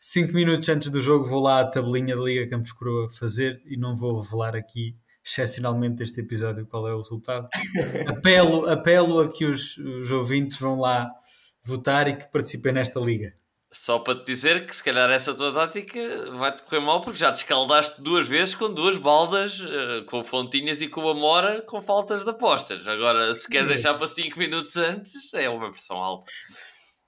Cinco 0.00 0.32
minutos 0.32 0.66
antes 0.70 0.90
do 0.90 1.02
jogo 1.02 1.26
vou 1.26 1.42
lá 1.42 1.60
à 1.60 1.64
tabelinha 1.66 2.16
da 2.16 2.22
Liga 2.22 2.48
Campos 2.48 2.72
Coroa 2.72 3.10
fazer 3.10 3.62
e 3.66 3.76
não 3.76 3.94
vou 3.94 4.20
revelar 4.20 4.56
aqui 4.56 4.96
excepcionalmente 5.24 6.02
este 6.02 6.20
episódio 6.20 6.66
qual 6.66 6.86
é 6.86 6.94
o 6.94 6.98
resultado. 6.98 7.48
apelo, 8.06 8.68
apelo 8.68 9.20
a 9.20 9.32
que 9.32 9.44
os, 9.44 9.78
os 9.78 10.10
ouvintes 10.10 10.58
vão 10.58 10.78
lá 10.78 11.10
votar 11.64 12.06
e 12.08 12.16
que 12.16 12.30
participem 12.30 12.72
nesta 12.72 13.00
liga. 13.00 13.34
Só 13.72 13.98
para 13.98 14.14
te 14.14 14.26
dizer 14.26 14.66
que 14.66 14.76
se 14.76 14.84
calhar 14.84 15.10
essa 15.10 15.34
tua 15.34 15.52
tática 15.52 15.98
vai-te 16.36 16.62
correr 16.62 16.80
mal 16.80 17.00
porque 17.00 17.18
já 17.18 17.32
te 17.32 17.38
escaldaste 17.38 18.00
duas 18.00 18.28
vezes 18.28 18.54
com 18.54 18.72
duas 18.72 18.96
baldas, 18.98 19.58
uh, 19.58 20.04
com 20.06 20.22
Fontinhas 20.22 20.80
e 20.80 20.86
com 20.86 21.08
a 21.08 21.14
Mora, 21.14 21.60
com 21.60 21.80
faltas 21.82 22.22
de 22.22 22.30
apostas. 22.30 22.86
Agora, 22.86 23.34
se 23.34 23.48
queres 23.48 23.66
deixar 23.66 23.94
para 23.94 24.06
5 24.06 24.38
minutos 24.38 24.76
antes, 24.76 25.34
é 25.34 25.50
uma 25.50 25.72
pressão 25.72 25.96
alta. 25.96 26.30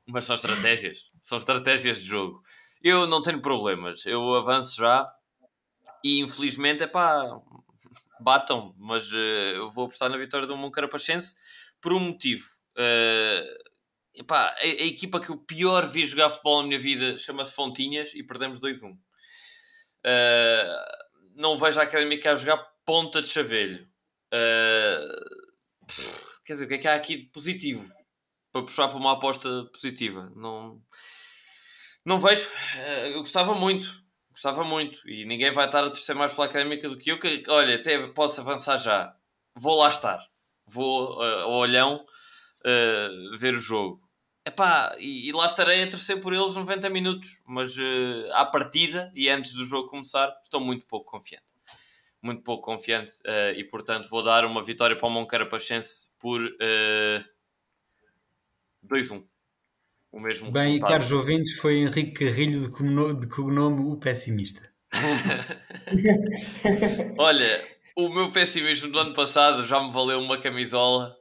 Mas 0.08 0.24
são 0.24 0.34
estratégias. 0.34 1.02
São 1.22 1.38
estratégias 1.38 1.98
de 1.98 2.06
jogo. 2.06 2.42
Eu 2.82 3.06
não 3.06 3.22
tenho 3.22 3.40
problemas. 3.40 4.04
Eu 4.04 4.34
avanço 4.34 4.76
já 4.76 5.08
e 6.02 6.20
infelizmente 6.20 6.82
é 6.82 6.86
pá, 6.88 7.28
batam, 8.20 8.74
mas 8.78 9.12
uh, 9.12 9.16
eu 9.16 9.70
vou 9.70 9.84
apostar 9.86 10.08
na 10.08 10.16
vitória 10.16 10.46
do 10.46 10.56
Moncarapachense 10.56 11.36
por 11.80 11.92
um 11.92 12.00
motivo. 12.00 12.48
Uh, 12.76 14.20
epá, 14.20 14.48
a, 14.48 14.62
a, 14.62 14.86
equipa 14.86 15.20
que 15.20 15.30
eu 15.30 15.38
pior 15.38 15.86
vi 15.86 16.06
jogar 16.06 16.30
futebol 16.30 16.62
na 16.62 16.68
minha 16.68 16.78
vida 16.78 17.18
chama-se 17.18 17.52
Fontinhas 17.52 18.14
e 18.14 18.22
perdemos 18.22 18.60
2-1. 18.60 18.92
Uh, 18.92 18.98
eh, 20.04 20.84
não 21.34 21.58
vejo 21.58 21.80
a 21.80 21.82
Académica 21.82 22.32
a 22.32 22.36
jogar 22.36 22.58
ponta 22.84 23.20
de 23.20 23.28
chavelho. 23.28 23.86
Pff, 25.86 26.40
quer 26.44 26.52
dizer, 26.54 26.64
o 26.64 26.68
que 26.68 26.74
é 26.74 26.78
que 26.78 26.88
há 26.88 26.94
aqui 26.94 27.16
de 27.16 27.26
positivo? 27.26 27.84
Para 28.52 28.62
puxar 28.62 28.88
para 28.88 28.96
uma 28.96 29.12
aposta 29.12 29.64
positiva. 29.72 30.32
Não, 30.34 30.80
não 32.04 32.20
vejo. 32.20 32.48
eu 33.12 33.20
gostava 33.20 33.54
muito 33.54 34.05
gostava 34.36 34.62
muito 34.62 35.08
e 35.08 35.24
ninguém 35.24 35.50
vai 35.50 35.64
estar 35.64 35.82
a 35.82 35.88
torcer 35.88 36.14
mais 36.14 36.34
pela 36.34 36.46
académica 36.46 36.86
do 36.90 36.98
que 36.98 37.10
eu. 37.10 37.18
Que, 37.18 37.42
olha, 37.48 37.76
até 37.76 38.06
posso 38.08 38.42
avançar 38.42 38.76
já. 38.76 39.16
Vou 39.54 39.78
lá 39.78 39.88
estar, 39.88 40.22
vou 40.66 41.18
uh, 41.18 41.44
ao 41.44 41.52
olhão 41.52 42.04
uh, 42.60 43.38
ver 43.38 43.54
o 43.54 43.58
jogo. 43.58 44.06
Epá, 44.44 44.94
e, 44.98 45.28
e 45.28 45.32
lá 45.32 45.46
estarei 45.46 45.82
a 45.82 45.90
torcer 45.90 46.20
por 46.20 46.34
eles 46.34 46.54
90 46.54 46.90
minutos, 46.90 47.42
mas 47.46 47.76
uh, 47.78 48.32
à 48.34 48.44
partida 48.44 49.10
e 49.14 49.30
antes 49.30 49.54
do 49.54 49.64
jogo 49.64 49.88
começar, 49.88 50.38
estou 50.44 50.60
muito 50.60 50.86
pouco 50.86 51.10
confiante. 51.10 51.46
Muito 52.20 52.42
pouco 52.42 52.62
confiante 52.62 53.12
uh, 53.20 53.56
e, 53.56 53.64
portanto, 53.64 54.10
vou 54.10 54.22
dar 54.22 54.44
uma 54.44 54.62
vitória 54.62 54.96
para 54.96 55.08
o 55.08 55.10
Moncarapachense 55.10 56.10
por 56.20 56.44
uh, 56.44 57.24
2-1 58.86 59.26
o 60.16 60.20
mesmo 60.20 60.50
Bem, 60.50 60.64
resultado. 60.80 60.90
caros 60.90 61.12
ouvintes, 61.12 61.58
foi 61.58 61.76
Henrique 61.78 62.24
Carrilho 62.24 62.58
de 62.60 62.68
cognome, 62.70 63.20
de 63.20 63.28
cognome 63.28 63.84
o 63.92 63.96
pessimista. 63.98 64.72
Olha, 67.18 67.66
o 67.96 68.08
meu 68.08 68.30
pessimismo 68.30 68.90
do 68.90 68.98
ano 68.98 69.14
passado 69.14 69.66
já 69.66 69.80
me 69.82 69.90
valeu 69.92 70.18
uma 70.20 70.38
camisola. 70.38 71.14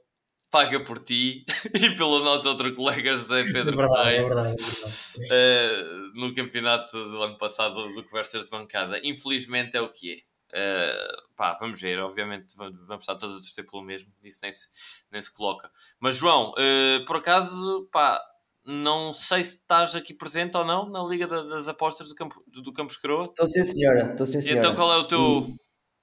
paga 0.52 0.80
por 0.84 1.00
ti 1.00 1.46
e 1.76 1.96
pelo 1.98 2.20
nosso 2.24 2.48
outro 2.50 2.74
colega 2.76 3.18
José 3.18 3.44
Pedro 3.52 3.74
É 3.76 3.78
verdade, 3.78 4.10
é 4.16 4.24
verdade, 4.24 4.56
é 4.56 5.20
verdade. 5.20 5.30
uh, 5.30 6.12
no 6.20 6.34
campeonato 6.34 6.92
do 6.92 7.22
ano 7.24 7.38
passado 7.38 7.88
do 7.94 8.04
Conversas 8.06 8.44
de 8.46 8.50
Bancada. 8.50 9.00
Infelizmente 9.04 9.76
é 9.78 9.82
o 9.82 9.90
que 9.92 10.14
é. 10.14 10.18
Uh, 10.58 11.36
pá, 11.36 11.58
vamos 11.60 11.82
ver, 11.82 12.00
obviamente 12.00 12.56
vamos, 12.56 12.78
vamos 12.88 13.04
estar 13.04 13.16
todos 13.16 13.36
a 13.36 13.40
torcer 13.42 13.66
pelo 13.70 13.84
mesmo, 13.84 14.10
isso 14.24 14.40
nem 14.44 14.52
se, 14.54 14.68
nem 15.12 15.22
se 15.22 15.34
coloca. 15.34 15.70
Mas 16.00 16.16
João, 16.16 16.52
uh, 16.52 17.04
por 17.06 17.18
acaso, 17.18 17.90
pá, 17.92 18.22
não 18.66 19.14
sei 19.14 19.44
se 19.44 19.58
estás 19.58 19.96
aqui 19.96 20.14
presente 20.14 20.58
ou 20.58 20.66
não 20.66 20.90
na 20.90 21.04
Liga 21.04 21.28
das 21.28 21.68
Apostas 21.68 22.10
do, 22.10 22.16
Campo, 22.16 22.44
do, 22.48 22.74
Campos 22.74 22.98
Croa. 22.98 23.26
Estou 23.26 23.46
sim, 23.46 23.64
senhora. 23.64 24.12
Estou 24.12 24.26
sim, 24.26 24.42
senhora. 24.42 24.60
Então 24.60 24.76
qual 24.76 24.92
é 24.94 24.98
o 24.98 25.04
teu. 25.04 25.46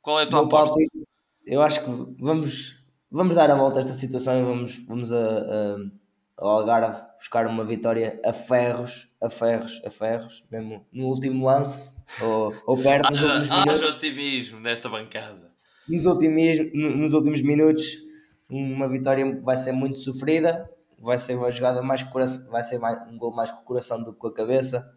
Qual 0.00 0.20
é 0.20 0.24
a 0.24 0.26
tua 0.26 0.40
Meu 0.40 0.46
aposta? 0.46 0.74
palpite, 0.74 1.08
eu 1.46 1.62
acho 1.62 1.84
que 1.84 1.90
vamos, 2.20 2.84
vamos 3.10 3.34
dar 3.34 3.50
a 3.50 3.54
volta 3.54 3.78
a 3.78 3.80
esta 3.80 3.94
situação 3.94 4.38
e 4.40 4.42
vamos, 4.42 4.84
vamos 4.86 5.12
a, 5.12 5.18
a, 5.18 5.76
ao 6.36 6.50
Algarve 6.58 7.02
buscar 7.18 7.46
uma 7.46 7.64
vitória 7.64 8.20
a 8.24 8.32
ferros, 8.32 9.14
a 9.20 9.28
ferros, 9.28 9.80
a 9.84 9.90
ferros, 9.90 10.44
mesmo 10.50 10.84
no 10.92 11.06
último 11.06 11.46
lance, 11.46 12.02
ou, 12.20 12.52
ou 12.66 12.82
perto, 12.82 13.10
nos 13.10 13.22
últimos 13.22 13.50
Haja, 13.50 13.62
haja 13.62 13.72
minutos. 13.72 13.94
otimismo 13.94 14.60
nesta 14.60 14.88
bancada. 14.88 15.52
Nos 15.88 16.04
últimos, 16.04 16.56
nos 16.74 17.12
últimos 17.12 17.42
minutos, 17.42 17.84
uma 18.50 18.88
vitória 18.88 19.40
vai 19.40 19.56
ser 19.56 19.72
muito 19.72 19.98
sofrida, 19.98 20.68
vai 21.03 21.18
ser 21.18 21.34
uma 21.34 21.50
jogada 21.50 21.82
mais 21.82 22.03
com 22.03 22.11
o 22.11 22.12
coração, 22.12 22.50
vai 22.50 22.62
ser 22.62 22.78
mais, 22.78 23.07
um 23.09 23.18
gol 23.18 23.34
mais 23.34 23.50
com 23.50 23.61
o 23.61 23.64
coração 23.64 24.03
do 24.03 24.12
que 24.12 24.18
com 24.18 24.28
a 24.28 24.34
cabeça. 24.34 24.96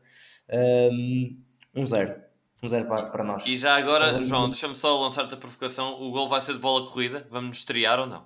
Um, 0.49 1.41
um 1.75 1.85
zero. 1.85 2.15
Um 2.63 2.67
zero 2.67 2.87
para, 2.87 3.09
para 3.09 3.23
nós. 3.23 3.45
E 3.45 3.57
já 3.57 3.75
agora, 3.75 4.23
João, 4.23 4.49
deixa-me 4.49 4.75
só 4.75 5.01
lançar-te 5.01 5.33
a 5.33 5.37
provocação. 5.37 6.01
O 6.01 6.11
gol 6.11 6.29
vai 6.29 6.39
ser 6.41 6.53
de 6.53 6.59
bola 6.59 6.87
corrida? 6.89 7.27
Vamos 7.29 7.49
nos 7.49 7.57
estrear 7.59 7.99
ou 7.99 8.05
não? 8.05 8.25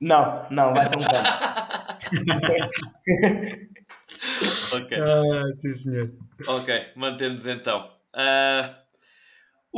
Não, 0.00 0.46
não, 0.50 0.74
vai 0.74 0.86
ser 0.86 0.96
um 0.96 1.02
campo. 1.02 1.18
Ok. 4.72 4.98
Ah, 4.98 5.54
sim, 5.54 5.74
senhor. 5.74 6.12
Ok, 6.46 6.92
mantemos 6.94 7.46
então. 7.46 7.90
Ah, 8.12 8.74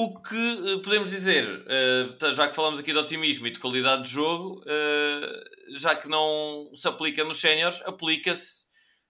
o 0.02 0.22
que 0.22 0.34
eh, 0.36 0.82
podemos 0.82 1.10
dizer, 1.10 1.62
eh, 1.68 2.08
tá- 2.18 2.32
já 2.32 2.48
que 2.48 2.54
falamos 2.54 2.80
aqui 2.80 2.90
de 2.92 2.98
otimismo 2.98 3.46
e 3.46 3.50
de 3.50 3.60
qualidade 3.60 4.04
de 4.04 4.10
jogo, 4.10 4.62
eh, 4.66 5.44
já 5.76 5.94
que 5.94 6.08
não 6.08 6.70
se 6.74 6.88
aplica 6.88 7.22
nos 7.22 7.38
séniores, 7.38 7.82
aplica-se 7.84 8.66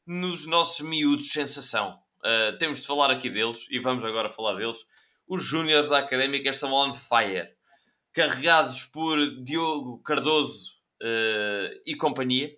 nos 0.06 0.46
nossos 0.46 0.80
miúdos 0.84 1.28
sensação. 1.30 1.96
Temos 2.58 2.80
de 2.80 2.86
falar 2.86 3.10
aqui 3.10 3.30
deles 3.30 3.66
e 3.70 3.78
vamos 3.78 4.04
agora 4.04 4.28
falar 4.28 4.54
deles. 4.54 4.78
Os 5.26 5.42
júniores 5.42 5.88
da 5.88 5.98
Académica 5.98 6.50
estão 6.50 6.72
on 6.72 6.92
fire, 6.92 7.48
carregados 8.12 8.82
por 8.84 9.16
Diogo 9.42 10.02
Cardoso 10.02 10.72
e 11.86 11.94
companhia. 11.94 12.50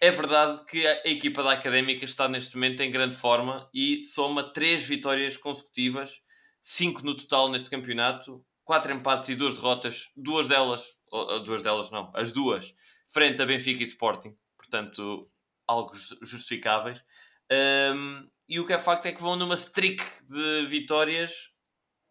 É 0.00 0.10
verdade 0.10 0.64
que 0.68 0.84
a 0.86 1.02
equipa 1.04 1.42
da 1.44 1.52
Académica 1.52 2.04
está 2.04 2.26
neste 2.28 2.56
momento 2.56 2.80
em 2.82 2.90
grande 2.90 3.14
forma 3.14 3.68
e 3.72 4.04
soma 4.04 4.42
três 4.52 4.82
vitórias 4.84 5.36
consecutivas, 5.36 6.22
cinco 6.68 7.04
no 7.04 7.16
total 7.16 7.48
neste 7.48 7.70
campeonato, 7.70 8.44
quatro 8.64 8.92
empates 8.92 9.28
e 9.30 9.36
duas 9.36 9.54
derrotas, 9.54 10.10
duas 10.16 10.48
delas, 10.48 10.98
duas 11.44 11.62
delas 11.62 11.92
não, 11.92 12.10
as 12.12 12.32
duas, 12.32 12.74
frente 13.08 13.40
a 13.40 13.46
Benfica 13.46 13.80
e 13.80 13.84
Sporting, 13.84 14.36
portanto, 14.58 15.30
algo 15.64 15.94
ju- 15.94 16.18
justificáveis. 16.22 17.04
Ahm, 17.48 18.26
e 18.48 18.58
o 18.58 18.66
que 18.66 18.72
é 18.72 18.78
facto 18.78 19.06
é 19.06 19.12
que 19.12 19.22
vão 19.22 19.36
numa 19.36 19.54
streak 19.54 20.02
de 20.26 20.66
vitórias 20.66 21.52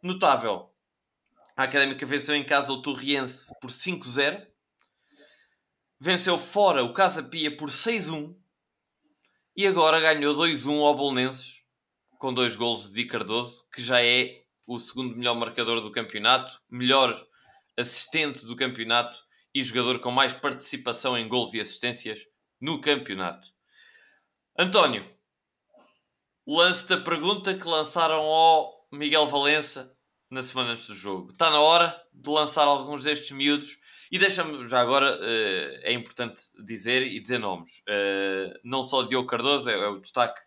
notável. 0.01 0.73
A 1.57 1.63
Académica 1.63 2.05
venceu 2.05 2.33
em 2.33 2.43
casa 2.45 2.71
o 2.71 2.81
Torriense 2.81 3.51
por 3.59 3.69
5-0 3.69 4.47
venceu 5.99 6.37
fora 6.37 6.83
o 6.83 6.93
Casa 6.93 7.23
Pia 7.23 7.55
por 7.55 7.69
6-1 7.69 8.35
e 9.55 9.67
agora 9.67 9.99
ganhou 9.99 10.33
2-1 10.33 10.81
ao 10.85 10.95
Bolonenses 10.95 11.63
com 12.19 12.33
dois 12.33 12.55
golos 12.55 12.87
de 12.87 12.93
Di 12.93 13.05
Cardoso, 13.05 13.67
que 13.73 13.81
já 13.81 14.01
é 14.01 14.44
o 14.65 14.79
segundo 14.79 15.15
melhor 15.15 15.35
marcador 15.35 15.81
do 15.81 15.91
campeonato, 15.91 16.59
melhor 16.69 17.25
assistente 17.77 18.45
do 18.45 18.55
campeonato 18.55 19.23
e 19.53 19.63
jogador 19.63 19.99
com 19.99 20.11
mais 20.11 20.33
participação 20.33 21.17
em 21.17 21.27
golos 21.27 21.53
e 21.53 21.59
assistências 21.59 22.25
no 22.59 22.79
campeonato. 22.81 23.47
António, 24.57 25.05
lance-te 26.47 26.93
a 26.93 27.01
pergunta 27.01 27.53
que 27.53 27.67
lançaram 27.67 28.21
ao 28.21 28.87
Miguel 28.91 29.27
Valença 29.27 29.95
na 30.29 30.41
semana 30.41 30.71
antes 30.71 30.87
do 30.87 30.95
jogo. 30.95 31.31
Está 31.31 31.49
na 31.49 31.59
hora 31.59 32.01
de 32.13 32.29
lançar 32.29 32.63
alguns 32.63 33.03
destes 33.03 33.31
miúdos 33.31 33.77
e 34.11 34.19
deixa-me 34.19 34.67
já 34.67 34.79
agora, 34.79 35.17
eh, 35.21 35.91
é 35.91 35.93
importante 35.93 36.41
dizer 36.65 37.03
e 37.03 37.19
dizer 37.19 37.37
nomes. 37.37 37.81
Eh, 37.87 38.53
não 38.63 38.83
só 38.83 39.03
Diogo 39.03 39.27
Cardoso 39.27 39.69
é, 39.69 39.73
é 39.73 39.87
o 39.87 39.99
destaque, 39.99 40.39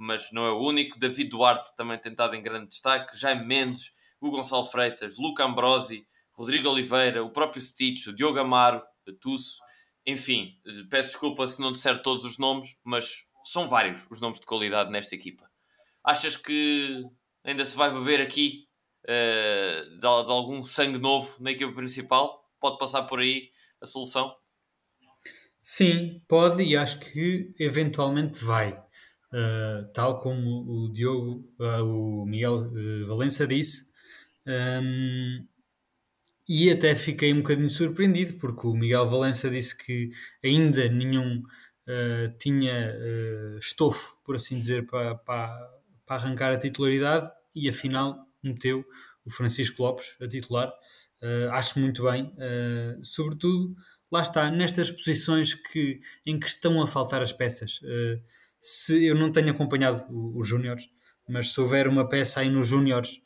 mas 0.00 0.32
não 0.32 0.46
é 0.46 0.50
o 0.50 0.60
único. 0.60 0.98
David 0.98 1.28
Duarte 1.28 1.76
também 1.76 1.98
tem 1.98 2.12
estado 2.12 2.34
em 2.34 2.42
grande 2.42 2.70
destaque. 2.70 3.18
Jaime 3.18 3.44
Mendes, 3.44 3.92
o 4.18 4.30
Gonçalo 4.30 4.64
Freitas, 4.64 5.18
Luca 5.18 5.44
Ambrosi, 5.44 6.06
Rodrigo 6.32 6.70
Oliveira, 6.70 7.22
o 7.22 7.30
próprio 7.30 7.60
Stitch, 7.60 8.06
o 8.06 8.12
Diogo 8.14 8.38
Amaro, 8.38 8.82
Tusso. 9.20 9.60
Enfim, 10.06 10.58
eh, 10.66 10.84
peço 10.88 11.10
desculpa 11.10 11.46
se 11.46 11.60
não 11.60 11.70
disser 11.70 12.00
todos 12.00 12.24
os 12.24 12.38
nomes, 12.38 12.76
mas 12.82 13.26
são 13.44 13.68
vários 13.68 14.06
os 14.10 14.22
nomes 14.22 14.40
de 14.40 14.46
qualidade 14.46 14.90
nesta 14.90 15.14
equipa. 15.14 15.50
Achas 16.02 16.34
que 16.34 17.04
ainda 17.44 17.64
se 17.66 17.76
vai 17.76 17.92
beber 17.92 18.22
aqui 18.22 18.68
eh, 19.06 19.82
de, 19.90 19.98
de 19.98 20.06
algum 20.06 20.64
sangue 20.64 20.98
novo 20.98 21.36
na 21.40 21.50
equipa 21.50 21.72
principal? 21.74 22.50
Pode 22.58 22.78
passar 22.78 23.02
por 23.02 23.20
aí 23.20 23.50
a 23.82 23.86
solução? 23.86 24.34
Sim, 25.60 26.22
pode 26.26 26.62
e 26.62 26.74
acho 26.74 26.98
que 27.00 27.54
eventualmente 27.58 28.42
vai. 28.42 28.82
Uh, 29.32 29.86
tal 29.92 30.18
como 30.18 30.64
o 30.68 30.92
Diogo, 30.92 31.48
uh, 31.60 31.84
o 31.84 32.26
Miguel 32.26 32.56
uh, 32.56 33.06
Valença 33.06 33.46
disse. 33.46 33.90
Um, 34.46 35.46
e 36.52 36.68
até 36.68 36.96
fiquei 36.96 37.32
um 37.32 37.42
bocadinho 37.42 37.70
surpreendido 37.70 38.34
porque 38.34 38.66
o 38.66 38.74
Miguel 38.74 39.08
Valença 39.08 39.48
disse 39.48 39.76
que 39.76 40.10
ainda 40.42 40.88
nenhum 40.88 41.38
uh, 41.38 42.38
tinha 42.40 42.92
uh, 42.92 43.58
estofo, 43.58 44.18
por 44.24 44.34
assim 44.34 44.58
dizer, 44.58 44.84
para, 44.84 45.14
para, 45.14 45.70
para 46.04 46.16
arrancar 46.16 46.52
a 46.52 46.58
titularidade 46.58 47.30
e 47.54 47.68
afinal 47.68 48.26
meteu 48.42 48.84
o 49.24 49.30
Francisco 49.30 49.80
Lopes 49.80 50.16
a 50.20 50.26
titular. 50.26 50.72
Uh, 51.22 51.50
acho 51.52 51.78
muito 51.78 52.02
bem, 52.02 52.34
sobretudo 53.02 53.76
lá 54.10 54.22
está, 54.22 54.50
nestas 54.50 54.90
posições 54.90 55.54
que, 55.54 56.00
em 56.26 56.40
que 56.40 56.48
estão 56.48 56.82
a 56.82 56.86
faltar 56.86 57.22
as 57.22 57.32
peças. 57.32 57.78
Se 58.60 59.04
eu 59.04 59.14
não 59.14 59.32
tenho 59.32 59.50
acompanhado 59.50 60.04
os 60.36 60.46
Júniores, 60.46 60.84
mas 61.28 61.52
se 61.52 61.60
houver 61.60 61.88
uma 61.88 62.08
peça 62.08 62.40
aí 62.40 62.50
nos 62.50 62.68
Júniores 62.68 63.20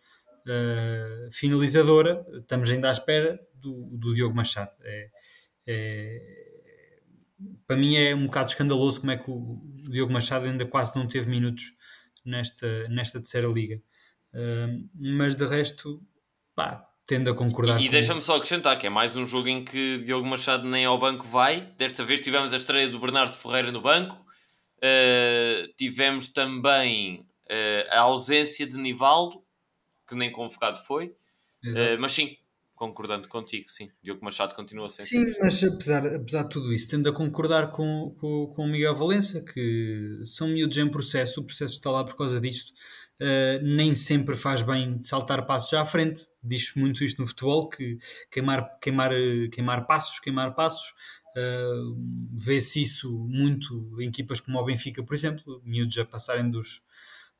Uh, 0.46 1.32
finalizadora, 1.32 2.22
estamos 2.34 2.68
ainda 2.68 2.90
à 2.90 2.92
espera 2.92 3.40
do, 3.54 3.88
do 3.92 4.14
Diogo 4.14 4.36
Machado. 4.36 4.70
É, 4.82 5.08
é, 5.66 6.20
para 7.66 7.76
mim 7.76 7.96
é 7.96 8.14
um 8.14 8.26
bocado 8.26 8.50
escandaloso 8.50 9.00
como 9.00 9.12
é 9.12 9.16
que 9.16 9.30
o, 9.30 9.34
o, 9.34 9.90
Diogo 9.90 10.12
Machado 10.12 10.44
ainda 10.44 10.66
quase 10.66 10.96
não 10.96 11.08
teve 11.08 11.30
minutos 11.30 11.72
nesta, 12.26 12.86
nesta 12.88 13.20
terceira 13.20 13.48
liga. 13.48 13.80
Uh, 14.34 14.86
mas 14.94 15.34
de 15.34 15.46
resto, 15.46 16.02
pá, 16.54 16.86
tendo 17.06 17.30
a 17.30 17.34
concordar. 17.34 17.80
E, 17.80 17.86
e 17.86 17.88
deixa-me 17.88 18.20
só 18.20 18.36
acrescentar 18.36 18.76
que 18.78 18.86
é 18.86 18.90
mais 18.90 19.16
um 19.16 19.24
jogo 19.24 19.48
em 19.48 19.64
que 19.64 20.00
Diogo 20.00 20.26
Machado 20.26 20.68
nem 20.68 20.84
ao 20.84 20.98
banco 20.98 21.26
vai. 21.26 21.72
Desta 21.78 22.04
vez 22.04 22.20
tivemos 22.20 22.52
a 22.52 22.58
estreia 22.58 22.88
do 22.88 23.00
Bernardo 23.00 23.34
Ferreira 23.34 23.72
no 23.72 23.80
banco. 23.80 24.23
Uh, 24.78 25.72
tivemos 25.76 26.28
também 26.28 27.26
a 27.90 28.00
ausência 28.00 28.66
de 28.66 28.76
Nivaldo 28.76 29.44
que 30.06 30.14
nem 30.14 30.30
convocado 30.30 30.78
foi, 30.84 31.06
uh, 31.06 32.00
mas 32.00 32.12
sim, 32.12 32.36
concordando 32.74 33.28
contigo, 33.28 33.68
sim, 33.68 33.90
Diogo 34.02 34.24
Machado 34.24 34.54
continua 34.54 34.90
sem 34.90 35.06
Sim, 35.06 35.34
mas 35.40 35.62
apesar, 35.62 36.06
apesar 36.06 36.42
de 36.42 36.48
tudo 36.50 36.72
isso, 36.72 36.90
tendo 36.90 37.08
a 37.08 37.12
concordar 37.12 37.70
com, 37.70 38.14
com, 38.18 38.46
com 38.48 38.64
o 38.64 38.68
Miguel 38.68 38.94
Valença, 38.94 39.42
que 39.44 40.20
são 40.24 40.48
miúdos 40.48 40.76
em 40.76 40.88
processo, 40.88 41.40
o 41.40 41.44
processo 41.44 41.74
está 41.74 41.90
lá 41.90 42.04
por 42.04 42.16
causa 42.16 42.40
disto, 42.40 42.72
uh, 43.20 43.62
nem 43.62 43.94
sempre 43.94 44.36
faz 44.36 44.62
bem 44.62 45.02
saltar 45.02 45.46
passos 45.46 45.72
à 45.74 45.84
frente, 45.84 46.26
diz 46.42 46.74
muito 46.74 47.04
isto 47.04 47.20
no 47.20 47.26
futebol, 47.26 47.68
que 47.68 47.98
queimar, 48.30 48.78
queimar, 48.80 49.12
queimar 49.52 49.86
passos, 49.86 50.20
queimar 50.20 50.54
passos, 50.54 50.92
uh, 51.36 51.96
vê-se 52.32 52.82
isso 52.82 53.12
muito 53.28 54.00
em 54.00 54.08
equipas 54.08 54.40
como 54.40 54.58
o 54.58 54.64
Benfica, 54.64 55.02
por 55.02 55.14
exemplo, 55.14 55.60
miúdos 55.64 55.98
a 55.98 56.04
passarem 56.04 56.50
dos 56.50 56.82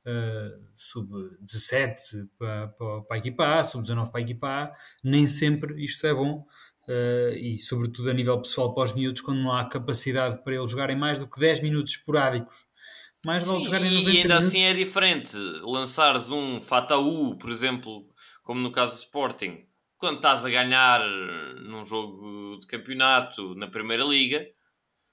Uh, 0.06 0.60
sub-17 0.76 2.28
para, 2.38 2.68
para, 2.68 3.00
para 3.04 3.16
a 3.16 3.18
equipa 3.18 3.58
A, 3.58 3.64
sub-19 3.64 4.10
para 4.10 4.20
a 4.20 4.22
equipa 4.22 4.46
A, 4.46 4.72
nem 5.02 5.26
sempre 5.26 5.82
isto 5.82 6.06
é 6.06 6.12
bom 6.12 6.44
uh, 6.86 7.34
e 7.36 7.56
sobretudo 7.56 8.10
a 8.10 8.12
nível 8.12 8.38
pessoal 8.40 8.74
para 8.74 8.84
os 8.84 8.92
miúdos 8.92 9.22
quando 9.22 9.40
não 9.40 9.52
há 9.52 9.64
capacidade 9.66 10.42
para 10.44 10.54
eles 10.54 10.70
jogarem 10.70 10.94
mais 10.94 11.18
do 11.18 11.26
que 11.26 11.40
10 11.40 11.60
minutos 11.60 11.94
esporádicos 11.94 12.54
mais 13.24 13.44
vale 13.44 13.60
Sim, 13.60 13.64
jogarem 13.64 13.90
e 13.90 13.94
90 13.94 14.10
ainda 14.10 14.34
minutos. 14.34 14.46
assim 14.46 14.60
é 14.60 14.74
diferente 14.74 15.36
lançares 15.62 16.30
um 16.30 16.60
Fataú, 16.60 17.36
por 17.38 17.50
exemplo 17.50 18.06
como 18.42 18.60
no 18.60 18.70
caso 18.70 18.96
do 18.96 19.04
Sporting 19.04 19.64
quando 20.04 20.16
estás 20.16 20.44
a 20.44 20.50
ganhar 20.50 21.00
num 21.62 21.86
jogo 21.86 22.58
de 22.60 22.66
campeonato 22.66 23.54
na 23.54 23.68
Primeira 23.68 24.04
Liga 24.04 24.46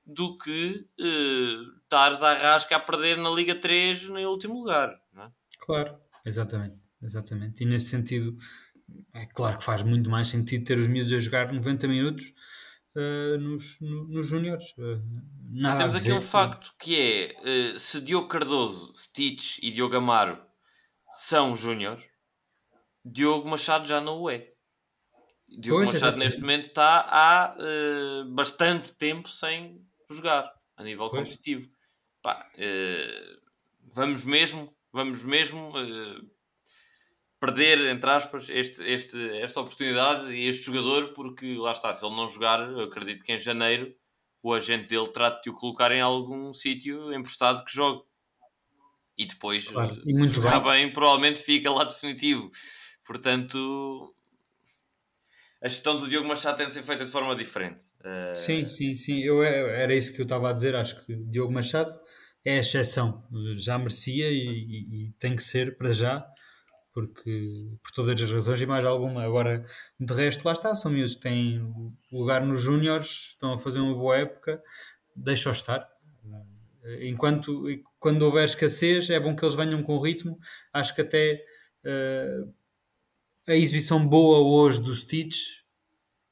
do 0.05 0.37
que 0.37 0.85
uh, 0.99 1.79
estares 1.81 2.21
a 2.23 2.33
rasca 2.33 2.75
a 2.75 2.79
perder 2.81 3.17
na 3.17 3.29
Liga 3.29 3.55
3 3.55 4.09
no 4.09 4.19
último 4.29 4.55
lugar. 4.55 4.89
É? 5.15 5.29
Claro, 5.61 5.97
exatamente, 6.25 6.75
exatamente. 7.01 7.63
E 7.63 7.65
nesse 7.65 7.85
sentido, 7.85 8.37
é 9.13 9.25
claro 9.27 9.59
que 9.59 9.63
faz 9.63 9.81
muito 9.81 10.09
mais 10.09 10.27
sentido 10.27 10.65
ter 10.65 10.77
os 10.77 10.87
miúdos 10.87 11.13
a 11.13 11.19
jogar 11.21 11.53
90 11.53 11.87
minutos 11.87 12.33
uh, 12.93 13.37
nos, 13.39 13.79
no, 13.79 14.09
nos 14.09 14.27
júniores. 14.27 14.73
Uh, 14.77 15.77
temos 15.77 15.95
aqui 15.95 16.11
um 16.11 16.21
facto 16.21 16.73
que 16.77 16.99
é: 16.99 17.75
uh, 17.75 17.79
se 17.79 18.01
Diogo 18.01 18.27
Cardoso, 18.27 18.91
Stitch 18.93 19.59
e 19.63 19.71
Diogo 19.71 19.95
Amaro 19.95 20.37
são 21.13 21.55
júniores, 21.55 22.03
Diogo 23.05 23.47
Machado 23.47 23.87
já 23.87 24.01
não 24.01 24.19
o 24.19 24.29
é. 24.29 24.50
Diogo 25.57 25.83
pois, 25.83 25.93
Machado 25.93 26.17
neste 26.17 26.41
momento 26.41 26.67
está 26.67 27.05
há 27.09 27.55
bastante 28.29 28.93
tempo 28.93 29.29
sem 29.29 29.85
jogar 30.09 30.51
a 30.77 30.83
nível 30.83 31.09
pois. 31.09 31.23
competitivo. 31.23 31.69
Pá, 32.21 32.49
vamos 33.93 34.25
mesmo, 34.25 34.75
vamos 34.93 35.23
mesmo 35.23 35.73
perder, 37.41 37.79
entre 37.87 38.09
aspas, 38.09 38.49
este, 38.49 38.83
este, 38.83 39.17
esta 39.39 39.59
oportunidade 39.61 40.31
e 40.31 40.47
este 40.47 40.63
jogador, 40.63 41.11
porque 41.13 41.57
lá 41.57 41.71
está, 41.71 41.91
se 41.91 42.05
ele 42.05 42.15
não 42.15 42.29
jogar, 42.29 42.59
eu 42.59 42.81
acredito 42.81 43.23
que 43.23 43.33
em 43.33 43.39
janeiro 43.39 43.91
o 44.43 44.53
agente 44.53 44.87
dele 44.87 45.07
trate 45.07 45.43
de 45.43 45.49
o 45.49 45.53
colocar 45.53 45.91
em 45.91 46.01
algum 46.01 46.53
sítio 46.53 47.11
emprestado 47.11 47.65
que 47.65 47.73
jogue. 47.73 48.03
E 49.17 49.25
depois, 49.25 49.67
claro. 49.67 50.01
e 50.05 50.13
se 50.13 50.27
jogar 50.27 50.59
bem, 50.59 50.93
provavelmente 50.93 51.41
fica 51.41 51.71
lá 51.71 51.83
definitivo. 51.83 52.49
Portanto, 53.03 54.15
a 55.62 55.68
gestão 55.68 55.97
do 55.97 56.07
Diogo 56.07 56.28
Machado 56.28 56.57
tem 56.57 56.68
de 56.68 56.74
ser 56.74 56.84
feita 56.84 57.05
de 57.05 57.12
forma 57.12 57.36
diferente. 57.36 57.84
Uh... 57.99 58.38
Sim, 58.38 58.68
sim, 58.68 58.95
sim. 58.95 59.22
Eu, 59.22 59.43
era 59.43 59.93
isso 59.93 60.14
que 60.14 60.22
eu 60.22 60.24
estava 60.24 60.49
a 60.49 60.53
dizer. 60.53 60.76
Acho 60.76 61.05
que 61.05 61.16
Diogo 61.16 61.53
Machado 61.53 61.93
é 62.43 62.57
a 62.57 62.62
exceção. 62.62 63.24
Já 63.55 63.78
merecia 63.78 64.30
e, 64.30 64.47
e, 64.47 65.05
e 65.05 65.12
tem 65.20 65.36
que 65.36 65.43
ser 65.43 65.78
para 65.78 65.91
já 65.91 66.26
porque 66.93 67.70
por 67.82 67.91
todas 67.91 68.22
as 68.22 68.32
razões 68.32 68.62
e 68.62 68.66
mais 68.66 68.86
alguma. 68.86 69.24
Agora, 69.24 69.66
de 69.99 70.14
resto, 70.14 70.45
lá 70.45 70.53
está, 70.53 70.76
são 70.76 70.91
miúdos 70.91 71.16
que 71.16 71.22
têm 71.22 71.93
lugar 72.12 72.45
nos 72.45 72.62
Júniores, 72.62 73.32
estão 73.32 73.53
a 73.53 73.57
fazer 73.57 73.80
uma 73.80 73.95
boa 73.95 74.18
época, 74.18 74.62
deixa-os 75.16 75.57
estar. 75.57 75.88
Enquanto 77.01 77.66
quando 77.99 78.24
houver 78.24 78.45
escassez, 78.45 79.09
é 79.09 79.20
bom 79.20 79.36
que 79.36 79.45
eles 79.45 79.55
venham 79.55 79.84
com 79.84 79.99
ritmo. 79.99 80.38
Acho 80.74 80.95
que 80.95 81.01
até 81.01 81.43
uh, 81.86 82.53
a 83.47 83.53
exibição 83.53 84.05
boa 84.05 84.39
hoje 84.39 84.81
do 84.81 84.93
Stitch 84.93 85.61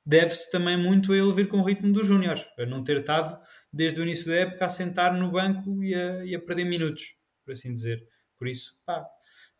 deve-se 0.05 0.49
também 0.51 0.77
muito 0.77 1.13
a 1.13 1.17
ele 1.17 1.33
vir 1.33 1.47
com 1.47 1.57
o 1.57 1.63
ritmo 1.63 1.93
dos 1.93 2.07
Júniores, 2.07 2.43
a 2.57 2.65
não 2.65 2.83
ter 2.83 2.97
estado 2.99 3.39
desde 3.71 3.99
o 3.99 4.03
início 4.03 4.27
da 4.27 4.35
época 4.35 4.65
a 4.65 4.69
sentar 4.69 5.13
no 5.13 5.31
banco 5.31 5.83
e 5.83 5.93
a, 5.93 6.25
e 6.25 6.35
a 6.35 6.39
perder 6.39 6.65
minutos, 6.65 7.15
por 7.45 7.53
assim 7.53 7.73
dizer. 7.73 8.03
Por 8.37 8.47
isso, 8.47 8.81
pá, 8.85 9.05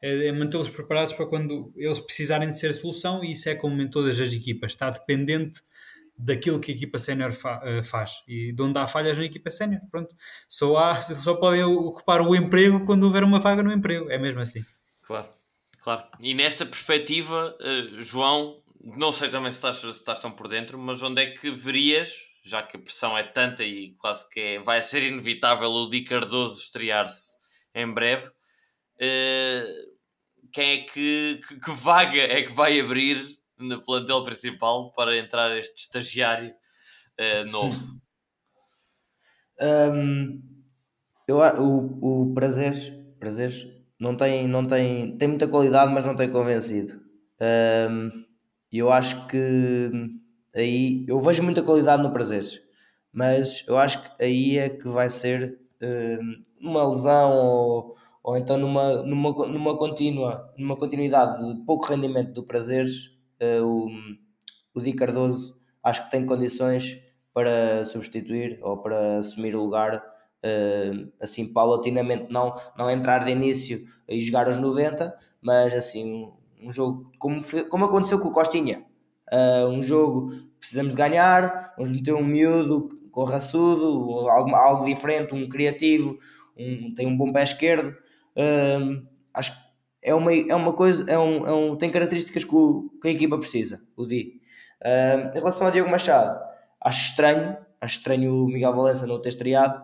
é, 0.01 0.27
é 0.27 0.31
mantê-los 0.31 0.69
preparados 0.69 1.13
para 1.13 1.27
quando 1.27 1.73
eles 1.75 1.99
precisarem 1.99 2.49
de 2.49 2.57
ser 2.57 2.73
solução 2.73 3.23
e 3.23 3.33
isso 3.33 3.49
é 3.49 3.55
como 3.55 3.81
em 3.81 3.89
todas 3.89 4.19
as 4.19 4.33
equipas, 4.33 4.71
está 4.71 4.89
dependente 4.89 5.61
daquilo 6.17 6.59
que 6.59 6.71
a 6.71 6.75
equipa 6.75 6.99
sénior 6.99 7.31
fa 7.31 7.61
uh, 7.63 7.83
faz 7.83 8.21
e 8.27 8.51
de 8.51 8.61
onde 8.61 8.77
há 8.77 8.87
falhas 8.87 9.17
na 9.17 9.25
equipa 9.25 9.49
sénior, 9.51 9.81
pronto, 9.89 10.13
só, 10.49 10.75
há, 10.77 11.01
só 11.01 11.35
podem 11.35 11.63
ocupar 11.63 12.21
o 12.21 12.35
emprego 12.35 12.85
quando 12.85 13.03
houver 13.03 13.23
uma 13.23 13.39
vaga 13.39 13.63
no 13.63 13.71
emprego, 13.71 14.09
é 14.09 14.17
mesmo 14.17 14.39
assim. 14.41 14.65
Claro, 15.01 15.29
claro. 15.81 16.03
E 16.19 16.33
nesta 16.33 16.65
perspectiva, 16.65 17.55
uh, 17.59 18.01
João, 18.01 18.61
não 18.81 19.11
sei 19.11 19.29
também 19.29 19.51
se 19.51 19.57
estás, 19.57 19.77
se 19.77 19.87
estás 19.89 20.19
tão 20.19 20.31
por 20.31 20.47
dentro, 20.47 20.77
mas 20.77 21.01
onde 21.01 21.21
é 21.21 21.31
que 21.31 21.51
verias, 21.51 22.27
já 22.43 22.63
que 22.63 22.77
a 22.77 22.79
pressão 22.79 23.17
é 23.17 23.23
tanta 23.23 23.63
e 23.63 23.93
quase 23.95 24.29
que 24.29 24.39
é, 24.39 24.59
vai 24.59 24.81
ser 24.81 25.03
inevitável 25.03 25.69
o 25.69 25.89
Di 25.89 26.01
Cardoso 26.01 26.61
estrear-se 26.61 27.37
em 27.73 27.91
breve, 27.91 28.27
uh, 28.27 29.89
quem 30.51 30.71
é 30.71 30.77
que, 30.83 31.41
que, 31.47 31.59
que, 31.59 31.71
vaga 31.71 32.21
é 32.21 32.41
que 32.43 32.51
vai 32.51 32.79
abrir 32.79 33.37
no 33.57 33.81
plantel 33.81 34.23
principal 34.23 34.91
para 34.93 35.17
entrar 35.17 35.55
este 35.57 35.81
estagiário 35.81 36.53
uh, 37.19 37.49
novo? 37.49 37.77
Um, 39.61 40.41
eu, 41.27 41.37
o, 41.37 42.29
o 42.29 42.33
Prazeres, 42.33 42.89
Prazeres 43.19 43.78
não 43.99 44.15
tem, 44.15 44.47
não 44.47 44.65
tem, 44.65 45.17
tem 45.17 45.27
muita 45.27 45.47
qualidade, 45.47 45.93
mas 45.93 46.05
não 46.05 46.15
tem 46.15 46.29
convencido. 46.29 46.99
Um, 47.41 48.09
eu 48.71 48.91
acho 48.91 49.27
que 49.27 49.91
aí 50.55 51.05
eu 51.07 51.19
vejo 51.21 51.43
muita 51.43 51.63
qualidade 51.63 52.03
no 52.03 52.11
Prazeres, 52.11 52.61
mas 53.11 53.65
eu 53.67 53.77
acho 53.77 54.03
que 54.03 54.23
aí 54.23 54.57
é 54.57 54.69
que 54.69 54.87
vai 54.87 55.09
ser 55.09 55.59
um, 55.81 56.67
uma 56.69 56.87
lesão 56.87 57.31
ou 57.33 57.99
ou 58.23 58.37
então 58.37 58.57
numa, 58.57 59.01
numa, 59.03 59.31
numa 59.47 59.77
contínua, 59.77 60.53
numa 60.57 60.75
continuidade 60.75 61.41
de 61.41 61.65
pouco 61.65 61.87
rendimento 61.87 62.33
do 62.33 62.43
prazeres, 62.43 63.17
uh, 63.41 63.63
o, 63.63 63.87
o 64.75 64.81
Di 64.81 64.93
Cardoso 64.93 65.57
acho 65.83 66.05
que 66.05 66.11
tem 66.11 66.25
condições 66.25 66.97
para 67.33 67.83
substituir 67.85 68.59
ou 68.61 68.77
para 68.77 69.17
assumir 69.17 69.55
o 69.55 69.63
lugar 69.63 70.03
uh, 70.43 71.11
assim 71.21 71.51
paulatinamente, 71.51 72.31
não, 72.31 72.55
não 72.77 72.89
entrar 72.89 73.25
de 73.25 73.31
início 73.31 73.85
e 74.07 74.19
jogar 74.19 74.47
aos 74.47 74.57
90, 74.57 75.15
mas 75.41 75.73
assim 75.73 76.31
um 76.61 76.71
jogo 76.71 77.09
como, 77.17 77.41
como 77.69 77.85
aconteceu 77.85 78.19
com 78.19 78.29
o 78.29 78.31
Costinha, 78.31 78.83
uh, 79.31 79.67
um 79.67 79.81
jogo 79.81 80.33
precisamos 80.59 80.91
de 80.91 80.97
ganhar, 80.97 81.73
vamos 81.77 81.89
meter 81.89 82.13
um 82.13 82.23
miúdo 82.23 82.89
com 83.11 83.23
raçudo, 83.23 84.27
algo, 84.29 84.53
algo 84.55 84.85
diferente, 84.85 85.33
um 85.33 85.47
criativo, 85.47 86.19
um, 86.57 86.93
tem 86.93 87.07
um 87.07 87.15
bom 87.15 87.31
pé 87.31 87.43
esquerdo, 87.43 87.95
acho 89.33 89.53
que 89.53 89.69
é 90.01 90.13
uma, 90.13 90.33
é 90.33 90.55
uma 90.55 90.73
coisa, 90.73 91.09
é 91.09 91.17
um, 91.17 91.47
é 91.47 91.53
um, 91.53 91.75
tem 91.75 91.89
características 91.89 92.43
que, 92.43 92.53
o, 92.53 92.89
que 93.01 93.07
a 93.07 93.11
equipa 93.11 93.37
precisa, 93.37 93.81
o 93.95 94.05
Di. 94.05 94.41
em 94.83 95.33
relação 95.33 95.65
ao 95.65 95.71
Diogo 95.71 95.89
Machado, 95.89 96.39
acho 96.81 97.11
estranho, 97.11 97.57
acho 97.79 97.97
estranho 97.97 98.43
o 98.43 98.47
Miguel 98.47 98.75
Valença 98.75 99.07
não 99.07 99.21
ter 99.21 99.29
estreado, 99.29 99.81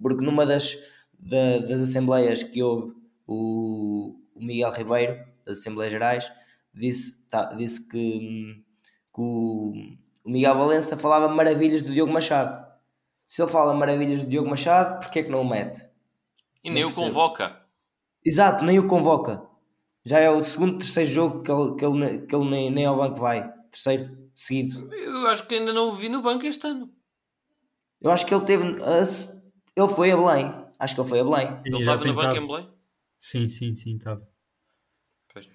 porque 0.00 0.24
numa 0.24 0.46
das, 0.46 0.76
da, 1.18 1.58
das 1.58 1.80
assembleias 1.80 2.42
que 2.42 2.62
houve, 2.62 2.94
o, 3.26 4.16
o, 4.34 4.44
Miguel 4.44 4.72
Ribeiro, 4.72 5.24
das 5.44 5.58
Assembleias 5.58 5.92
Gerais, 5.92 6.32
disse, 6.72 7.28
tá, 7.28 7.46
disse 7.52 7.88
que, 7.88 8.64
que 9.14 9.20
o, 9.20 9.72
o 10.24 10.30
Miguel 10.30 10.56
Valença 10.56 10.96
falava 10.96 11.28
maravilhas 11.28 11.82
do 11.82 11.92
Diogo 11.92 12.12
Machado. 12.12 12.68
Se 13.26 13.42
ele 13.42 13.50
fala 13.50 13.74
maravilhas 13.74 14.22
do 14.22 14.28
Diogo 14.28 14.48
Machado, 14.48 15.00
porquê 15.00 15.20
é 15.20 15.22
que 15.22 15.30
não 15.30 15.42
o 15.42 15.48
mete? 15.48 15.88
E 16.64 16.70
nem 16.70 16.84
o 16.84 16.92
convoca. 16.92 17.60
Exato, 18.24 18.64
nem 18.64 18.78
o 18.78 18.86
convoca. 18.86 19.42
Já 20.04 20.18
é 20.18 20.30
o 20.30 20.42
segundo, 20.42 20.78
terceiro 20.78 21.10
jogo 21.10 21.42
que 21.42 21.52
ele, 21.52 21.76
que 21.76 21.84
ele, 21.84 22.26
que 22.26 22.34
ele 22.34 22.50
nem, 22.50 22.70
nem 22.70 22.86
ao 22.86 22.96
banco 22.96 23.18
vai. 23.18 23.48
Terceiro, 23.70 24.18
seguido. 24.34 24.92
Eu 24.92 25.28
acho 25.28 25.46
que 25.46 25.54
ainda 25.54 25.72
não 25.72 25.88
o 25.88 25.92
vi 25.92 26.08
no 26.08 26.22
banco 26.22 26.44
este 26.46 26.66
ano. 26.66 26.90
Eu 28.00 28.10
acho 28.10 28.26
que 28.26 28.34
ele 28.34 28.44
teve. 28.44 28.64
Ele 29.76 29.88
foi 29.88 30.10
a 30.10 30.16
Belém. 30.16 30.66
Acho 30.78 30.94
que 30.94 31.00
ele 31.00 31.08
foi 31.08 31.20
a 31.20 31.24
Belém. 31.24 31.58
Sim, 31.58 31.62
ele 31.66 31.78
estava 31.80 32.04
no 32.04 32.14
banco 32.14 32.36
em 32.36 32.46
Belém? 32.46 32.70
Sim, 33.18 33.48
sim, 33.48 33.74
sim, 33.74 33.96
estava. 33.96 34.26
Pois. 35.32 35.46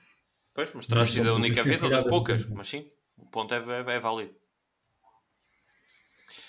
pois, 0.53 0.69
mas 0.73 0.87
terá 0.87 1.05
sido 1.05 1.29
a 1.29 1.33
única 1.33 1.63
vez 1.63 1.81
ou 1.83 1.89
das 1.89 2.05
poucas. 2.05 2.47
Mas 2.49 2.67
sim, 2.67 2.89
o 3.17 3.25
ponto 3.25 3.53
é, 3.53 3.57
é, 3.57 3.95
é 3.95 3.99
válido. 3.99 4.35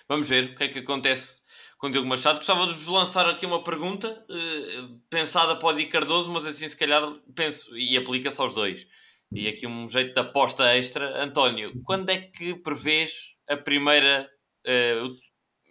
Vamos 0.09 0.29
ver 0.29 0.53
o 0.53 0.55
que 0.55 0.65
é 0.65 0.69
que 0.69 0.79
acontece 0.79 1.43
com 1.79 1.91
Diogo 1.91 2.09
Machado. 2.09 2.37
Gostava 2.37 2.67
de 2.67 2.75
vos 2.75 2.87
lançar 2.87 3.29
aqui 3.29 3.47
uma 3.47 3.63
pergunta 3.63 4.09
uh, 4.09 5.01
pensada 5.11 5.57
para 5.57 5.69
o 5.69 5.73
Di 5.73 5.87
Cardoso, 5.87 6.31
mas 6.33 6.47
assim 6.47 6.69
se 6.69 6.77
calhar 6.77 7.03
penso 7.35 7.77
e 7.77 7.97
aplica-se 7.97 8.41
aos 8.41 8.55
dois. 8.55 8.87
E 9.33 9.49
aqui 9.49 9.67
um 9.67 9.89
jeito 9.89 10.15
de 10.15 10.21
aposta 10.21 10.75
extra. 10.77 11.23
António, 11.23 11.73
quando 11.85 12.11
é 12.11 12.19
que 12.19 12.55
prevês 12.55 13.35
a 13.49 13.57
primeira 13.57 14.31
uh, 14.67 15.17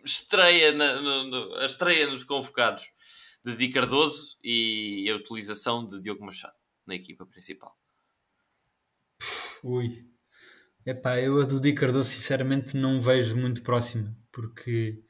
estreia, 0.06 0.72
na, 0.72 1.02
no, 1.02 1.56
a 1.56 1.66
estreia 1.66 2.08
nos 2.10 2.24
convocados 2.24 2.84
de 3.44 3.56
Di 3.56 3.70
Cardoso 3.70 4.38
e 4.44 5.10
a 5.12 5.16
utilização 5.16 5.86
de 5.86 6.00
Diogo 6.00 6.26
Machado 6.26 6.56
na 6.86 6.96
equipa 6.96 7.26
principal? 7.26 7.76
Ui. 9.64 10.08
Epá, 10.86 11.20
eu 11.20 11.42
a 11.42 11.46
do 11.46 11.60
Di 11.60 11.74
Cardoso 11.74 12.10
sinceramente 12.10 12.78
não 12.78 13.00
vejo 13.00 13.36
muito 13.36 13.64
próxima, 13.64 14.16
porque 14.32 15.04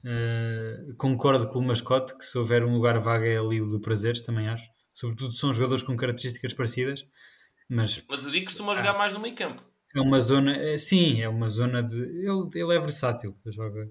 Uh, 0.00 0.94
concordo 0.96 1.46
com 1.48 1.58
o 1.58 1.62
mascote 1.62 2.16
que 2.16 2.24
se 2.24 2.38
houver 2.38 2.64
um 2.64 2.72
lugar 2.72 2.98
vago 2.98 3.24
é 3.24 3.36
ali 3.36 3.60
o 3.60 3.66
do 3.66 3.80
Prazeres, 3.80 4.22
também 4.22 4.48
acho. 4.48 4.66
Sobretudo 4.94 5.34
são 5.34 5.52
jogadores 5.52 5.82
com 5.82 5.96
características 5.96 6.54
parecidas. 6.54 7.06
Mas, 7.68 8.02
mas 8.08 8.24
o 8.24 8.30
Di 8.30 8.42
costuma 8.42 8.72
ah, 8.72 8.74
jogar 8.74 8.94
mais 8.94 9.12
no 9.12 9.20
meio 9.20 9.34
campo. 9.34 9.62
É 9.94 10.00
uma 10.00 10.20
zona, 10.20 10.56
é, 10.56 10.78
sim, 10.78 11.20
é 11.20 11.28
uma 11.28 11.48
zona 11.48 11.82
de. 11.82 12.00
Ele, 12.00 12.48
ele 12.54 12.74
é 12.74 12.78
versátil, 12.78 13.36
joga, 13.46 13.90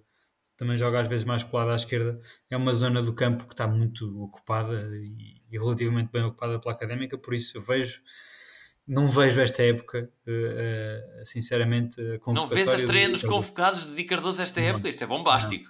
também 0.60 0.78
joga 0.78 1.00
às 1.00 1.08
vezes 1.08 1.24
mais 1.24 1.42
colado 1.42 1.72
à 1.72 1.76
esquerda. 1.76 2.20
É 2.50 2.58
uma 2.58 2.74
zona 2.74 3.02
do 3.02 3.14
campo 3.14 3.48
que 3.48 3.54
está 3.54 3.66
muito 3.66 4.22
ocupada 4.22 4.92
e, 4.94 5.42
e 5.50 5.58
relativamente 5.58 6.12
bem 6.12 6.22
ocupada 6.22 6.60
pela 6.60 6.76
académica, 6.76 7.18
por 7.18 7.34
isso 7.34 7.58
eu 7.58 7.62
vejo 7.62 8.02
não 8.86 9.08
vejo 9.08 9.40
esta 9.40 9.62
época, 9.62 10.12
uh, 10.28 11.22
uh, 11.22 11.26
sinceramente. 11.26 11.96
não 12.28 12.48
vês 12.48 12.70
a 12.70 12.76
estreia 12.76 13.08
nos 13.08 13.22
convocados 13.22 13.86
de 13.86 13.96
Di 13.96 14.04
Cardoso 14.04 14.42
esta 14.42 14.60
época? 14.60 14.84
Não, 14.84 14.90
Isto 14.90 15.04
é 15.04 15.08
bombástico. 15.08 15.70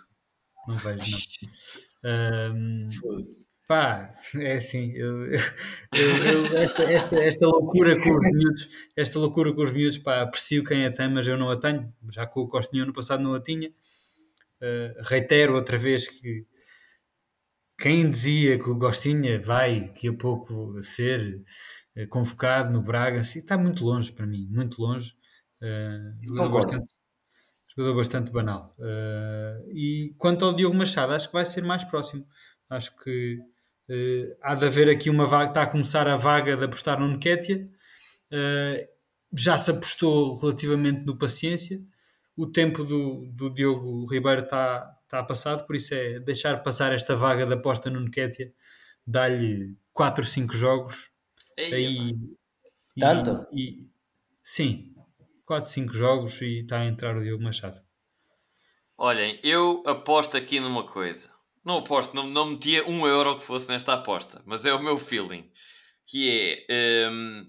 Não, 0.66 0.74
não 0.74 0.78
vejo, 0.78 1.18
não. 2.02 3.28
pá, 3.68 4.16
é 4.38 4.54
assim, 4.54 4.94
eu, 4.94 5.26
eu, 5.34 5.40
eu, 5.92 6.58
esta, 6.64 6.84
esta, 6.84 7.16
esta, 7.18 7.46
loucura 7.46 8.02
com 8.02 8.10
os 8.10 8.24
miúdos, 8.24 8.70
esta 8.96 9.20
loucura 9.20 9.54
com 9.54 9.64
os 9.64 9.72
miúdos, 9.74 9.98
pá, 9.98 10.22
aprecio 10.22 10.64
quem 10.64 10.86
a 10.86 10.92
tem, 10.92 11.12
mas 11.12 11.28
eu 11.28 11.38
não 11.38 11.50
a 11.50 11.58
tenho, 11.58 11.94
já 12.10 12.26
com 12.26 12.40
o 12.40 12.48
Costinho 12.48 12.86
no 12.86 12.94
passado 12.94 13.22
não 13.22 13.34
a 13.34 13.42
tinha. 13.42 13.70
Uh, 14.62 15.02
reitero 15.04 15.56
outra 15.56 15.78
vez 15.78 16.08
que 16.08 16.46
quem 17.78 18.10
dizia 18.10 18.60
que 18.60 18.70
o 18.70 18.78
Gostinha 18.78 19.40
vai 19.40 19.80
daqui 19.80 20.10
a 20.10 20.14
pouco 20.14 20.82
ser 20.82 21.42
eh, 21.96 22.06
convocado 22.08 22.74
no 22.74 22.82
Braga, 22.82 23.22
assim, 23.22 23.40
está 23.40 23.58
muito 23.58 23.86
longe 23.86 24.12
para 24.12 24.28
mim, 24.28 24.50
muito 24.52 24.82
longe. 24.82 25.14
Uh, 25.62 26.14
jogador, 26.22 26.66
bastante, 26.66 26.94
jogador 27.74 27.96
bastante 27.96 28.32
banal. 28.32 28.76
E 29.74 30.14
quanto 30.18 30.44
ao 30.44 30.54
Diogo 30.54 30.76
Machado, 30.76 31.14
acho 31.14 31.28
que 31.28 31.34
vai 31.34 31.46
ser 31.46 31.64
mais 31.64 31.86
próximo. 31.86 32.28
Acho 32.70 32.98
que 32.98 33.40
há 34.42 34.56
de 34.56 34.66
haver 34.66 34.90
aqui 34.90 35.10
uma 35.10 35.26
vaga, 35.26 35.52
está 35.52 35.64
a 35.64 35.68
começar 35.68 36.06
a 36.06 36.18
vaga 36.18 36.58
de 36.58 36.66
apostar 36.66 37.00
no 37.00 37.08
Nketiah. 37.08 37.66
já 39.34 39.58
se 39.58 39.72
apostou 39.72 40.36
relativamente 40.36 41.06
no 41.06 41.18
Paciência. 41.18 41.80
O 42.40 42.48
tempo 42.48 42.86
do, 42.86 43.26
do 43.34 43.50
Diogo 43.50 44.06
Ribeiro 44.10 44.44
está, 44.44 44.98
está 45.04 45.22
passado, 45.22 45.68
por 45.68 45.76
isso 45.76 45.94
é 45.94 46.22
deixar 46.22 46.64
passar 46.64 46.94
esta 46.94 47.14
vaga 47.14 47.46
de 47.46 47.54
aposta 47.54 47.90
no 47.90 48.00
Nketiah, 48.00 48.50
dar-lhe 49.06 49.76
4 49.92 50.24
ou 50.24 50.30
5 50.30 50.54
jogos 50.54 51.12
Ei, 51.58 51.74
aí, 51.74 52.16
e, 52.96 53.00
Tanto? 53.00 53.46
E, 53.52 53.90
sim, 54.42 54.96
4, 55.46 55.70
5 55.70 55.94
jogos 55.94 56.42
e 56.42 56.62
está 56.62 56.80
a 56.80 56.86
entrar 56.86 57.18
o 57.18 57.22
Diogo 57.22 57.44
Machado. 57.44 57.82
Olhem, 58.98 59.38
eu 59.44 59.84
aposto 59.86 60.38
aqui 60.38 60.62
numa 60.62 60.86
coisa. 60.86 61.30
Não 61.66 61.80
aposto, 61.80 62.16
não, 62.16 62.26
não 62.26 62.52
metia 62.52 62.88
um 62.88 63.06
euro 63.06 63.38
que 63.38 63.44
fosse 63.44 63.68
nesta 63.70 63.96
aposta, 63.96 64.42
mas 64.46 64.66
é 64.66 64.74
o 64.74 64.82
meu 64.82 64.98
feeling. 64.98 65.52
Que 66.06 66.66
é. 66.70 67.10
Um, 67.12 67.48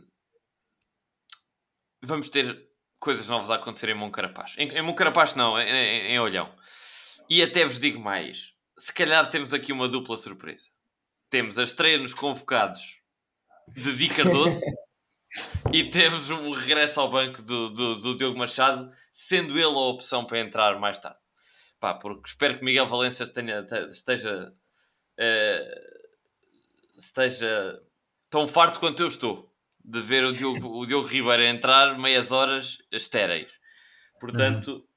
vamos 2.03 2.29
ter 2.29 2.70
coisas 3.01 3.27
novas 3.29 3.51
a 3.51 3.55
acontecer 3.55 3.89
em 3.89 3.95
Moncarapaz. 3.95 4.55
Em, 4.59 4.69
em 4.69 4.83
Moncarapaz 4.83 5.35
não, 5.35 5.59
em, 5.59 5.67
em, 5.67 6.13
em 6.13 6.21
Olhão. 6.21 6.55
E 7.29 7.43
até 7.43 7.65
vos 7.65 7.81
digo 7.81 7.99
mais. 7.99 8.53
Se 8.79 8.93
calhar 8.93 9.29
temos 9.29 9.55
aqui 9.55 9.73
uma 9.73 9.89
dupla 9.89 10.17
surpresa. 10.17 10.69
Temos 11.31 11.59
a 11.59 11.65
estreia 11.65 11.99
nos 11.99 12.13
convocados 12.13 13.01
de 13.69 13.97
Di 13.97 14.09
Cardoso 14.09 14.61
e 15.73 15.89
temos 15.89 16.29
um 16.29 16.51
regresso 16.51 17.01
ao 17.01 17.11
banco 17.11 17.41
do, 17.41 17.71
do, 17.71 18.01
do, 18.01 18.17
Diogo 18.17 18.39
Machado, 18.39 18.93
sendo 19.13 19.57
ele 19.57 19.65
a 19.65 19.89
opção 19.89 20.25
para 20.25 20.41
entrar 20.41 20.79
mais 20.79 20.99
tarde. 20.99 21.19
Pá, 21.79 21.95
porque 21.95 22.29
espero 22.29 22.59
que 22.59 22.65
Miguel 22.65 22.87
Valença 22.87 23.27
tenha, 23.33 23.65
esteja, 23.89 24.53
uh, 25.19 26.99
esteja 26.99 27.81
tão 28.29 28.47
farto 28.47 28.79
quanto 28.81 29.03
eu 29.03 29.09
estou 29.09 29.50
de 29.85 30.01
ver 30.01 30.25
o 30.25 30.33
Diogo, 30.33 30.79
o 30.79 30.87
Diogo 30.87 31.07
Ribeiro 31.07 31.43
entrar 31.43 31.99
meias 31.99 32.33
horas 32.33 32.79
estéreis. 32.93 33.51
Portanto, 34.21 34.73
uhum. 34.73 34.91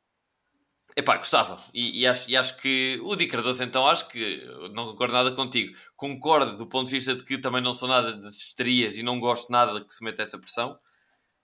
Epá, 0.96 1.18
gostava. 1.18 1.60
E, 1.74 2.02
e, 2.02 2.08
acho, 2.08 2.30
e 2.30 2.38
acho 2.38 2.56
que 2.58 3.00
o 3.02 3.16
Di 3.16 3.26
Cardoso, 3.26 3.64
então, 3.64 3.88
acho 3.88 4.08
que 4.08 4.44
não 4.74 4.86
concordo 4.86 5.14
nada 5.14 5.32
contigo. 5.32 5.76
Concordo 5.96 6.56
do 6.56 6.68
ponto 6.68 6.88
de 6.88 6.94
vista 6.94 7.16
de 7.16 7.24
que 7.24 7.40
também 7.40 7.62
não 7.62 7.74
sou 7.74 7.90
nada 7.90 8.14
de 8.14 8.28
histerias 8.28 8.96
e 8.96 9.02
não 9.02 9.20
gosto 9.20 9.52
nada 9.52 9.84
que 9.84 9.94
se 9.94 10.04
meta 10.04 10.22
essa 10.22 10.38
pressão, 10.38 10.78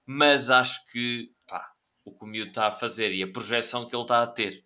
mas 0.06 0.52
acho 0.52 0.86
que 0.92 1.32
pá, 1.48 1.66
o 2.06 2.16
que 2.16 2.26
o 2.26 2.28
miúdo 2.28 2.50
está 2.50 2.68
a 2.68 2.72
fazer 2.72 3.12
e 3.12 3.24
a 3.24 3.32
projeção 3.32 3.88
que 3.88 3.96
ele 3.96 4.04
está 4.04 4.22
a 4.22 4.28
ter 4.28 4.64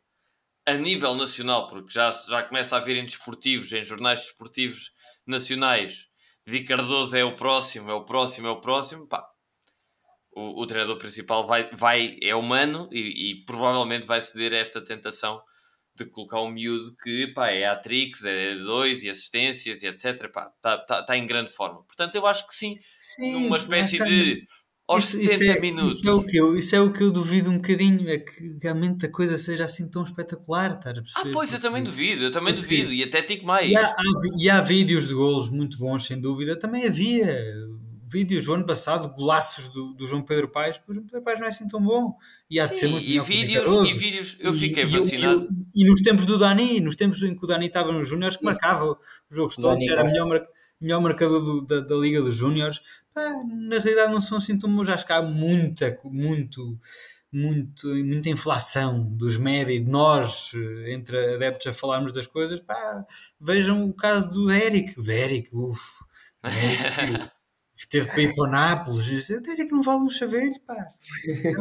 a 0.66 0.74
nível 0.74 1.16
nacional, 1.16 1.68
porque 1.68 1.92
já, 1.92 2.10
já 2.10 2.44
começa 2.44 2.76
a 2.76 2.80
haver 2.80 2.98
em 2.98 3.06
desportivos, 3.06 3.72
em 3.72 3.84
jornais 3.84 4.22
desportivos 4.22 4.92
nacionais, 5.26 6.10
Di 6.46 6.64
Cardoso 6.64 7.16
é 7.16 7.24
o 7.24 7.36
próximo, 7.36 7.90
é 7.90 7.94
o 7.94 8.04
próximo, 8.04 8.48
é 8.48 8.52
o 8.52 8.60
próximo, 8.60 9.08
pá, 9.08 9.26
o, 10.36 10.62
o 10.62 10.66
treinador 10.66 10.98
principal 10.98 11.46
vai, 11.46 11.70
vai, 11.72 12.18
é 12.22 12.36
humano 12.36 12.90
e, 12.92 13.32
e, 13.32 13.46
provavelmente 13.46 14.06
vai 14.06 14.22
ceder 14.22 14.54
a 14.54 14.58
esta 14.58 14.84
tentação 14.84 15.42
de 15.96 16.06
colocar 16.06 16.42
um 16.42 16.50
miúdo 16.50 16.96
que 17.02 17.28
pá, 17.34 17.50
é 17.50 17.66
Atrix, 17.66 18.26
é 18.26 18.56
dois 18.56 19.04
e 19.04 19.10
assistências 19.10 19.84
e 19.84 19.88
etc. 19.88 20.26
Está 20.26 20.78
tá, 20.80 21.04
tá 21.04 21.18
em 21.18 21.26
grande 21.26 21.52
forma. 21.52 21.84
Portanto, 21.84 22.16
eu 22.16 22.26
acho 22.26 22.46
que 22.48 22.54
sim, 22.54 22.78
sim 23.16 23.34
numa 23.34 23.58
espécie 23.58 23.98
de 24.00 24.44
aos 24.94 25.14
isso, 25.14 25.18
70 25.18 25.34
isso 25.34 25.52
é, 25.52 25.60
minutos. 25.60 25.96
Isso 25.98 26.10
é, 26.10 26.14
o 26.14 26.24
que 26.24 26.38
eu, 26.38 26.58
isso 26.58 26.76
é 26.76 26.82
o 26.82 26.92
que 26.92 27.04
eu 27.04 27.12
duvido 27.12 27.52
um 27.52 27.56
bocadinho, 27.56 28.10
é 28.10 28.18
que 28.18 28.58
realmente 28.62 29.06
a 29.06 29.12
coisa 29.12 29.38
seja 29.38 29.66
assim 29.66 29.90
tão 29.90 30.04
espetacular. 30.04 30.80
ah, 31.16 31.24
pois, 31.32 31.54
eu 31.54 31.60
também 31.60 31.84
duvido, 31.84 32.24
eu 32.24 32.32
também 32.32 32.54
duvido, 32.54 32.94
e 32.94 33.04
até 33.04 33.22
digo 33.22 33.46
mais. 33.46 33.70
E 33.70 33.76
há, 33.76 33.88
há, 33.88 34.04
e 34.38 34.50
há 34.50 34.62
vídeos 34.62 35.08
de 35.08 35.14
golos 35.14 35.50
muito 35.50 35.78
bons, 35.78 36.06
sem 36.06 36.20
dúvida, 36.20 36.58
também 36.58 36.86
havia 36.86 37.44
vídeos 38.14 38.46
do 38.46 38.54
ano 38.54 38.66
passado, 38.66 39.12
golaços 39.16 39.70
do, 39.70 39.96
do 39.96 40.06
João 40.06 40.22
Pedro 40.22 40.48
Paes, 40.48 40.80
o 40.88 40.94
João 40.94 41.06
Pedro 41.06 41.24
Paes 41.24 41.40
não 41.40 41.48
é 41.48 41.50
assim 41.50 41.68
tão 41.68 41.84
bom. 41.84 42.16
E 42.48 42.60
há 42.60 42.68
de 42.68 42.76
Sim, 42.76 42.80
ser 42.80 42.88
muito 42.90 43.10
e 43.10 43.20
vídeos, 43.20 43.90
e 43.90 43.94
vídeos, 43.94 44.38
eu 44.40 44.54
fiquei 44.54 44.84
e, 44.84 44.86
vacinado. 44.86 45.48
E, 45.76 45.84
e, 45.84 45.90
nos 45.90 46.02
tempos 46.02 46.26
do 46.26 46.38
Dani, 46.38 46.80
nos 46.80 46.96
tempos 46.96 47.24
em 47.24 47.36
que 47.36 47.44
o 47.44 47.48
Dani 47.48 47.66
estava 47.66 47.92
nos 47.92 48.08
Júniores, 48.08 48.38
que 48.38 48.46
marcava 48.46 48.86
os 48.86 49.36
jogos 49.36 49.56
todos, 49.56 49.88
era 49.88 50.04
melhor, 50.04 50.46
melhor 50.80 51.02
marcador 51.02 51.44
do, 51.44 51.66
da, 51.66 51.80
da, 51.80 51.96
Liga 51.96 52.22
dos 52.22 52.36
Júniores. 52.36 52.80
Na 53.16 53.80
realidade, 53.80 54.12
não 54.12 54.22
são 54.22 54.38
assim 54.38 54.58
tão 54.58 54.74
bons, 54.74 54.90
acho 54.90 55.06
que 55.06 55.14
há 55.14 55.22
muita, 55.22 56.00
muito. 56.04 56.80
Muito, 57.36 57.88
muita 57.88 58.30
inflação 58.30 59.02
dos 59.04 59.40
média 59.40 59.74
e 59.74 59.80
de 59.80 59.90
nós, 59.90 60.52
entre 60.86 61.34
adeptos, 61.34 61.66
a 61.66 61.74
falarmos 61.74 62.14
das 62.14 62.28
coisas. 62.28 62.60
Pá, 62.60 63.04
vejam 63.42 63.90
o 63.90 63.92
caso 63.92 64.30
do 64.30 64.52
Eric. 64.52 65.00
O 65.00 65.12
Eric, 65.12 65.50
uff, 65.52 65.82
teve 67.90 68.08
para 68.08 68.22
ir 68.22 68.36
para 68.36 68.44
o 68.44 68.48
Nápoles. 68.48 69.06
Disse, 69.06 69.42
que 69.42 69.72
não 69.72 69.82
vale 69.82 70.04
um 70.04 70.10
chaveiro, 70.12 70.54
pá. 70.66 70.76
É 71.28 71.54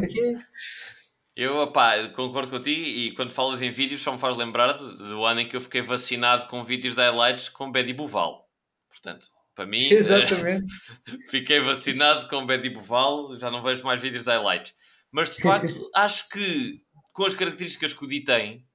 Eu, 1.34 1.56
opá, 1.56 2.08
concordo 2.08 2.50
contigo 2.50 2.82
e 2.82 3.14
quando 3.14 3.32
falas 3.32 3.62
em 3.62 3.70
vídeos 3.70 4.02
só 4.02 4.12
me 4.12 4.18
faz 4.18 4.36
lembrar 4.36 4.72
do 4.74 5.24
ano 5.24 5.40
em 5.40 5.48
que 5.48 5.56
eu 5.56 5.62
fiquei 5.62 5.80
vacinado 5.80 6.46
com 6.48 6.62
vídeos 6.62 6.94
de 6.94 7.00
highlights 7.00 7.48
com 7.48 7.72
Betty 7.72 7.94
Buval. 7.94 8.46
Portanto, 8.90 9.28
para 9.54 9.66
mim, 9.66 9.88
Exatamente. 9.92 10.72
fiquei 11.28 11.60
vacinado 11.60 12.28
com 12.28 12.46
Betty 12.46 12.70
Buval, 12.70 13.38
já 13.38 13.50
não 13.50 13.62
vejo 13.62 13.84
mais 13.84 14.00
vídeos 14.00 14.24
de 14.24 14.30
highlights. 14.30 14.74
Mas 15.10 15.30
de 15.30 15.42
facto, 15.42 15.90
acho 15.94 16.28
que 16.28 16.82
com 17.12 17.24
as 17.24 17.34
características 17.34 17.92
que 17.92 18.04
o 18.04 18.08
Di 18.08 18.20
tem, 18.24 18.66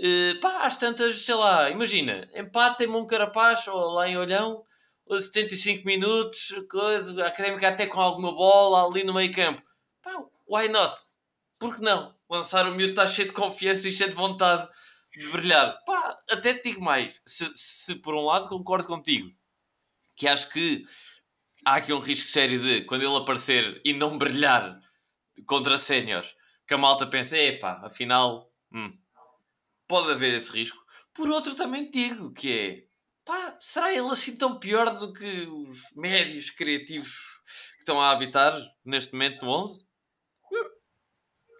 eh, 0.00 0.34
pá, 0.40 0.66
às 0.66 0.76
tantas, 0.76 1.24
sei 1.24 1.34
lá, 1.34 1.70
imagina, 1.70 2.28
empate 2.34 2.84
em 2.84 2.86
Moncarapaz 2.86 3.66
ou 3.66 3.94
lá 3.94 4.08
em 4.08 4.16
Olhão, 4.16 4.62
75 5.10 5.86
minutos, 5.86 6.54
coisa, 6.70 7.24
a 7.24 7.28
académica 7.28 7.68
até 7.68 7.86
com 7.86 8.00
alguma 8.00 8.32
bola 8.32 8.86
ali 8.86 9.02
no 9.04 9.14
meio 9.14 9.32
campo. 9.32 9.62
Pá, 10.02 10.12
why 10.46 10.68
not? 10.68 10.94
Por 11.58 11.74
que 11.74 11.80
não? 11.80 12.14
Lançar 12.28 12.68
o 12.68 12.72
miúdo 12.72 12.90
está 12.90 13.06
cheio 13.06 13.28
de 13.28 13.34
confiança 13.34 13.88
e 13.88 13.92
cheio 13.92 14.10
de 14.10 14.16
vontade 14.16 14.68
de 15.16 15.26
brilhar. 15.30 15.82
Pá, 15.84 16.18
até 16.30 16.54
te 16.54 16.70
digo 16.70 16.84
mais. 16.84 17.20
Se, 17.26 17.50
se 17.54 17.94
por 17.96 18.14
um 18.14 18.24
lado 18.24 18.48
concordo 18.48 18.86
contigo, 18.86 19.32
que 20.18 20.26
acho 20.26 20.50
que 20.50 20.84
há 21.64 21.76
aqui 21.76 21.92
um 21.92 22.00
risco 22.00 22.28
sério 22.28 22.58
de 22.58 22.82
quando 22.82 23.02
ele 23.02 23.16
aparecer 23.16 23.80
e 23.84 23.92
não 23.92 24.18
brilhar 24.18 24.80
contra 25.46 25.78
séniores, 25.78 26.34
que 26.66 26.74
a 26.74 26.78
malta 26.78 27.06
pensa, 27.06 27.38
epá, 27.38 27.80
afinal, 27.84 28.52
hum, 28.72 28.92
pode 29.86 30.10
haver 30.10 30.34
esse 30.34 30.50
risco. 30.50 30.84
Por 31.14 31.30
outro, 31.30 31.54
também 31.54 31.88
digo 31.88 32.32
que 32.32 32.52
é 32.52 32.84
pá, 33.24 33.56
será 33.60 33.92
ele 33.92 34.08
assim 34.10 34.36
tão 34.36 34.58
pior 34.58 34.90
do 34.98 35.12
que 35.12 35.46
os 35.46 35.92
médios 35.94 36.50
criativos 36.50 37.40
que 37.74 37.80
estão 37.80 38.00
a 38.00 38.10
habitar 38.10 38.60
neste 38.84 39.12
momento 39.12 39.44
no 39.44 39.52
11? 39.52 39.86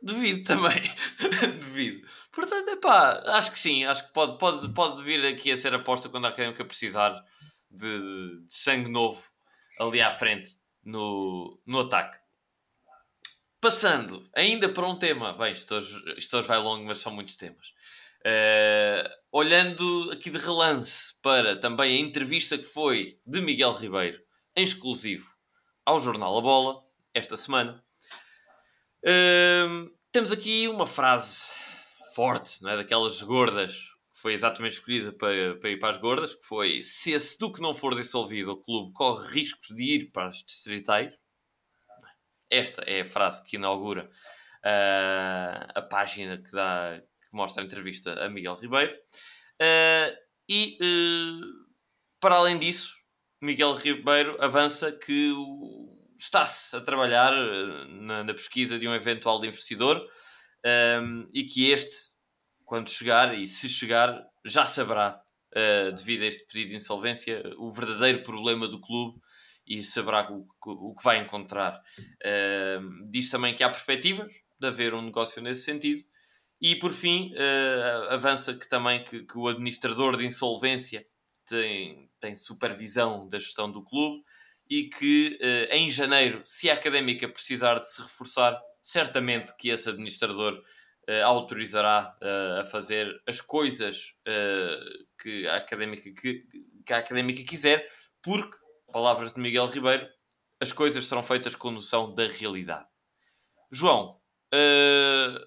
Duvido 0.02 0.44
também. 0.44 0.80
Duvido. 1.61 2.06
Portanto, 2.32 2.70
é 2.70 2.76
pá, 2.76 3.20
acho 3.36 3.50
que 3.50 3.59
sim. 3.59 3.84
Acho 3.84 4.06
que 4.06 4.12
pode, 4.12 4.38
pode, 4.38 4.72
pode 4.72 5.02
vir 5.02 5.24
aqui 5.26 5.50
a 5.50 5.56
ser 5.56 5.74
aposta 5.74 6.09
quando 6.09 6.26
a 6.26 6.28
académica 6.28 6.64
precisar 6.64 7.20
de, 7.71 8.45
de 8.45 8.53
sangue 8.53 8.91
novo 8.91 9.23
ali 9.79 10.01
à 10.01 10.11
frente 10.11 10.59
no, 10.85 11.59
no 11.66 11.81
ataque. 11.81 12.19
Passando 13.61 14.29
ainda 14.35 14.69
para 14.69 14.87
um 14.87 14.97
tema, 14.97 15.33
bem, 15.33 15.53
isto 15.53 15.75
hoje, 15.75 16.14
isto 16.16 16.37
hoje 16.37 16.49
vai 16.49 16.59
longo, 16.59 16.85
mas 16.85 17.01
são 17.01 17.12
muitos 17.12 17.37
temas. 17.37 17.69
Uh, 18.21 19.09
olhando 19.33 20.11
aqui 20.12 20.31
de 20.31 20.39
relance 20.39 21.14
para 21.23 21.57
também 21.57 21.97
a 21.97 22.01
entrevista 22.01 22.57
que 22.57 22.64
foi 22.64 23.21
de 23.27 23.41
Miguel 23.41 23.73
Ribeiro, 23.73 24.21
em 24.57 24.64
exclusivo 24.64 25.27
ao 25.85 25.99
jornal 25.99 26.37
A 26.37 26.41
Bola, 26.41 26.85
esta 27.14 27.37
semana, 27.37 27.83
uh, 29.05 29.91
temos 30.12 30.31
aqui 30.31 30.69
uma 30.69 30.87
frase 30.87 31.51
forte, 32.14 32.62
não 32.62 32.71
é? 32.71 32.77
daquelas 32.77 33.23
gordas, 33.23 33.89
foi 34.21 34.33
exatamente 34.33 34.75
escolhida 34.75 35.12
para, 35.12 35.57
para 35.57 35.71
ir 35.71 35.79
para 35.79 35.91
as 35.91 35.99
gordas, 35.99 36.35
que 36.35 36.45
foi 36.45 36.83
se 36.83 37.12
esse 37.12 37.39
Duque 37.39 37.61
não 37.61 37.75
for 37.75 37.95
dissolvido, 37.95 38.53
o 38.53 38.57
clube 38.57 38.93
corre 38.93 39.29
riscos 39.33 39.75
de 39.75 39.85
ir 39.85 40.12
para 40.12 40.29
as 40.29 40.43
distritais. 40.43 41.14
esta 42.51 42.83
é 42.83 43.03
a 43.03 43.07
frase 43.07 43.45
que 43.45 43.57
inaugura 43.57 44.11
uh, 44.64 45.73
a 45.75 45.83
página 45.83 46.39
que, 46.39 46.51
dá, 46.51 47.01
que 47.01 47.37
mostra 47.37 47.62
a 47.62 47.66
entrevista 47.66 48.12
a 48.25 48.29
Miguel 48.29 48.55
Ribeiro. 48.55 48.95
Uh, 49.61 50.16
e 50.49 50.79
para 52.21 52.37
além 52.37 52.59
disso, 52.59 52.97
Miguel 53.41 53.75
Ribeiro 53.75 54.37
avança 54.41 54.91
que 54.91 55.33
está-se 56.19 56.75
a 56.77 56.81
trabalhar 56.81 57.33
na, 57.89 58.25
na, 58.25 58.35
pesquisa 58.35 58.79
de 58.79 58.89
um 58.89 58.95
eventual 58.95 59.45
investidor 59.45 60.05
um, 61.03 61.29
e 61.33 61.45
que 61.45 61.71
este, 61.71 62.18
quando 62.69 62.91
chegar 62.91 63.37
e 63.37 63.49
se 63.49 63.66
chegar, 63.66 64.23
já 64.45 64.66
saberá, 64.66 65.19
uh, 65.57 65.97
devido 65.97 66.23
a 66.23 66.27
este 66.27 66.45
pedido 66.45 66.69
de 66.69 66.77
insolvência, 66.77 67.43
o 67.57 67.73
verdadeiro 67.73 68.23
problema 68.23 68.69
do 68.69 68.79
clube 68.79 69.19
e 69.66 69.83
saberá 69.83 70.31
o, 70.31 70.47
o 70.66 70.95
que 70.95 71.03
vai 71.03 71.16
encontrar. 71.16 71.83
Uh, 71.99 73.11
diz 73.11 73.31
também 73.31 73.55
que 73.55 73.64
há 73.64 73.71
perspectivas 73.71 74.31
de 74.61 74.66
haver 74.66 74.93
um 74.93 75.01
negócio 75.01 75.41
nesse 75.41 75.62
sentido. 75.62 76.03
E 76.61 76.77
por 76.77 76.93
fim, 76.93 77.33
uh, 77.33 78.12
avança 78.12 78.53
que 78.53 78.69
também 78.69 79.03
que, 79.03 79.23
que, 79.23 79.39
o 79.39 79.49
administrador 79.49 80.19
de 80.19 80.27
insolvência 80.27 81.07
tem, 81.47 82.11
tem 82.21 82.35
supervisão 82.35 83.27
da 83.27 83.39
gestão 83.39 83.73
do 83.73 83.83
clube 83.83 84.23
e 84.69 84.91
que 84.91 85.39
uh, 85.41 85.75
em 85.75 85.89
janeiro, 85.89 86.43
se 86.45 86.69
a 86.69 86.75
académica 86.75 87.27
precisar 87.31 87.79
de 87.79 87.89
se 87.91 88.03
reforçar, 88.03 88.61
certamente 88.83 89.57
que 89.57 89.71
esse 89.71 89.89
administrador 89.89 90.62
uh, 91.09 91.24
autorizará 91.24 92.16
a 92.61 92.64
fazer 92.64 93.20
as 93.26 93.40
coisas 93.40 94.14
que, 95.20 95.46
a 95.48 95.56
académica, 95.56 96.02
que, 96.02 96.44
que 96.84 96.92
a 96.92 96.98
académica 96.98 97.42
quiser, 97.42 97.90
porque 98.22 98.56
palavras 98.92 99.32
de 99.32 99.40
Miguel 99.40 99.66
Ribeiro, 99.66 100.09
as 100.61 100.72
coisas 100.72 101.06
serão 101.06 101.22
feitas 101.22 101.54
com 101.54 101.70
noção 101.70 102.14
da 102.14 102.26
realidade. 102.26 102.86
João, 103.70 104.20
uh, 104.54 105.46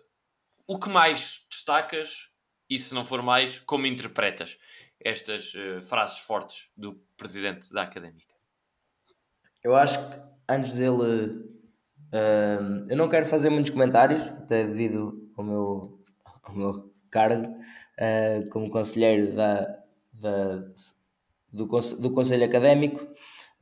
o 0.68 0.80
que 0.80 0.90
mais 0.90 1.46
destacas 1.50 2.30
e, 2.70 2.80
se 2.80 2.94
não 2.94 3.06
for 3.06 3.22
mais, 3.22 3.60
como 3.60 3.88
interpretas 3.88 4.58
estas 5.00 5.54
uh, 5.56 5.82
frases 5.82 6.20
fortes 6.20 6.70
do 6.78 6.96
presidente 7.18 7.74
da 7.74 7.82
Académica? 7.82 8.34
Eu 9.64 9.76
acho 9.76 9.98
que 10.10 10.22
antes 10.48 10.74
dele. 10.74 11.61
Uh, 12.12 12.86
eu 12.90 12.98
não 12.98 13.08
quero 13.08 13.26
fazer 13.26 13.50
muitos 13.50 13.72
comentários, 13.72 14.22
até 14.22 14.66
devido 14.66 15.30
ao 15.38 15.44
meu, 15.44 16.00
ao 16.44 16.56
meu 16.56 16.92
cargo 17.10 17.60
como 18.50 18.72
conselheiro 18.72 19.36
da, 19.36 19.78
da, 20.12 20.64
do, 21.52 21.68
do 22.00 22.12
Conselho 22.12 22.46
Académico. 22.46 23.04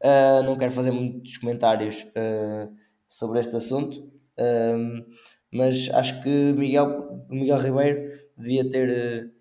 Uh, 0.01 0.43
não 0.43 0.57
quero 0.57 0.71
fazer 0.71 0.91
muitos 0.91 1.37
comentários 1.37 2.03
uh, 2.03 2.73
sobre 3.07 3.41
este 3.41 3.55
assunto, 3.57 3.99
uh, 3.99 5.05
mas 5.51 5.93
acho 5.93 6.21
que 6.23 6.53
Miguel, 6.53 7.25
Miguel 7.29 7.59
Ribeiro 7.59 8.19
devia 8.37 8.69
ter 8.69 9.33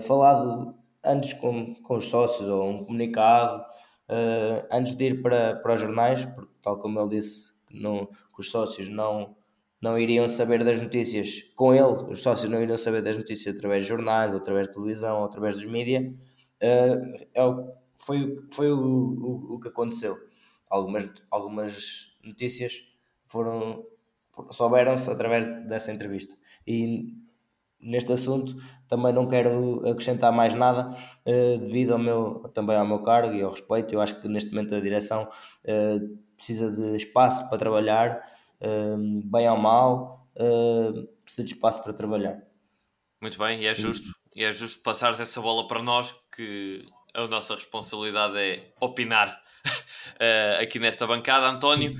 falado 0.00 0.74
antes 1.04 1.34
com, 1.34 1.74
com 1.82 1.96
os 1.96 2.06
sócios 2.06 2.48
ou 2.48 2.66
um 2.66 2.84
comunicado 2.86 3.62
antes 4.72 4.94
de 4.94 5.08
ir 5.08 5.20
para, 5.20 5.56
para 5.56 5.74
os 5.74 5.80
jornais, 5.82 6.24
porque, 6.24 6.50
tal 6.62 6.78
como 6.78 6.98
ele 6.98 7.10
disse, 7.10 7.52
não, 7.70 8.06
que 8.06 8.40
os 8.40 8.50
sócios 8.50 8.88
não, 8.88 9.36
não 9.80 9.98
iriam 9.98 10.28
saber 10.28 10.64
das 10.64 10.80
notícias 10.80 11.42
com 11.54 11.74
ele, 11.74 12.10
os 12.10 12.22
sócios 12.22 12.50
não 12.50 12.62
iriam 12.62 12.78
saber 12.78 13.02
das 13.02 13.16
notícias 13.16 13.54
através 13.54 13.84
de 13.84 13.88
jornais, 13.88 14.32
ou 14.32 14.38
através 14.38 14.68
de 14.68 14.74
televisão, 14.74 15.20
ou 15.20 15.24
através 15.24 15.56
dos 15.56 15.64
mídias. 15.64 16.04
Uh, 16.62 17.26
é 17.34 17.44
o, 17.44 17.72
foi, 17.98 18.38
foi 18.52 18.72
o, 18.72 18.78
o, 18.78 19.54
o 19.54 19.60
que 19.60 19.68
aconteceu. 19.68 20.18
Algumas, 20.68 21.08
algumas 21.30 22.18
notícias 22.24 22.82
foram 23.26 23.84
souberam-se 24.50 25.10
através 25.10 25.44
dessa 25.66 25.92
entrevista. 25.92 26.36
E 26.66 27.14
neste 27.80 28.12
assunto 28.12 28.56
também 28.88 29.12
não 29.12 29.28
quero 29.28 29.88
acrescentar 29.88 30.32
mais 30.32 30.54
nada 30.54 30.90
uh, 30.90 31.58
devido 31.58 31.92
ao 31.92 31.98
meu, 31.98 32.40
também 32.54 32.76
ao 32.76 32.86
meu 32.86 33.02
cargo 33.02 33.34
e 33.34 33.42
ao 33.42 33.50
respeito. 33.50 33.94
Eu 33.94 34.00
acho 34.00 34.20
que 34.20 34.28
neste 34.28 34.50
momento 34.50 34.74
a 34.74 34.80
direção 34.80 35.24
uh, 35.24 36.18
precisa 36.38 36.70
de 36.70 36.96
espaço 36.96 37.46
para 37.50 37.58
trabalhar, 37.58 38.32
uh, 38.62 39.22
bem 39.24 39.50
ou 39.50 39.58
mal, 39.58 40.26
precisa 41.24 41.44
de 41.44 41.52
espaço 41.52 41.82
para 41.82 41.92
trabalhar. 41.92 42.40
Muito 43.20 43.36
bem, 43.36 43.60
e 43.62 43.66
é 43.66 43.74
justo, 43.74 44.12
e 44.34 44.44
é 44.44 44.52
justo 44.52 44.80
passares 44.80 45.18
essa 45.18 45.40
bola 45.40 45.66
para 45.66 45.82
nós 45.82 46.14
que 46.34 46.86
a 47.12 47.26
nossa 47.26 47.54
responsabilidade 47.54 48.38
é 48.38 48.72
opinar 48.80 49.42
uh, 49.66 50.62
aqui 50.62 50.78
nesta 50.78 51.06
bancada. 51.06 51.48
António, 51.48 51.96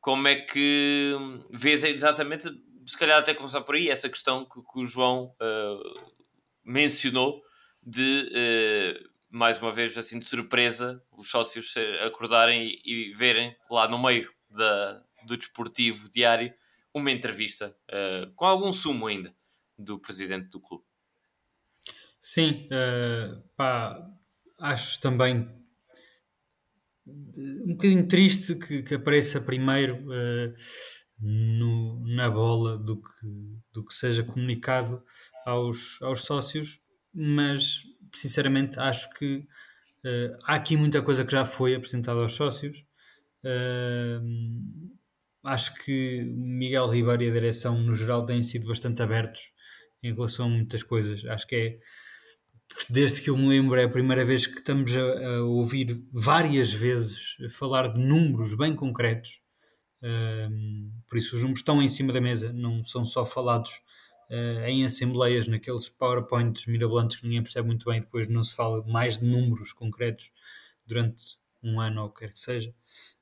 como 0.00 0.26
é 0.26 0.36
que 0.36 1.14
vês 1.50 1.84
exatamente, 1.84 2.48
se 2.84 2.98
calhar 2.98 3.18
até 3.18 3.34
começar 3.34 3.60
por 3.60 3.76
aí, 3.76 3.88
essa 3.88 4.08
questão 4.08 4.44
que, 4.44 4.60
que 4.60 4.80
o 4.80 4.84
João 4.84 5.34
uh, 5.40 6.10
mencionou 6.64 7.42
de, 7.80 8.28
uh, 8.32 9.08
mais 9.36 9.60
uma 9.60 9.72
vez, 9.72 9.96
assim 9.98 10.18
de 10.18 10.26
surpresa, 10.26 11.02
os 11.12 11.30
sócios 11.30 11.74
acordarem 12.04 12.80
e, 12.84 13.10
e 13.10 13.14
verem 13.14 13.54
lá 13.70 13.86
no 13.86 14.02
meio 14.02 14.32
da, 14.50 15.04
do 15.26 15.36
desportivo 15.36 16.08
diário 16.08 16.52
uma 16.94 17.10
entrevista 17.10 17.76
com 18.34 18.46
algum 18.46 18.72
sumo 18.72 19.06
ainda 19.06 19.34
do 19.78 19.98
presidente 19.98 20.48
do 20.48 20.60
clube. 20.60 20.84
Sim, 22.20 22.68
uh, 22.72 23.40
pá, 23.56 24.04
acho 24.58 25.00
também 25.00 25.48
um 27.06 27.74
bocadinho 27.74 28.08
triste 28.08 28.56
que, 28.56 28.82
que 28.82 28.94
apareça 28.94 29.40
primeiro 29.40 29.96
uh, 30.08 30.54
no, 31.20 32.04
na 32.16 32.28
bola 32.28 32.76
do 32.76 33.00
que, 33.00 33.26
do 33.72 33.84
que 33.84 33.94
seja 33.94 34.24
comunicado 34.24 35.04
aos, 35.44 36.02
aos 36.02 36.24
sócios, 36.24 36.80
mas 37.14 37.82
sinceramente 38.18 38.78
acho 38.78 39.10
que 39.14 39.36
uh, 40.04 40.38
há 40.44 40.54
aqui 40.54 40.76
muita 40.76 41.02
coisa 41.02 41.24
que 41.24 41.32
já 41.32 41.44
foi 41.44 41.74
apresentada 41.74 42.20
aos 42.20 42.34
sócios. 42.34 42.84
Uh, 43.44 44.90
acho 45.44 45.74
que 45.84 46.22
Miguel 46.24 46.88
Ribeiro 46.88 47.22
e 47.22 47.30
a 47.30 47.32
direção, 47.32 47.78
no 47.80 47.94
geral, 47.94 48.26
têm 48.26 48.42
sido 48.42 48.66
bastante 48.66 49.02
abertos 49.02 49.52
em 50.02 50.12
relação 50.12 50.46
a 50.46 50.50
muitas 50.50 50.82
coisas. 50.82 51.24
Acho 51.24 51.46
que 51.46 51.56
é 51.56 51.78
desde 52.90 53.20
que 53.20 53.30
eu 53.30 53.36
me 53.36 53.48
lembro, 53.48 53.78
é 53.78 53.84
a 53.84 53.88
primeira 53.88 54.24
vez 54.24 54.46
que 54.46 54.58
estamos 54.58 54.94
a, 54.94 55.00
a 55.00 55.42
ouvir 55.44 56.02
várias 56.12 56.72
vezes 56.72 57.36
falar 57.50 57.92
de 57.92 58.00
números 58.00 58.56
bem 58.56 58.74
concretos. 58.74 59.40
Um, 60.02 60.90
por 61.08 61.16
isso, 61.16 61.36
os 61.36 61.42
números 61.42 61.60
estão 61.60 61.82
em 61.82 61.88
cima 61.88 62.12
da 62.12 62.20
mesa, 62.20 62.52
não 62.52 62.84
são 62.84 63.04
só 63.04 63.24
falados 63.24 63.70
uh, 64.30 64.66
em 64.66 64.84
assembleias, 64.84 65.46
naqueles 65.46 65.88
PowerPoints 65.88 66.66
mirabolantes 66.66 67.18
que 67.18 67.24
ninguém 67.24 67.42
percebe 67.42 67.66
muito 67.66 67.88
bem. 67.90 68.00
Depois, 68.00 68.28
não 68.28 68.42
se 68.42 68.54
fala 68.54 68.84
mais 68.86 69.18
de 69.18 69.24
números 69.26 69.72
concretos 69.72 70.30
durante 70.86 71.38
um 71.62 71.80
ano 71.80 72.02
ou 72.02 72.10
quer 72.10 72.32
que 72.32 72.38
seja. 72.38 72.74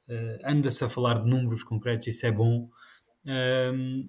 Uh, 0.08 0.38
Anda-se 0.44 0.84
a 0.84 0.88
falar 0.88 1.22
de 1.22 1.28
números 1.28 1.64
concretos, 1.64 2.08
isso 2.08 2.26
é 2.26 2.30
bom. 2.30 2.68
Um, 3.26 4.08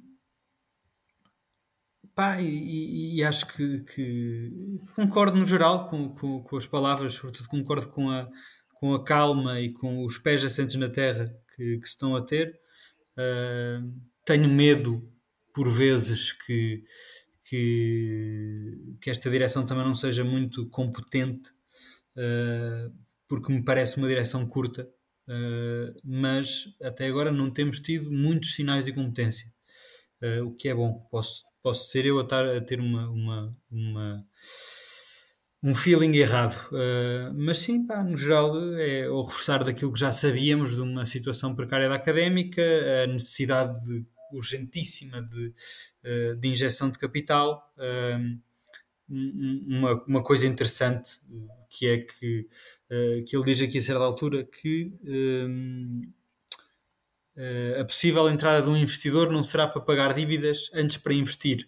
Pá, 2.16 2.39
e, 2.41 3.18
e, 3.18 3.24
acho 3.26 3.46
que, 3.48 3.80
que, 3.80 4.80
concordo 4.96 5.38
no 5.38 5.46
geral 5.46 5.89
com, 5.89 6.08
com, 6.14 6.41
com, 6.43 6.58
as 6.58 6.66
palavras, 6.66 7.16
sobretudo 7.16 7.50
concordo 7.50 7.89
com 7.89 8.10
a, 8.10 8.30
com 8.76 8.93
a 8.93 9.04
calma 9.04 9.60
e 9.60 9.74
com 9.74 10.06
os 10.06 10.18
pés 10.18 10.41
assentes 10.46 10.78
na 10.78 10.88
terra 10.88 11.30
que, 11.54 11.78
que 11.78 11.86
se 11.86 11.91
estão 11.91 12.16
a 12.16 12.22
ter. 12.22 12.58
Uh, 13.18 13.93
tenho 14.24 14.48
medo, 14.48 15.12
por 15.56 15.72
vezes, 15.72 16.34
que, 16.34 16.84
que, 17.45 18.97
que, 19.01 19.10
esta 19.10 19.30
direção 19.32 19.66
também 19.66 19.86
não 19.86 19.95
seja 19.95 20.24
muito 20.24 20.70
competente, 20.70 21.49
uh, 22.18 22.93
porque 23.28 23.51
me 23.53 23.64
parece 23.64 23.97
uma 23.97 24.08
direção 24.08 24.45
curta, 24.45 24.84
uh, 24.84 25.99
mas 26.03 26.66
até 26.84 27.08
agora 27.08 27.32
não 27.32 27.49
temos 27.49 27.80
tido 27.80 28.12
muitos 28.12 28.53
sinais 28.53 28.86
de 28.86 28.93
competência, 28.93 29.47
o 30.43 30.56
que 30.56 30.70
é 30.70 30.74
bom. 30.74 31.08
Posso 31.12 31.43
posso 31.66 31.89
ser 31.89 32.06
eu 32.06 32.20
a, 32.20 32.22
estar 32.22 32.47
a 32.47 32.62
ter 32.62 32.80
uma, 32.80 33.10
uma, 33.10 33.58
uma 33.72 34.26
um 35.64 35.74
feeling 35.74 36.16
errado. 36.16 36.56
Uh, 36.68 37.34
mas 37.36 37.58
sim, 37.58 37.88
pá, 37.88 38.03
no 38.03 38.16
geral, 38.16 38.56
é 38.78 39.10
o 39.10 39.24
reforçar 39.24 39.64
daquilo 39.64 39.91
que 39.91 39.99
já 39.99 40.14
sabíamos 40.14 40.76
de 40.76 40.82
uma 40.82 41.08
situação 41.08 41.56
precária 41.56 41.89
da 41.89 41.95
académica, 41.95 42.62
a 43.03 43.08
necessidade 43.08 43.74
de, 43.84 44.06
urgentíssima 44.32 45.21
de, 45.21 45.53
uh, 46.03 46.36
de 46.36 46.47
injeção 46.47 46.89
de 46.89 46.97
capital. 46.97 47.73
Uh, 47.78 48.39
uma, 49.07 50.03
uma 50.05 50.23
coisa 50.23 50.47
interessante 50.47 51.19
que 51.69 51.86
é 51.88 51.99
que, 51.99 52.47
que 53.28 53.38
ele 53.38 53.45
diz 53.45 53.61
aqui 53.61 53.78
a 53.78 53.82
certa 53.82 54.03
altura 54.03 54.43
que 54.43 54.91
Uh, 57.38 57.82
a 57.82 57.84
possível 57.84 58.30
entrada 58.30 58.61
de 58.61 58.69
um 58.69 58.78
investidor 58.78 59.30
não 59.30 59.43
será 59.43 59.67
para 59.67 59.82
pagar 59.82 60.13
dívidas, 60.13 60.69
antes 60.73 60.95
para 60.95 61.13
investir. 61.13 61.67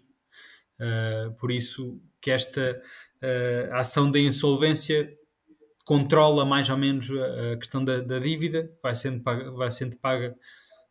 Por 1.38 1.52
isso 1.52 2.00
que 2.22 2.32
esta 2.32 2.82
ação 3.74 4.10
da 4.10 4.18
insolvência 4.18 5.14
controla 5.88 6.46
mais 6.46 6.70
ou 6.70 6.76
menos 6.76 7.10
a, 7.10 7.54
a 7.54 7.58
questão 7.58 7.84
da, 7.84 8.02
da, 8.02 8.20
dívida, 8.20 8.70
vai 8.84 8.94
sendo 8.94 9.24
paga, 9.24 9.52
vai 9.52 9.72
sendo 9.72 9.96
paga 9.96 10.36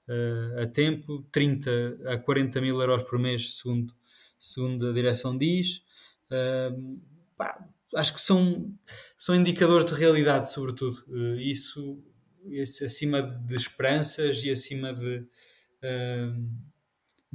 uh, 0.08 0.62
a 0.62 0.66
tempo, 0.66 1.26
30 1.32 1.70
a 2.06 2.18
40 2.18 2.60
mil 2.60 2.80
euros 2.80 3.02
por 3.02 3.18
mês, 3.18 3.58
segundo, 3.58 3.94
segundo 4.38 4.88
a 4.88 4.92
direção 4.92 5.36
diz. 5.36 5.82
Uh, 6.30 7.00
pá, 7.36 7.66
acho 7.94 8.14
que 8.14 8.20
são, 8.20 8.72
são 9.16 9.34
indicadores 9.34 9.86
de 9.86 9.94
realidade, 9.98 10.50
sobretudo. 10.50 11.04
Uh, 11.08 11.36
isso, 11.36 12.02
esse, 12.50 12.84
acima 12.84 13.22
de 13.22 13.54
esperanças 13.54 14.42
e 14.44 14.50
acima 14.50 14.92
de 14.92 15.26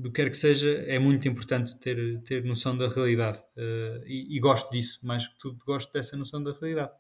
do 0.01 0.11
que 0.11 0.24
quer 0.24 0.30
que 0.30 0.38
seja, 0.38 0.69
é 0.88 0.97
muito 0.99 1.28
importante 1.28 1.78
ter, 1.78 2.22
ter 2.24 2.43
noção 2.43 2.78
da 2.78 2.88
realidade. 2.88 3.39
Uh, 3.55 4.03
e, 4.05 4.36
e, 4.36 4.39
gosto 4.39 4.72
disso, 4.72 5.05
mais 5.05 5.28
que 5.28 5.38
tudo, 5.38 5.63
gosto 5.65 5.91
dessa 5.93 6.17
noção 6.17 6.41
da 6.43 6.51
realidade. 6.51 6.93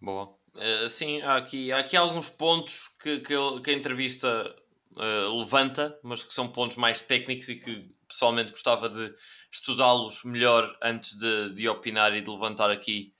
Boa. 0.00 0.41
Uh, 0.54 0.88
sim, 0.88 1.22
há 1.22 1.36
aqui, 1.36 1.72
há 1.72 1.78
aqui 1.78 1.96
alguns 1.96 2.28
pontos 2.28 2.88
que, 3.00 3.20
que, 3.20 3.34
que 3.62 3.70
a 3.70 3.74
entrevista 3.74 4.54
uh, 4.92 5.38
levanta, 5.38 5.98
mas 6.02 6.22
que 6.22 6.32
são 6.32 6.48
pontos 6.48 6.76
mais 6.76 7.02
técnicos 7.02 7.48
e 7.48 7.56
que 7.56 7.90
pessoalmente 8.06 8.52
gostava 8.52 8.88
de 8.88 9.14
estudá-los 9.50 10.22
melhor 10.24 10.76
antes 10.82 11.16
de, 11.16 11.54
de 11.54 11.68
opinar 11.68 12.14
e 12.14 12.20
de 12.20 12.30
levantar 12.30 12.70
aqui 12.70 13.14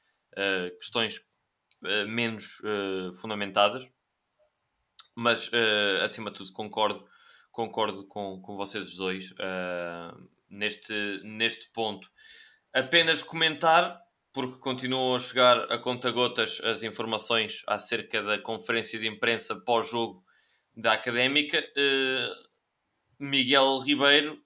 questões 0.78 1.20
menos 2.08 2.62
fundamentadas. 3.20 3.86
Mas, 5.14 5.50
acima 6.02 6.30
de 6.30 6.38
tudo, 6.38 6.52
concordo 6.52 7.06
concordo 7.52 8.06
com, 8.06 8.40
com 8.40 8.56
vocês 8.56 8.96
dois 8.96 9.30
uh, 9.32 10.28
neste, 10.48 11.20
neste 11.22 11.70
ponto. 11.70 12.10
Apenas 12.72 13.22
comentar, 13.22 14.01
porque 14.32 14.58
continuam 14.58 15.14
a 15.14 15.18
chegar 15.18 15.70
a 15.70 15.78
conta-gotas 15.78 16.60
as 16.64 16.82
informações 16.82 17.62
acerca 17.66 18.22
da 18.22 18.38
conferência 18.38 18.98
de 18.98 19.06
imprensa 19.06 19.56
pós-jogo 19.56 20.24
da 20.76 20.94
Académica, 20.94 21.58
uh, 21.58 22.48
Miguel 23.18 23.78
Ribeiro 23.80 24.38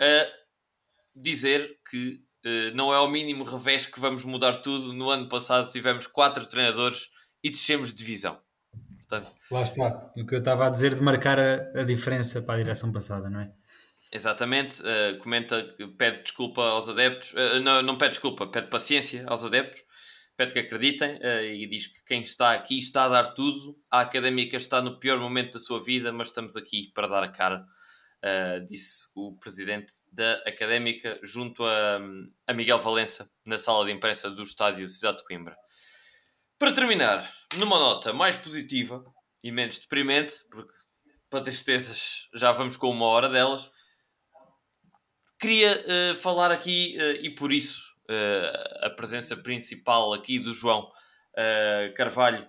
a 0.00 0.26
dizer 1.14 1.78
que 1.90 2.22
uh, 2.46 2.74
não 2.74 2.92
é 2.92 2.96
ao 2.96 3.10
mínimo 3.10 3.44
revés 3.44 3.84
que 3.86 4.00
vamos 4.00 4.24
mudar 4.24 4.58
tudo. 4.58 4.92
No 4.92 5.10
ano 5.10 5.28
passado 5.28 5.70
tivemos 5.70 6.06
quatro 6.06 6.46
treinadores 6.46 7.10
e 7.42 7.50
descemos 7.50 7.88
de 7.90 7.96
divisão. 7.96 8.40
Portanto, 8.98 9.32
Lá 9.50 9.62
está, 9.62 10.12
o 10.16 10.24
que 10.24 10.34
eu 10.34 10.38
estava 10.38 10.66
a 10.66 10.70
dizer 10.70 10.94
de 10.94 11.02
marcar 11.02 11.38
a, 11.38 11.80
a 11.80 11.84
diferença 11.84 12.40
para 12.40 12.54
a 12.54 12.62
direção 12.62 12.90
passada, 12.92 13.28
não 13.28 13.40
é? 13.40 13.52
Exatamente, 14.14 14.82
uh, 14.82 15.16
comenta 15.20 15.74
pede 15.96 16.22
desculpa 16.22 16.60
aos 16.60 16.86
adeptos, 16.86 17.32
uh, 17.32 17.60
não, 17.62 17.80
não 17.80 17.96
pede 17.96 18.10
desculpa, 18.10 18.46
pede 18.46 18.68
paciência 18.68 19.24
aos 19.26 19.42
adeptos, 19.42 19.82
pede 20.36 20.52
que 20.52 20.58
acreditem 20.58 21.16
uh, 21.16 21.44
e 21.44 21.66
diz 21.66 21.86
que 21.86 22.04
quem 22.04 22.20
está 22.20 22.52
aqui 22.52 22.78
está 22.78 23.06
a 23.06 23.08
dar 23.08 23.32
tudo. 23.32 23.74
A 23.90 24.00
académica 24.00 24.58
está 24.58 24.82
no 24.82 25.00
pior 25.00 25.18
momento 25.18 25.54
da 25.54 25.58
sua 25.58 25.82
vida, 25.82 26.12
mas 26.12 26.28
estamos 26.28 26.56
aqui 26.56 26.92
para 26.94 27.08
dar 27.08 27.22
a 27.22 27.28
cara, 27.28 27.64
disse 28.68 29.06
o 29.16 29.36
presidente 29.38 29.92
da 30.12 30.34
académica, 30.46 31.18
junto 31.22 31.64
a, 31.64 31.98
a 32.46 32.52
Miguel 32.52 32.78
Valença, 32.78 33.28
na 33.44 33.56
sala 33.58 33.86
de 33.86 33.92
imprensa 33.92 34.30
do 34.30 34.42
estádio 34.42 34.86
Cidade 34.86 35.18
de 35.18 35.24
Coimbra. 35.24 35.56
Para 36.58 36.72
terminar, 36.72 37.28
numa 37.58 37.78
nota 37.80 38.12
mais 38.12 38.36
positiva 38.36 39.02
e 39.42 39.50
menos 39.50 39.80
deprimente, 39.80 40.34
porque 40.50 40.72
para 41.28 41.40
tristezas 41.42 42.28
já 42.34 42.52
vamos 42.52 42.76
com 42.76 42.90
uma 42.90 43.06
hora 43.06 43.28
delas, 43.28 43.70
queria 45.42 45.72
uh, 45.72 46.14
falar 46.14 46.52
aqui, 46.52 46.96
uh, 46.96 47.20
e 47.20 47.28
por 47.28 47.52
isso 47.52 47.82
uh, 48.08 48.86
a 48.86 48.90
presença 48.90 49.36
principal 49.36 50.14
aqui 50.14 50.38
do 50.38 50.54
João 50.54 50.88
Carvalho 51.96 52.46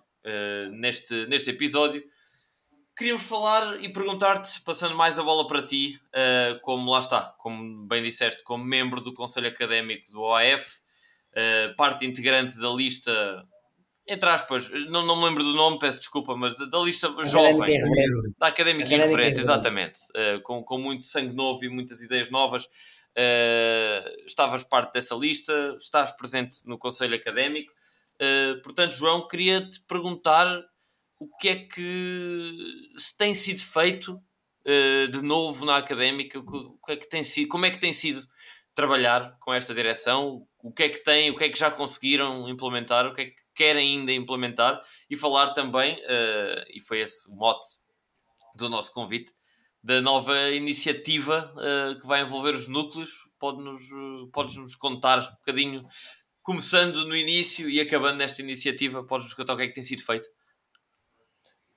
neste, 0.73 1.25
neste 1.27 1.49
episódio, 1.51 2.03
queríamos 2.97 3.23
falar 3.23 3.81
e 3.81 3.87
perguntar-te, 3.87 4.59
passando 4.59 4.93
mais 4.93 5.17
a 5.17 5.23
bola 5.23 5.47
para 5.47 5.65
ti, 5.65 5.97
como 6.63 6.91
lá 6.91 6.99
está, 6.99 7.33
como 7.39 7.87
bem 7.87 8.03
disseste, 8.03 8.43
como 8.43 8.65
membro 8.65 8.99
do 8.99 9.13
Conselho 9.13 9.47
Académico 9.47 10.11
do 10.11 10.19
OAF, 10.19 10.81
parte 11.77 12.05
integrante 12.05 12.59
da 12.59 12.67
lista 12.71 13.47
entre 14.07 14.29
aspas, 14.29 14.69
não, 14.89 15.05
não 15.05 15.15
me 15.17 15.25
lembro 15.25 15.43
do 15.43 15.53
nome, 15.53 15.79
peço 15.79 15.99
desculpa, 15.99 16.35
mas 16.35 16.57
da, 16.69 16.79
lista 16.79 17.13
jovem, 17.25 17.79
da 18.37 18.47
Académica 18.47 18.93
Irreverente, 18.93 19.39
exatamente, 19.39 19.99
uh, 20.09 20.41
com, 20.41 20.61
com 20.63 20.77
muito 20.77 21.05
sangue 21.05 21.33
novo 21.33 21.63
e 21.63 21.69
muitas 21.69 22.01
ideias 22.01 22.29
novas. 22.29 22.65
Uh, 22.65 24.25
estavas 24.25 24.63
parte 24.63 24.93
dessa 24.93 25.15
lista, 25.15 25.75
estás 25.79 26.11
presente 26.11 26.67
no 26.67 26.77
Conselho 26.77 27.15
Académico. 27.15 27.71
Uh, 28.15 28.61
portanto, 28.61 28.93
João, 28.93 29.27
queria 29.27 29.67
te 29.67 29.79
perguntar 29.81 30.47
o 31.19 31.27
que 31.37 31.49
é 31.49 31.55
que 31.55 32.53
tem 33.17 33.33
sido 33.33 33.59
feito 33.59 34.21
de 35.11 35.21
novo 35.21 35.65
na 35.65 35.75
Académica, 35.75 36.39
o 36.39 36.79
que 36.85 36.93
é 36.93 36.95
que 36.95 37.09
tem 37.09 37.21
sido, 37.21 37.49
como 37.49 37.65
é 37.65 37.69
que 37.69 37.79
tem 37.79 37.91
sido 37.91 38.25
trabalhar 38.73 39.37
com 39.41 39.53
esta 39.53 39.73
direção, 39.73 40.47
o 40.59 40.71
que 40.71 40.83
é 40.83 40.89
que 40.89 41.03
têm, 41.03 41.29
o 41.29 41.35
que 41.35 41.43
é 41.43 41.49
que 41.49 41.59
já 41.59 41.69
conseguiram 41.69 42.47
implementar, 42.47 43.05
o 43.05 43.13
que 43.13 43.21
é 43.21 43.25
que 43.25 43.42
querem 43.55 43.99
ainda 43.99 44.11
implementar 44.11 44.81
e 45.09 45.15
falar 45.15 45.53
também, 45.53 45.93
uh, 45.95 46.63
e 46.73 46.81
foi 46.81 46.99
esse 46.99 47.31
o 47.31 47.35
mote 47.35 47.67
do 48.55 48.69
nosso 48.69 48.93
convite, 48.93 49.33
da 49.83 50.01
nova 50.01 50.49
iniciativa 50.51 51.53
uh, 51.55 51.99
que 51.99 52.07
vai 52.07 52.21
envolver 52.21 52.55
os 52.55 52.67
núcleos. 52.67 53.11
Pode-nos 53.39 53.83
uh, 53.91 54.27
podes 54.31 54.55
-nos 54.55 54.75
contar 54.75 55.19
um 55.19 55.35
bocadinho, 55.35 55.83
começando 56.41 57.05
no 57.05 57.15
início 57.15 57.69
e 57.69 57.79
acabando 57.79 58.17
nesta 58.17 58.41
iniciativa, 58.41 59.03
podes-nos 59.03 59.33
contar 59.33 59.53
o 59.53 59.57
que 59.57 59.63
é 59.63 59.67
que 59.67 59.73
tem 59.73 59.83
sido 59.83 60.03
feito? 60.03 60.29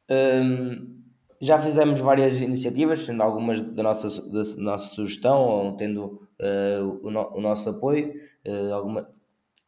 Um, 0.08 1.04
já 1.40 1.60
fizemos 1.60 2.00
várias 2.00 2.40
iniciativas, 2.40 3.00
sendo 3.00 3.22
algumas 3.22 3.60
da 3.60 3.82
nossa, 3.82 4.08
da 4.28 4.42
nossa 4.62 4.94
sugestão, 4.94 5.40
ou 5.42 5.76
tendo 5.76 6.28
uh, 6.40 7.00
o, 7.02 7.10
no, 7.10 7.36
o 7.36 7.40
nosso 7.40 7.68
apoio. 7.68 8.14
Uh, 8.46 8.72
alguma, 8.72 9.08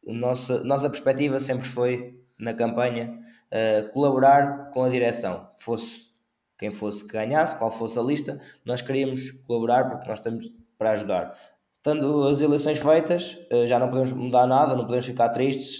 nossa, 0.05 0.63
nossa 0.63 0.89
perspectiva 0.89 1.39
sempre 1.39 1.67
foi, 1.67 2.19
na 2.39 2.53
campanha, 2.53 3.19
uh, 3.51 3.89
colaborar 3.91 4.71
com 4.71 4.83
a 4.83 4.89
direção. 4.89 5.49
Fosse 5.59 6.09
quem 6.57 6.71
fosse 6.71 7.05
que 7.05 7.13
ganhasse, 7.13 7.57
qual 7.57 7.71
fosse 7.71 7.97
a 7.97 8.01
lista, 8.01 8.39
nós 8.65 8.81
queríamos 8.81 9.31
colaborar 9.47 9.89
porque 9.89 10.07
nós 10.07 10.19
estamos 10.19 10.45
para 10.77 10.91
ajudar. 10.91 11.37
Tendo 11.81 12.27
as 12.27 12.41
eleições 12.41 12.79
feitas, 12.79 13.37
uh, 13.51 13.65
já 13.65 13.79
não 13.79 13.89
podemos 13.89 14.11
mudar 14.11 14.45
nada, 14.47 14.75
não 14.75 14.85
podemos 14.85 15.05
ficar 15.05 15.29
tristes 15.29 15.79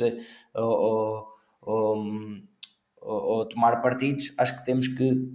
ou, 0.53 0.63
ou, 0.63 1.27
ou, 1.61 2.05
ou, 3.01 3.45
tomar 3.45 3.81
partidos. 3.81 4.33
Acho 4.37 4.57
que 4.57 4.65
temos 4.65 4.87
que, 4.87 5.29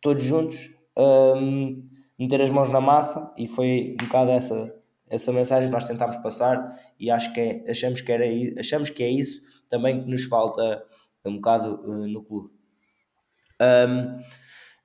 todos 0.00 0.22
juntos, 0.22 0.70
um, 0.96 1.88
meter 2.18 2.42
as 2.42 2.50
mãos 2.50 2.68
na 2.68 2.80
massa 2.80 3.34
e 3.36 3.48
foi 3.48 3.96
um 4.00 4.04
bocado 4.04 4.30
essa 4.30 4.79
essa 5.10 5.32
mensagem 5.32 5.68
nós 5.68 5.84
tentámos 5.84 6.16
passar 6.18 6.78
e 6.98 7.10
acho 7.10 7.34
que 7.34 7.40
é, 7.40 7.70
achamos, 7.70 8.00
que 8.00 8.12
era, 8.12 8.24
achamos 8.58 8.90
que 8.90 9.02
é 9.02 9.10
isso 9.10 9.42
também 9.68 10.02
que 10.02 10.10
nos 10.10 10.24
falta 10.24 10.84
um 11.24 11.36
bocado 11.36 11.80
uh, 11.84 12.06
no 12.06 12.22
clube. 12.22 12.50
Um, 13.60 14.22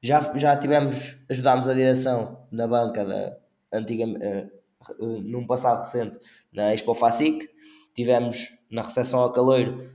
já, 0.01 0.19
já 0.37 0.57
tivemos, 0.57 1.17
ajudámos 1.29 1.67
a 1.67 1.73
direção 1.73 2.45
na 2.51 2.67
banca 2.67 3.05
da 3.05 3.37
antiga, 3.71 4.05
uh, 4.05 5.03
uh, 5.03 5.21
num 5.21 5.45
passado 5.47 5.79
recente 5.79 6.19
na 6.51 6.73
Expo 6.73 6.93
FACIC, 6.93 7.47
tivemos 7.93 8.53
na 8.69 8.81
recepção 8.81 9.21
ao 9.21 9.31
Caloiro 9.31 9.93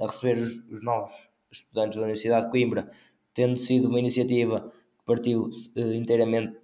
a 0.00 0.06
receber 0.06 0.40
os, 0.40 0.56
os, 0.70 0.82
novos 0.82 1.12
estudantes 1.50 1.96
da 1.96 2.02
Universidade 2.02 2.46
de 2.46 2.50
Coimbra, 2.50 2.90
tendo 3.32 3.56
sido 3.58 3.88
uma 3.88 3.98
iniciativa 3.98 4.72
que 4.98 5.04
partiu 5.04 5.50
inteiramente 5.76 6.56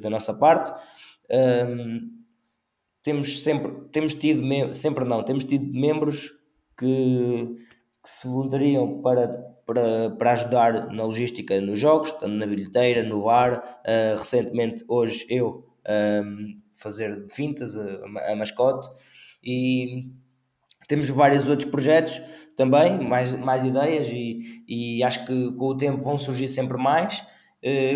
da 0.00 0.10
nossa 0.10 0.34
parte. 0.34 0.72
Um, 1.30 2.18
temos 3.02 3.42
sempre, 3.42 3.72
temos 3.90 4.14
tido, 4.14 4.42
sempre 4.74 5.04
não, 5.04 5.22
temos 5.22 5.44
tido 5.44 5.72
membros 5.72 6.30
que, 6.76 7.56
que 8.02 8.08
se 8.08 8.26
voluntariam 8.26 9.00
para, 9.02 9.28
para, 9.66 10.10
para 10.10 10.32
ajudar 10.32 10.92
na 10.92 11.04
logística 11.04 11.60
nos 11.60 11.78
jogos, 11.78 12.12
tanto 12.12 12.34
na 12.34 12.46
bilheteira, 12.46 13.02
no 13.02 13.24
bar. 13.24 13.80
Uh, 13.86 14.18
recentemente, 14.18 14.84
hoje, 14.88 15.26
eu 15.28 15.66
um, 15.88 16.60
fazer 16.76 17.26
fintas, 17.30 17.76
a, 17.76 18.32
a 18.32 18.36
mascote, 18.36 18.88
e 19.42 20.10
temos 20.86 21.08
vários 21.08 21.48
outros 21.48 21.70
projetos 21.70 22.20
também, 22.56 22.98
mais, 22.98 23.34
mais 23.34 23.64
ideias, 23.64 24.08
e, 24.08 24.64
e 24.66 25.02
acho 25.02 25.26
que 25.26 25.52
com 25.52 25.66
o 25.66 25.76
tempo 25.76 26.02
vão 26.02 26.18
surgir 26.18 26.48
sempre 26.48 26.76
mais. 26.76 27.24
Eh, 27.62 27.94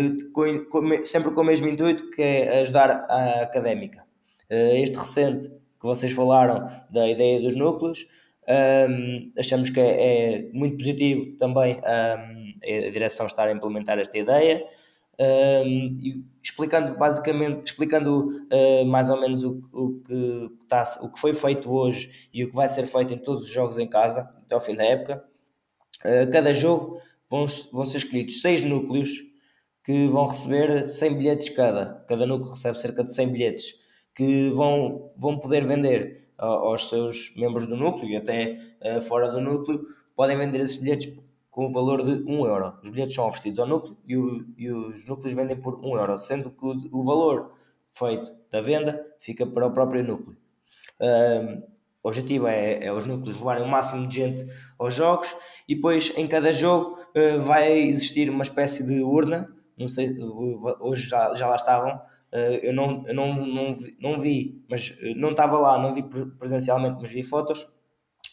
sempre 1.05 1.31
com 1.31 1.41
o 1.41 1.43
mesmo 1.43 1.67
intuito 1.67 2.09
que 2.11 2.21
é 2.21 2.59
ajudar 2.59 2.89
a 3.09 3.43
académica. 3.43 4.03
Eh, 4.49 4.81
este 4.81 4.97
recente 4.97 5.49
que 5.49 5.83
vocês 5.87 6.11
falaram 6.11 6.67
da 6.89 7.07
ideia 7.09 7.41
dos 7.41 7.55
núcleos, 7.55 8.07
ehm, 8.47 9.31
achamos 9.37 9.69
que 9.69 9.79
é, 9.79 10.37
é, 10.37 10.49
muito 10.53 10.77
positivo 10.77 11.37
também 11.37 11.79
ehm, 11.83 12.87
a 12.87 12.91
direção 12.91 13.25
estar 13.25 13.47
a 13.47 13.51
implementar 13.51 13.99
esta 13.99 14.17
ideia. 14.17 14.65
Ehm, 15.17 16.23
explicando 16.41 16.97
basicamente 16.97 17.67
explicando 17.67 18.27
uh, 18.51 18.85
mais 18.85 19.09
ou 19.09 19.21
menos 19.21 19.43
o, 19.43 19.61
que 20.05 20.49
está, 20.63 20.83
o 21.01 21.11
que 21.11 21.19
foi 21.19 21.33
feito 21.33 21.71
hoje 21.71 22.29
e 22.33 22.43
o 22.43 22.49
que 22.49 22.55
vai 22.55 22.67
ser 22.67 22.83
feito 22.87 23.13
em 23.13 23.17
todos 23.17 23.43
os 23.43 23.49
jogos 23.49 23.77
em 23.77 23.87
casa 23.87 24.21
até 24.41 24.55
ao 24.55 24.61
fim 24.61 24.75
da 24.75 24.83
época. 24.83 25.23
Cada 26.31 26.51
jogo 26.51 26.99
vão, 27.29 27.45
vão 27.71 27.85
ser 27.85 27.99
escolhidos 27.99 28.41
seis 28.41 28.61
núcleos 28.61 29.32
que 29.83 30.07
vão 30.07 30.25
receber 30.25 30.87
100 30.87 31.17
bilhetes 31.17 31.49
cada. 31.49 32.03
Cada 32.07 32.25
núcleo 32.25 32.51
recebe 32.51 32.79
cerca 32.79 33.03
de 33.03 33.13
100 33.13 33.29
bilhetes 33.29 33.83
que 34.15 34.49
vão, 34.51 35.11
vão 35.17 35.39
poder 35.39 35.65
vender 35.65 36.23
aos 36.37 36.89
seus 36.89 37.33
membros 37.35 37.65
do 37.65 37.75
núcleo 37.75 38.09
e 38.09 38.15
até 38.15 38.57
uh, 38.81 39.01
fora 39.01 39.31
do 39.31 39.39
núcleo, 39.39 39.83
podem 40.15 40.37
vender 40.37 40.59
esses 40.59 40.77
bilhetes 40.77 41.15
com 41.49 41.67
o 41.67 41.71
valor 41.71 42.03
de 42.03 42.23
1 42.29 42.45
euro. 42.45 42.73
Os 42.83 42.89
bilhetes 42.89 43.15
são 43.15 43.27
oferecidos 43.27 43.59
ao 43.59 43.67
núcleo 43.67 43.97
e, 44.07 44.17
o, 44.17 44.45
e 44.57 44.71
os 44.71 45.05
núcleos 45.05 45.33
vendem 45.33 45.55
por 45.55 45.79
1 45.79 45.97
euro, 45.97 46.17
sendo 46.17 46.49
que 46.49 46.65
o, 46.65 46.99
o, 46.99 47.03
valor 47.03 47.53
feito 47.91 48.31
da 48.49 48.59
venda 48.59 49.05
fica 49.19 49.45
para 49.45 49.67
o 49.67 49.71
próprio 49.71 50.03
núcleo. 50.03 50.35
O 52.03 52.09
objetivo 52.09 52.47
é, 52.47 52.85
é, 52.85 52.91
os 52.91 53.05
núcleos 53.05 53.37
levarem 53.37 53.63
o 53.63 53.67
máximo 53.67 54.07
de 54.07 54.15
gente 54.15 54.43
aos 54.77 54.93
jogos 54.93 55.33
e 55.67 55.75
depois 55.75 56.11
em 56.17 56.27
cada 56.27 56.51
jogo 56.51 56.99
uh, 57.15 57.39
vai 57.41 57.79
existir 57.79 58.29
uma 58.29 58.43
espécie 58.43 58.85
de 58.85 59.01
urna. 59.01 59.47
Não 59.77 59.87
sei, 59.87 60.15
hoje 60.79 61.09
já, 61.09 61.33
já 61.35 61.47
lá 61.47 61.55
estavam, 61.55 61.99
Uh, 62.33 62.57
eu 62.63 62.73
não, 62.73 63.03
eu 63.05 63.13
não, 63.13 63.45
não, 63.45 63.77
vi, 63.77 63.95
não 63.99 64.19
vi, 64.19 64.65
mas 64.67 64.97
eh, 65.03 65.13
não 65.13 65.29
estava 65.29 65.55
lá, 65.59 65.77
não 65.77 65.93
vi 65.93 66.01
presencialmente, 66.39 66.97
mas 66.99 67.11
vi 67.11 67.21
fotos, 67.21 67.63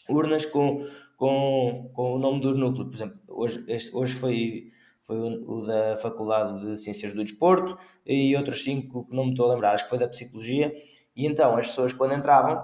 urnas 0.09 0.43
com, 0.43 0.83
com, 1.15 1.91
com 1.93 2.15
o 2.15 2.17
nome 2.17 2.41
do 2.41 2.57
núcleo. 2.57 2.87
Por 2.87 2.95
exemplo, 2.95 3.19
hoje, 3.27 3.63
este, 3.67 3.95
hoje 3.95 4.15
foi, 4.15 4.71
foi 5.03 5.19
o, 5.19 5.61
da 5.67 5.97
Faculdade 5.97 6.65
de 6.65 6.77
Ciências 6.77 7.13
do 7.13 7.23
Desporto 7.23 7.77
e 8.03 8.35
outros 8.35 8.63
cinco 8.63 9.05
que 9.05 9.15
não 9.15 9.25
me 9.25 9.31
estou 9.31 9.45
a 9.45 9.53
lembrar, 9.53 9.73
acho 9.73 9.83
que 9.83 9.91
foi 9.91 9.99
da 9.99 10.07
Psicologia. 10.07 10.73
E 11.15 11.27
então 11.27 11.55
as 11.55 11.67
pessoas, 11.67 11.93
quando 11.93 12.15
entravam, 12.15 12.59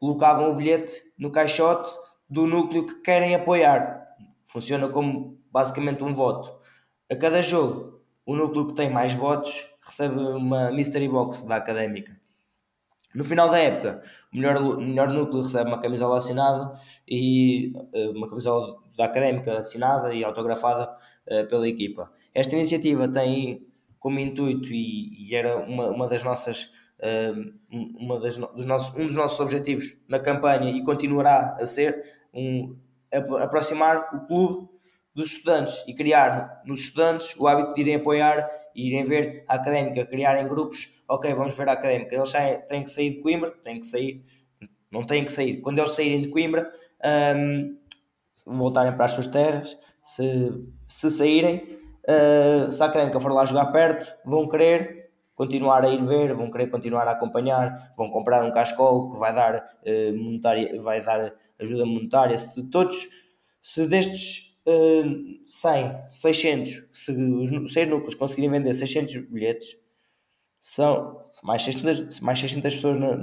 colocavam 0.00 0.50
o 0.50 0.56
bilhete 0.56 0.94
no 1.18 1.30
caixote 1.30 1.90
do 2.30 2.46
núcleo 2.46 2.86
que 2.86 2.94
querem 3.02 3.34
apoiar. 3.34 4.08
Funciona 4.46 4.88
como 4.88 5.38
basicamente 5.52 6.02
um 6.02 6.14
voto. 6.14 6.50
A 7.10 7.14
cada 7.14 7.42
jogo, 7.42 7.91
o 8.24 8.36
núcleo 8.36 8.68
que 8.68 8.74
tem 8.74 8.90
mais 8.90 9.14
votos 9.14 9.66
recebe 9.84 10.18
uma 10.18 10.70
Mystery 10.70 11.08
Box 11.08 11.46
da 11.46 11.56
Académica. 11.56 12.16
No 13.14 13.24
final 13.24 13.50
da 13.50 13.58
época, 13.58 14.02
o 14.32 14.36
melhor, 14.36 14.78
melhor 14.78 15.08
núcleo 15.08 15.42
recebe 15.42 15.68
uma 15.68 15.80
camisola 15.80 16.16
assinada 16.16 16.72
e 17.06 17.72
eh, 17.92 18.08
uma 18.08 18.28
camisola 18.28 18.78
da 18.96 19.04
Académica 19.04 19.58
assinada 19.58 20.14
e 20.14 20.24
autografada 20.24 20.96
uh, 21.26 21.46
pela 21.48 21.68
equipa. 21.68 22.10
Esta 22.34 22.54
iniciativa 22.54 23.08
tem 23.08 23.66
como 23.98 24.18
intuito 24.18 24.72
e, 24.72 25.28
e 25.28 25.34
era 25.34 25.58
uma, 25.58 25.88
uma 25.90 26.08
das 26.08 26.22
nossas 26.22 26.72
uh, 27.00 27.52
uma 27.70 28.18
das, 28.18 28.36
dos 28.36 28.64
nossos, 28.64 28.96
um 28.96 29.06
dos 29.06 29.16
nossos 29.16 29.40
objetivos 29.40 29.96
na 30.08 30.18
campanha 30.18 30.70
e 30.70 30.82
continuará 30.82 31.56
a 31.58 31.66
ser 31.66 32.02
um, 32.32 32.76
aproximar 33.12 34.08
o 34.14 34.26
clube 34.26 34.68
dos 35.14 35.32
estudantes 35.32 35.84
e 35.86 35.94
criar 35.94 36.62
nos 36.64 36.80
estudantes 36.80 37.36
o 37.38 37.46
hábito 37.46 37.74
de 37.74 37.82
irem 37.82 37.96
apoiar 37.96 38.48
e 38.74 38.88
irem 38.88 39.04
ver 39.04 39.44
a 39.46 39.54
académica, 39.54 40.06
criarem 40.06 40.48
grupos, 40.48 41.02
ok, 41.08 41.34
vamos 41.34 41.54
ver 41.56 41.68
a 41.68 41.72
académica, 41.72 42.14
eles 42.14 42.32
têm 42.68 42.82
que 42.82 42.90
sair 42.90 43.10
de 43.10 43.20
Coimbra, 43.20 43.50
têm 43.62 43.78
que 43.78 43.86
sair, 43.86 44.22
não 44.90 45.04
têm 45.04 45.24
que 45.24 45.32
sair, 45.32 45.60
quando 45.60 45.78
eles 45.78 45.90
saírem 45.92 46.22
de 46.22 46.30
Coimbra, 46.30 46.72
um, 47.36 47.76
voltarem 48.46 48.94
para 48.94 49.04
as 49.04 49.12
suas 49.12 49.26
terras, 49.26 49.76
se, 50.02 50.24
se 50.84 51.10
saírem, 51.10 51.78
uh, 52.08 52.72
se 52.72 52.82
a 52.82 52.86
académica 52.86 53.20
for 53.20 53.32
lá 53.32 53.44
jogar 53.44 53.66
perto, 53.66 54.12
vão 54.24 54.48
querer 54.48 55.10
continuar 55.34 55.84
a 55.84 55.88
ir 55.88 56.02
ver, 56.04 56.34
vão 56.34 56.50
querer 56.50 56.68
continuar 56.68 57.06
a 57.08 57.12
acompanhar, 57.12 57.92
vão 57.96 58.10
comprar 58.10 58.44
um 58.44 58.52
cascol 58.52 59.10
que 59.10 59.18
vai 59.18 59.34
dar, 59.34 59.56
uh, 59.56 60.16
monetária, 60.16 60.80
vai 60.80 61.04
dar 61.04 61.34
ajuda 61.58 61.84
monetária, 61.84 62.38
se 62.38 62.62
todos, 62.70 63.08
se 63.60 63.86
destes 63.86 64.51
100, 64.64 66.08
600, 66.08 66.88
se 66.92 67.12
os 67.12 67.72
6 67.72 67.88
núcleos 67.88 68.14
conseguirem 68.14 68.50
vender 68.50 68.72
600 68.72 69.28
bilhetes, 69.28 69.76
são 70.60 71.18
mais 71.42 71.64
600, 71.64 72.20
mais 72.20 72.38
600 72.38 72.74
pessoas 72.74 72.96
no, 72.96 73.16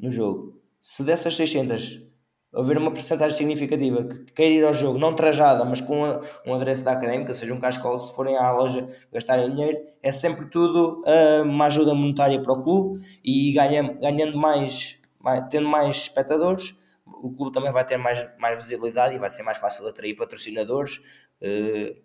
no, 0.00 0.10
jogo. 0.10 0.58
Se 0.80 1.02
dessas 1.02 1.36
600 1.36 2.06
houver 2.54 2.78
uma 2.78 2.90
porcentagem 2.90 3.36
significativa 3.36 4.04
que 4.04 4.32
queira 4.32 4.54
ir 4.54 4.64
ao 4.64 4.72
jogo, 4.72 4.98
não 4.98 5.14
trajada, 5.14 5.62
mas 5.66 5.82
com 5.82 6.02
um 6.46 6.54
adereço 6.54 6.82
da 6.82 6.92
académica, 6.92 7.34
seja 7.34 7.52
um 7.52 7.60
cascol, 7.60 7.98
se 7.98 8.14
forem 8.14 8.38
à 8.38 8.50
loja 8.52 8.88
gastarem 9.12 9.50
dinheiro, 9.50 9.78
é 10.02 10.10
sempre 10.10 10.46
tudo 10.46 11.02
uh, 11.02 11.42
uma 11.42 11.66
ajuda 11.66 11.94
monetária 11.94 12.42
para 12.42 12.54
o 12.54 12.62
clube 12.62 13.04
e 13.22 13.52
ganhando, 13.52 14.00
ganhando 14.00 14.38
mais, 14.38 14.98
mais, 15.20 15.46
tendo 15.50 15.68
mais 15.68 15.96
espectadores, 15.96 16.80
o 17.06 17.32
clube 17.32 17.52
também 17.52 17.72
vai 17.72 17.84
ter 17.84 17.96
mais, 17.96 18.28
mais 18.38 18.62
visibilidade 18.62 19.14
e 19.14 19.18
vai 19.18 19.30
ser 19.30 19.42
mais 19.42 19.58
fácil 19.58 19.86
atrair 19.86 20.14
patrocinadores. 20.16 20.96
Uh, 21.40 21.96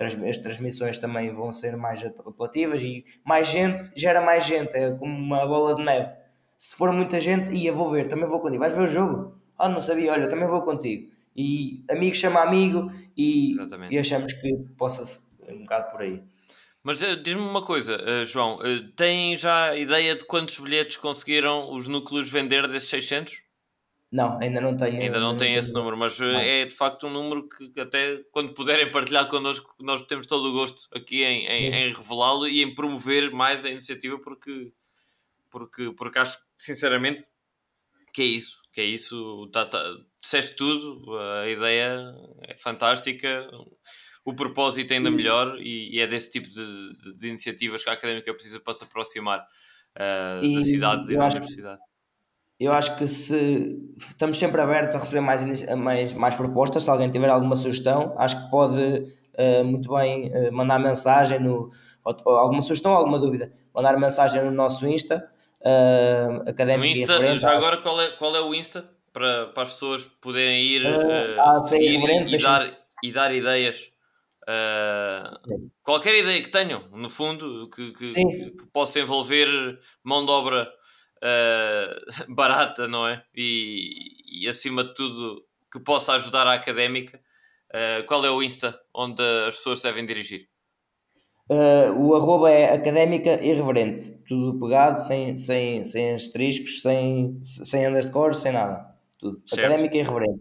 as 0.00 0.38
transmissões 0.38 0.98
também 0.98 1.32
vão 1.32 1.52
ser 1.52 1.76
mais 1.76 2.04
apelativas 2.04 2.82
e 2.82 3.04
mais 3.24 3.46
gente 3.46 3.92
gera 3.94 4.20
mais 4.20 4.44
gente, 4.44 4.74
é 4.74 4.90
como 4.92 5.16
uma 5.16 5.46
bola 5.46 5.76
de 5.76 5.84
neve. 5.84 6.10
Se 6.58 6.74
for 6.76 6.92
muita 6.92 7.20
gente, 7.20 7.52
ia, 7.52 7.72
vou 7.72 7.90
ver, 7.90 8.08
também 8.08 8.28
vou 8.28 8.40
contigo. 8.40 8.60
Vais 8.60 8.74
ver 8.74 8.82
o 8.82 8.86
jogo? 8.86 9.40
Ah, 9.56 9.68
não 9.68 9.80
sabia, 9.80 10.12
olha, 10.12 10.28
também 10.28 10.48
vou 10.48 10.62
contigo. 10.62 11.12
E 11.36 11.84
amigo 11.88 12.14
chama 12.14 12.40
amigo 12.40 12.90
e, 13.16 13.54
e 13.90 13.98
achamos 13.98 14.32
que 14.32 14.52
possa 14.76 15.24
um 15.48 15.60
bocado 15.60 15.90
por 15.92 16.02
aí. 16.02 16.22
Mas 16.82 17.00
uh, 17.00 17.16
diz-me 17.16 17.42
uma 17.42 17.62
coisa, 17.62 17.96
uh, 17.96 18.26
João, 18.26 18.58
tem 18.96 19.36
já 19.38 19.76
ideia 19.76 20.16
de 20.16 20.24
quantos 20.24 20.58
bilhetes 20.58 20.96
conseguiram 20.96 21.72
os 21.72 21.86
núcleos 21.86 22.28
vender 22.28 22.66
desses 22.66 22.88
600? 22.88 23.40
Não, 24.12 24.38
ainda 24.38 24.60
não 24.60 24.76
tenho. 24.76 25.00
Ainda 25.00 25.18
não, 25.18 25.34
tem 25.34 25.54
esse 25.54 25.72
número, 25.72 25.96
mas 25.96 26.18
não. 26.18 26.38
é 26.38 26.66
de 26.66 26.76
facto 26.76 27.06
um 27.06 27.10
número 27.10 27.48
que, 27.48 27.80
até 27.80 28.18
quando 28.30 28.52
puderem 28.52 28.90
partilhar 28.90 29.26
connosco, 29.26 29.74
nós 29.80 30.02
temos 30.02 30.26
todo 30.26 30.50
o 30.50 30.52
gosto 30.52 30.86
aqui 30.94 31.24
em, 31.24 31.46
em, 31.46 31.74
em 31.74 31.92
revelá-lo 31.94 32.46
e 32.46 32.62
em 32.62 32.74
promover 32.74 33.32
mais 33.32 33.64
a 33.64 33.70
iniciativa, 33.70 34.18
porque, 34.18 34.70
porque, 35.50 35.90
porque 35.96 36.18
acho 36.18 36.38
sinceramente 36.58 37.24
que 38.12 38.20
é 38.20 38.26
isso. 38.26 38.60
Que 38.70 38.82
é 38.82 38.84
isso, 38.84 39.48
tá, 39.50 39.64
tá, 39.64 39.82
disseste 40.20 40.56
tudo, 40.56 41.16
a 41.18 41.48
ideia 41.48 42.14
é 42.42 42.54
fantástica, 42.56 43.48
o 44.26 44.34
propósito 44.34 44.92
ainda 44.92 45.10
melhor 45.10 45.58
e, 45.58 45.96
e 45.96 46.00
é 46.00 46.06
desse 46.06 46.30
tipo 46.30 46.48
de, 46.48 46.54
de, 46.54 47.16
de, 47.16 47.28
iniciativas 47.28 47.82
que 47.82 47.88
a 47.88 47.94
académica 47.94 48.32
precisa 48.34 48.60
para 48.60 48.74
se 48.74 48.84
aproximar 48.84 49.40
uh, 49.40 50.54
da 50.54 50.62
cidade 50.62 51.10
e 51.12 51.16
da 51.16 51.26
universidade 51.26 51.80
eu 52.64 52.72
acho 52.72 52.96
que 52.96 53.08
se 53.08 53.78
estamos 53.98 54.38
sempre 54.38 54.60
abertos 54.60 54.96
a 54.96 55.00
receber 55.00 55.20
mais, 55.20 55.44
mais, 55.76 56.12
mais 56.12 56.34
propostas, 56.34 56.82
se 56.82 56.90
alguém 56.90 57.10
tiver 57.10 57.28
alguma 57.28 57.56
sugestão, 57.56 58.14
acho 58.18 58.44
que 58.44 58.50
pode 58.50 58.80
uh, 58.80 59.64
muito 59.64 59.92
bem 59.92 60.30
uh, 60.30 60.52
mandar 60.52 60.78
mensagem 60.78 61.40
no 61.40 61.70
ou, 62.04 62.16
ou 62.24 62.36
alguma 62.36 62.60
sugestão, 62.60 62.92
alguma 62.92 63.18
dúvida, 63.18 63.52
mandar 63.74 63.98
mensagem 63.98 64.42
no 64.44 64.50
nosso 64.50 64.86
Insta, 64.86 65.30
uh, 65.60 66.48
académico. 66.48 66.94
No 66.94 67.02
Insta, 67.02 67.38
já 67.38 67.52
agora 67.52 67.78
qual 67.78 68.00
é, 68.00 68.10
qual 68.10 68.34
é 68.34 68.40
o 68.40 68.54
Insta 68.54 68.88
para, 69.12 69.46
para 69.46 69.62
as 69.64 69.70
pessoas 69.70 70.04
poderem 70.20 70.60
ir 70.62 70.82
uh, 70.86 71.54
seguir 71.66 72.00
e, 72.00 72.34
e, 72.34 72.38
dar, 72.38 72.78
e 73.02 73.12
dar 73.12 73.34
ideias. 73.34 73.90
Uh, 74.42 75.70
qualquer 75.82 76.18
ideia 76.18 76.42
que 76.42 76.48
tenham, 76.48 76.84
no 76.92 77.08
fundo, 77.08 77.70
que, 77.70 77.92
que, 77.92 78.12
que, 78.12 78.50
que 78.50 78.66
possa 78.72 78.98
envolver 78.98 79.48
mão 80.02 80.24
de 80.24 80.32
obra 80.32 80.68
uh, 81.22 82.26
barata, 82.34 82.88
não 82.88 83.06
é? 83.06 83.22
E, 83.34 84.44
e, 84.44 84.48
acima 84.48 84.84
de 84.84 84.94
tudo 84.94 85.44
que 85.70 85.80
possa 85.80 86.14
ajudar 86.14 86.46
a 86.46 86.54
académica. 86.54 87.20
Uh, 87.70 88.04
qual 88.06 88.24
é 88.24 88.30
o 88.30 88.42
Insta 88.42 88.78
onde 88.94 89.22
as 89.48 89.56
pessoas 89.56 89.80
devem 89.80 90.04
dirigir? 90.04 90.52
Uh, 91.48 91.92
o 91.98 92.14
arroba 92.14 92.50
é 92.50 92.72
académica 92.72 93.42
irreverente, 93.44 94.12
tudo 94.26 94.58
pegado, 94.58 95.00
sem, 95.00 95.36
sem, 95.36 95.84
sem 95.84 96.14
asteriscos, 96.14 96.82
sem, 96.82 97.38
sem 97.42 97.88
underscores, 97.88 98.38
sem 98.38 98.52
nada. 98.52 98.94
Tudo. 99.18 99.42
Académica 99.52 99.96
irreverente. 99.96 100.40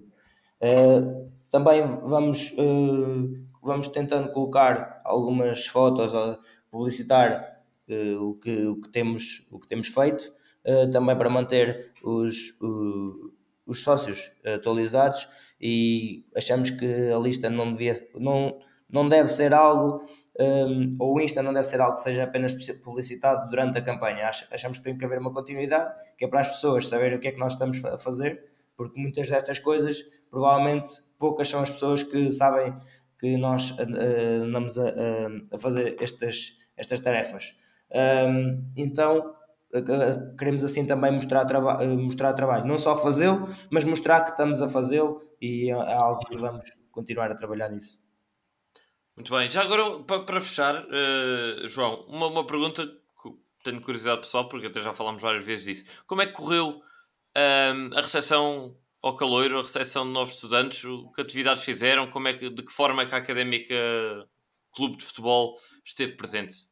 Uh, 0.61 1.31
também 1.49 1.83
vamos, 2.03 2.51
uh, 2.51 3.45
vamos 3.61 3.87
tentando 3.87 4.29
colocar 4.31 5.01
algumas 5.03 5.65
fotos, 5.65 6.13
publicitar 6.69 7.59
o, 8.19 8.35
que, 8.35 8.65
o, 8.67 8.79
que 8.79 8.89
temos, 8.89 9.47
o 9.51 9.59
que 9.59 9.67
temos 9.67 9.87
feito. 9.87 10.31
Eh, 10.63 10.87
também 10.87 11.17
para 11.17 11.29
manter 11.29 11.91
os, 12.03 12.59
os 13.65 13.83
sócios 13.83 14.31
atualizados 14.45 15.27
e 15.59 16.23
achamos 16.35 16.69
que 16.69 16.85
a 17.11 17.17
lista 17.17 17.49
não, 17.49 17.71
devia, 17.71 17.93
não, 18.15 18.59
não 18.87 19.09
deve 19.09 19.27
ser 19.27 19.55
algo 19.55 20.03
um, 20.39 20.43
ehm, 20.43 20.91
ou 20.99 21.15
o 21.15 21.21
Insta 21.21 21.41
não 21.41 21.51
deve 21.51 21.65
ser 21.65 21.81
algo 21.81 21.95
que 21.95 22.01
seja 22.01 22.23
apenas 22.23 22.53
publicitado 22.83 23.49
durante 23.49 23.79
a 23.79 23.81
campanha. 23.81 24.29
Achamos 24.51 24.77
que 24.77 24.83
tem 24.83 24.97
que 24.97 25.03
haver 25.03 25.17
uma 25.17 25.33
continuidade, 25.33 25.93
que 26.15 26.25
é 26.25 26.27
para 26.27 26.41
as 26.41 26.49
pessoas 26.49 26.87
saberem 26.87 27.17
o 27.17 27.19
que 27.19 27.27
é 27.29 27.31
que 27.31 27.39
nós 27.39 27.53
estamos 27.53 27.83
a 27.83 27.97
fazer, 27.97 28.43
porque 28.77 28.99
muitas 28.99 29.29
destas 29.29 29.57
coisas, 29.57 30.03
provavelmente 30.29 30.89
poucas 31.17 31.49
são 31.49 31.61
as 31.61 31.71
pessoas 31.71 32.03
que 32.03 32.31
sabem 32.31 32.73
que 33.19 33.35
nós 33.37 33.71
uh, 33.71 34.43
andamos 34.43 34.77
a, 34.77 34.93
a, 35.51 35.59
fazer 35.59 35.95
estas, 35.99 36.57
estas 36.77 36.99
tarefas. 36.99 37.55
Um, 37.91 37.97
ehm, 37.97 38.71
então, 38.75 39.35
queremos 40.37 40.63
assim 40.63 40.85
também 40.85 41.11
mostrar, 41.11 41.45
traba 41.45 41.83
mostrar 41.85 42.33
trabalho, 42.33 42.65
não 42.65 42.77
só 42.77 42.97
fazê-lo, 43.01 43.47
mas 43.69 43.83
mostrar 43.83 44.21
que 44.23 44.31
estamos 44.31 44.61
a 44.61 44.67
fazê-lo 44.67 45.21
e 45.41 45.69
é 45.69 45.93
algo 45.93 46.19
que 46.25 46.37
vamos 46.37 46.65
continuar 46.91 47.31
a 47.31 47.35
trabalhar 47.35 47.69
nisso. 47.69 47.99
Muito 49.15 49.33
bem. 49.35 49.49
Já 49.49 49.61
agora, 49.61 49.99
para, 50.03 50.23
para 50.23 50.41
fechar, 50.41 50.83
uh, 50.83 51.67
João, 51.67 52.05
uma, 52.07 52.27
uma 52.27 52.45
pergunta 52.45 52.85
que 52.85 53.29
tenho 53.63 53.81
curiosidade 53.81 54.21
pessoal, 54.21 54.47
porque 54.47 54.67
até 54.67 54.81
já 54.81 54.93
falámos 54.93 55.21
várias 55.21 55.43
vezes 55.43 55.65
disso. 55.65 55.85
Como 56.07 56.21
é 56.21 56.25
que 56.25 56.33
correu 56.33 56.69
uh, 56.69 57.97
a 57.97 58.01
recepção 58.01 58.75
ao 59.01 59.15
caloiro, 59.15 59.59
a 59.59 59.61
recepção 59.61 60.05
de 60.05 60.11
novos 60.11 60.35
estudantes? 60.35 60.83
O 60.85 61.11
que 61.11 61.21
atividades 61.21 61.63
fizeram? 61.63 62.09
Como 62.09 62.27
é 62.27 62.33
que, 62.33 62.49
de 62.49 62.63
que 62.63 62.71
forma 62.71 63.03
é 63.03 63.05
que 63.05 63.15
a 63.15 63.17
Académica 63.17 63.75
Clube 64.73 64.97
de 64.97 65.05
Futebol 65.05 65.55
esteve 65.85 66.13
presente? 66.13 66.70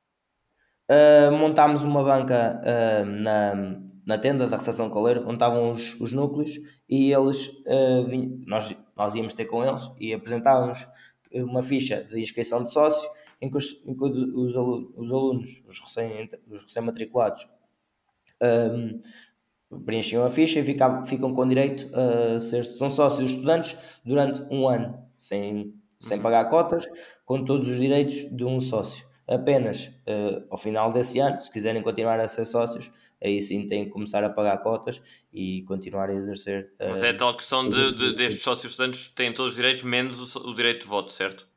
Uh, 0.89 1.31
montámos 1.31 1.83
uma 1.83 2.03
banca 2.03 2.59
uh, 2.63 3.05
na, 3.05 3.79
na 4.05 4.17
tenda 4.17 4.47
da 4.47 4.57
recepção 4.57 4.89
caloiro, 4.89 5.21
onde 5.21 5.33
estavam 5.33 5.71
os, 5.71 5.99
os 6.01 6.11
núcleos, 6.11 6.55
e 6.89 7.13
eles, 7.13 7.49
uh, 7.67 8.03
vinham, 8.07 8.39
nós, 8.47 8.75
nós 8.97 9.13
íamos 9.13 9.33
ter 9.33 9.45
com 9.45 9.63
eles 9.63 9.89
e 9.99 10.13
apresentávamos 10.13 10.87
uma 11.31 11.61
ficha 11.61 12.03
de 12.03 12.19
inscrição 12.19 12.63
de 12.63 12.71
sócio, 12.71 13.07
em 13.39 13.51
que 13.51 13.57
os, 13.57 13.85
em 13.85 13.95
que 13.95 14.03
os, 14.03 14.55
os 14.55 14.57
alunos, 14.57 15.63
os 15.67 15.79
recém-matriculados, 15.79 17.47
recém 18.41 18.99
um, 19.71 19.85
preenchiam 19.85 20.25
a 20.25 20.31
ficha 20.31 20.59
e 20.59 20.63
ficam, 20.63 21.05
ficam 21.05 21.33
com 21.33 21.47
direito 21.47 21.87
a 21.95 22.39
ser 22.39 22.65
são 22.65 22.89
sócios 22.89 23.29
estudantes 23.29 23.77
durante 24.03 24.41
um 24.49 24.67
ano, 24.67 24.97
sem, 25.17 25.75
sem 25.99 26.17
uhum. 26.17 26.23
pagar 26.23 26.49
cotas, 26.49 26.87
com 27.25 27.45
todos 27.45 27.69
os 27.69 27.77
direitos 27.77 28.35
de 28.35 28.43
um 28.43 28.59
sócio. 28.59 29.08
Apenas 29.29 29.85
uh, 30.07 30.43
ao 30.49 30.57
final 30.57 30.91
desse 30.91 31.19
ano, 31.19 31.39
se 31.39 31.51
quiserem 31.51 31.83
continuar 31.83 32.19
a 32.19 32.27
ser 32.27 32.45
sócios, 32.45 32.91
aí 33.23 33.39
sim 33.39 33.67
têm 33.67 33.85
que 33.85 33.91
começar 33.91 34.23
a 34.23 34.29
pagar 34.29 34.57
cotas 34.57 34.99
e 35.31 35.61
continuar 35.67 36.09
a 36.09 36.15
exercer. 36.15 36.73
Uh, 36.79 36.89
Mas 36.89 37.03
é 37.03 37.09
a 37.09 37.13
tal 37.15 37.35
questão 37.35 37.69
de, 37.69 37.91
de, 37.91 38.15
destes 38.15 38.41
sócios 38.41 38.71
estudantes 38.71 39.09
têm 39.09 39.31
todos 39.31 39.51
os 39.51 39.55
direitos, 39.55 39.83
menos 39.83 40.35
o, 40.35 40.49
o 40.49 40.55
direito 40.55 40.81
de 40.81 40.87
voto, 40.87 41.11
certo? 41.11 41.47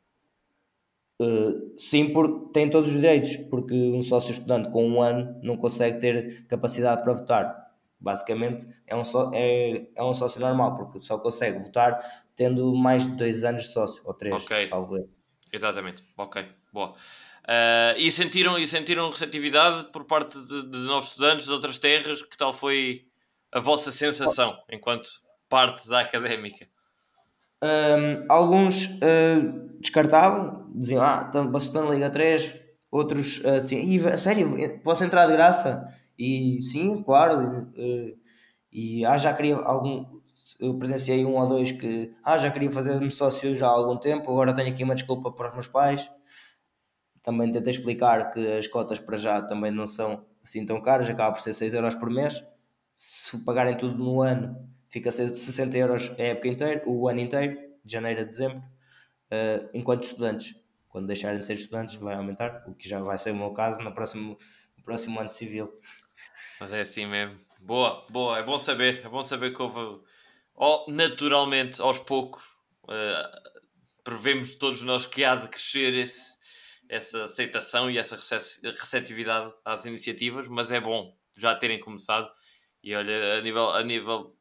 Uh, 1.19 1.73
sim, 1.79 2.13
por, 2.13 2.51
têm 2.53 2.69
todos 2.69 2.91
os 2.91 2.97
direitos, 2.97 3.37
porque 3.49 3.75
um 3.75 4.03
sócio 4.03 4.33
estudante 4.33 4.71
com 4.71 4.87
um 4.87 5.01
ano 5.01 5.41
não 5.43 5.57
consegue 5.57 5.99
ter 5.99 6.47
capacidade 6.49 7.03
para 7.03 7.15
votar. 7.15 7.63
Basicamente 7.99 8.67
é 8.87 8.95
um, 8.95 9.05
só, 9.05 9.31
é, 9.33 9.87
é 9.95 10.03
um 10.03 10.13
sócio 10.13 10.41
normal, 10.41 10.77
porque 10.77 11.01
só 11.01 11.17
consegue 11.17 11.59
votar 11.61 12.27
tendo 12.37 12.75
mais 12.75 13.07
de 13.07 13.17
dois 13.17 13.45
anos 13.45 13.63
de 13.63 13.69
sócio, 13.69 14.03
ou 14.05 14.13
três, 14.13 14.45
okay. 14.45 14.67
salvo 14.67 14.99
eu. 14.99 15.09
Exatamente, 15.51 16.03
ok, 16.19 16.45
boa. 16.71 16.95
Uh, 17.43 17.99
e, 17.99 18.13
sentiram, 18.13 18.57
e 18.57 18.67
sentiram 18.67 19.11
receptividade 19.11 19.91
por 19.91 20.05
parte 20.05 20.39
de, 20.39 20.63
de, 20.63 20.79
novos 20.79 21.09
estudantes 21.09 21.47
de 21.47 21.53
outras 21.53 21.79
terras? 21.79 22.23
Que 22.23 22.37
tal 22.37 22.53
foi 22.53 23.05
a 23.51 23.59
vossa 23.59 23.91
sensação 23.91 24.57
enquanto 24.71 25.09
parte 25.49 25.89
da 25.89 26.01
académica? 26.01 26.67
Um, 27.63 28.25
alguns 28.29 28.87
uh, 28.87 29.79
descartavam, 29.81 30.71
diziam: 30.75 31.03
Ah, 31.03 31.31
vocês 31.33 31.65
estão 31.65 31.85
na 31.85 31.95
Liga 31.95 32.11
3. 32.11 32.61
Outros 32.91 33.39
uh, 33.39 33.57
assim, 33.57 34.07
a 34.07 34.17
sério, 34.17 34.81
posso 34.85 35.03
entrar 35.03 35.27
de 35.27 35.33
graça? 35.33 35.89
E 36.19 36.61
sim, 36.63 37.03
claro. 37.03 37.71
Uh, 37.77 38.17
e 38.73 39.05
ah, 39.05 39.17
já 39.17 39.35
queria 39.35 39.57
algum. 39.57 40.21
Eu 40.61 40.79
presenciei 40.79 41.25
um 41.25 41.37
ou 41.37 41.49
dois 41.49 41.73
que 41.73 42.13
ah, 42.23 42.37
já 42.37 42.51
queria 42.51 42.71
fazer-me 42.71 43.11
sócio 43.11 43.55
já 43.57 43.67
há 43.67 43.71
algum 43.71 43.97
tempo, 43.97 44.31
agora 44.31 44.55
tenho 44.55 44.71
aqui 44.71 44.85
uma 44.85 44.95
desculpa 44.95 45.31
para 45.31 45.49
os 45.49 45.55
meus 45.55 45.67
pais 45.67 46.11
também 47.23 47.51
tentei 47.53 47.71
explicar 47.71 48.31
que 48.31 48.59
as 48.59 48.67
cotas 48.67 48.99
para 48.99 49.17
já 49.17 49.41
também 49.43 49.71
não 49.71 49.87
são 49.87 50.27
assim 50.43 50.67
tão 50.67 50.81
caras, 50.81 51.09
acaba 51.09 51.33
por 51.33 51.41
ser 51.41 51.53
6 51.53 51.75
euros 51.75 51.95
por 51.95 52.11
mês. 52.11 52.43
Se 52.95 53.39
pagarem 53.45 53.77
tudo 53.77 53.97
no 53.97 54.21
ano, 54.21 54.69
fica 54.89 55.09
a 55.09 55.13
ser 55.13 55.29
60 55.29 55.79
euros 55.79 56.11
a 56.19 56.23
época 56.23 56.49
inteira, 56.49 56.83
o 56.87 57.09
ano 57.09 57.21
inteiro, 57.21 57.59
de 57.85 57.93
janeiro 57.93 58.21
a 58.21 58.25
dezembro, 58.25 58.59
uh, 58.59 59.69
enquanto 59.73 60.05
estudantes. 60.05 60.55
Quando 60.89 61.07
deixarem 61.07 61.41
de 61.41 61.47
ser 61.47 61.55
estudantes, 61.55 61.95
vai 61.95 62.15
aumentar, 62.15 62.65
o 62.67 62.75
que 62.75 62.89
já 62.89 63.01
vai 63.01 63.17
ser 63.17 63.31
o 63.31 63.37
meu 63.37 63.53
caso 63.53 63.81
no 63.81 63.95
próximo, 63.95 64.37
no 64.77 64.85
próximo 64.85 65.19
ano 65.19 65.29
civil. 65.29 65.73
Mas 66.61 66.73
é 66.73 66.83
assim 66.83 67.07
mesmo. 67.07 67.39
Boa, 67.61 68.05
boa, 68.11 68.39
é 68.39 68.43
bom 68.43 68.59
saber, 68.59 69.01
é 69.05 69.09
bom 69.09 69.23
saber 69.23 69.55
que 69.55 69.63
houve, 69.63 70.03
oh, 70.55 70.85
naturalmente, 70.89 71.81
aos 71.81 71.99
poucos, 72.01 72.45
uh, 72.85 73.53
prevemos 74.05 74.57
todos 74.57 74.83
nós 74.83 75.07
que 75.07 75.25
há 75.25 75.37
de 75.37 75.49
crescer 75.49 75.95
esse, 75.95 76.42
essa 76.93 77.25
aceitação 77.25 77.91
e 77.91 77.97
essa 77.97 78.17
receptividade 78.17 79.51
às 79.65 79.87
iniciativas, 79.87 80.47
mas 80.47 80.71
é 80.71 80.79
bom 80.79 81.17
já 81.35 81.55
terem 81.55 81.81
começado. 81.81 82.31
E 82.85 82.95
olha, 82.95 83.39
a 83.39 83.41
nível, 83.41 83.71
a 83.71 83.83
nível 83.83 84.37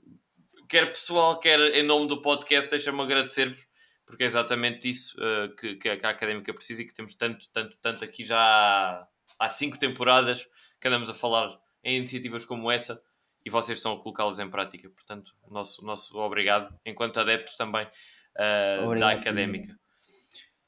quer 0.68 0.88
pessoal, 0.88 1.40
quer 1.40 1.60
em 1.73 1.84
nome 1.84 2.10
do 2.10 2.22
podcast, 2.22 2.69
deixa-me 2.69 2.99
agradecer-vos, 2.99 3.69
porque 4.06 4.23
é 4.23 4.26
exatamente 4.26 4.90
isso 4.90 5.15
uh, 5.18 5.56
que, 5.56 5.76
que, 5.76 5.88
a 5.88 5.94
académica 5.94 6.53
precisa 6.53 6.82
e 6.82 6.86
que 6.86 6.94
temos 6.94 7.15
tanto, 7.15 7.49
tanto, 7.53 7.78
tanto 7.82 8.03
aqui 8.03 8.26
já 8.26 8.38
há, 8.38 9.07
há 9.40 9.49
cinco 9.49 9.80
temporadas 9.80 10.45
que 10.82 10.90
andamos 10.90 11.10
a 11.10 11.14
falar 11.14 11.57
em 11.82 11.95
iniciativas 11.95 12.44
como 12.44 12.69
essa 12.69 13.02
e 13.45 13.49
vocês 13.49 13.78
estão 13.78 13.94
a 13.94 14.03
colocá-las 14.03 14.40
em 14.40 14.49
prática. 14.49 14.90
Portanto, 14.90 15.34
nosso, 15.49 15.86
nosso 15.86 16.18
obrigado, 16.18 16.78
enquanto 16.86 17.18
adeptos 17.18 17.56
também 17.56 17.88
uh, 18.36 18.99
da 18.99 19.11
académica. 19.11 19.80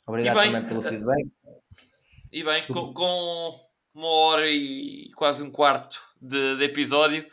Obrigado 0.06 0.40
bem, 0.40 0.52
também 0.52 0.70
pelo 0.70 0.82
feedback. 0.82 1.32
E 2.32 2.44
bem, 2.44 2.64
com, 2.64 2.94
com, 2.94 3.60
uma 3.96 4.08
hora 4.08 4.50
e 4.50 5.10
quase 5.16 5.44
um 5.44 5.52
quarto 5.52 6.02
de, 6.22 6.58
de 6.58 6.64
episódio, 6.64 7.26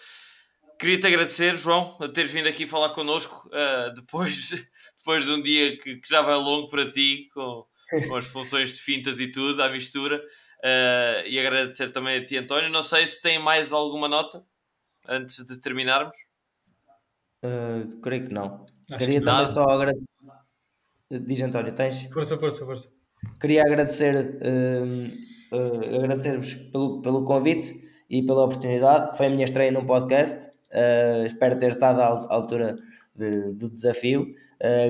queria-te 0.78 1.06
agradecer, 1.06 1.56
João, 1.56 1.96
a 2.00 2.08
ter 2.08 2.26
vindo 2.26 2.48
aqui 2.48 2.66
falar 2.66 2.90
connosco 2.90 3.48
uh, 3.48 3.92
depois, 3.94 4.50
depois 4.96 5.24
de 5.24 5.32
um 5.32 5.42
dia 5.42 5.76
que, 5.78 5.96
que, 5.96 6.08
já 6.08 6.22
vai 6.22 6.34
longo 6.34 6.68
para 6.68 6.90
ti, 6.90 7.28
com, 7.34 7.64
com 8.08 8.16
as 8.16 8.26
funções 8.26 8.74
de 8.74 8.80
fintas 8.80 9.20
e 9.20 9.30
tudo, 9.30 9.62
à 9.62 9.68
mistura. 9.68 10.22
Uh, 10.62 11.26
e 11.26 11.40
agradecer 11.40 11.90
também 11.90 12.18
a 12.18 12.24
ti, 12.24 12.36
António. 12.36 12.68
Não 12.68 12.82
sei 12.82 13.06
se 13.06 13.22
tem 13.22 13.38
mais 13.38 13.72
alguma 13.72 14.06
nota 14.06 14.44
antes 15.08 15.44
de 15.44 15.58
terminarmos. 15.60 16.16
Uh, 17.42 17.98
creio 18.02 18.28
que 18.28 18.34
não. 18.34 18.66
Acho 18.90 18.98
Queria 18.98 19.20
que 19.20 19.24
também 19.24 19.50
só 19.50 19.62
agradecer 19.64 20.09
Diz 21.10 21.42
António, 21.42 21.72
tens? 21.72 22.04
Força, 22.04 22.38
força, 22.38 22.64
força. 22.64 22.88
Queria 23.40 23.62
agradecer, 23.62 24.14
uh, 24.14 25.56
uh, 25.56 25.96
agradecer-vos 25.96 26.54
pelo, 26.70 27.02
pelo 27.02 27.24
convite 27.24 27.74
e 28.08 28.22
pela 28.22 28.44
oportunidade. 28.44 29.16
Foi 29.16 29.26
a 29.26 29.30
minha 29.30 29.44
estreia 29.44 29.72
num 29.72 29.84
podcast. 29.84 30.48
Uh, 30.70 31.26
espero 31.26 31.58
ter 31.58 31.70
estado 31.70 32.00
à 32.00 32.32
altura 32.32 32.78
de, 33.12 33.52
do 33.54 33.68
desafio. 33.68 34.32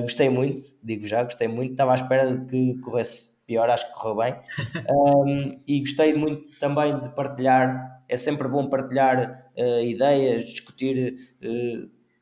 gostei 0.03 0.29
muito, 0.29 0.61
digo 0.83 1.07
já, 1.07 1.23
gostei 1.23 1.47
muito. 1.47 1.71
Estava 1.71 1.93
à 1.93 1.95
espera 1.95 2.31
de 2.31 2.45
que 2.45 2.79
corresse 2.81 3.31
pior, 3.47 3.67
acho 3.71 3.87
que 3.87 3.99
correu 3.99 4.17
bem. 4.17 4.35
Um, 4.91 5.59
e 5.67 5.79
gostei 5.79 6.13
muito 6.13 6.47
também 6.59 6.99
de 6.99 7.09
partilhar. 7.15 8.03
É 8.07 8.15
sempre 8.15 8.47
bom 8.47 8.69
partilhar 8.69 9.51
ideias, 9.83 10.43
discutir 10.43 11.15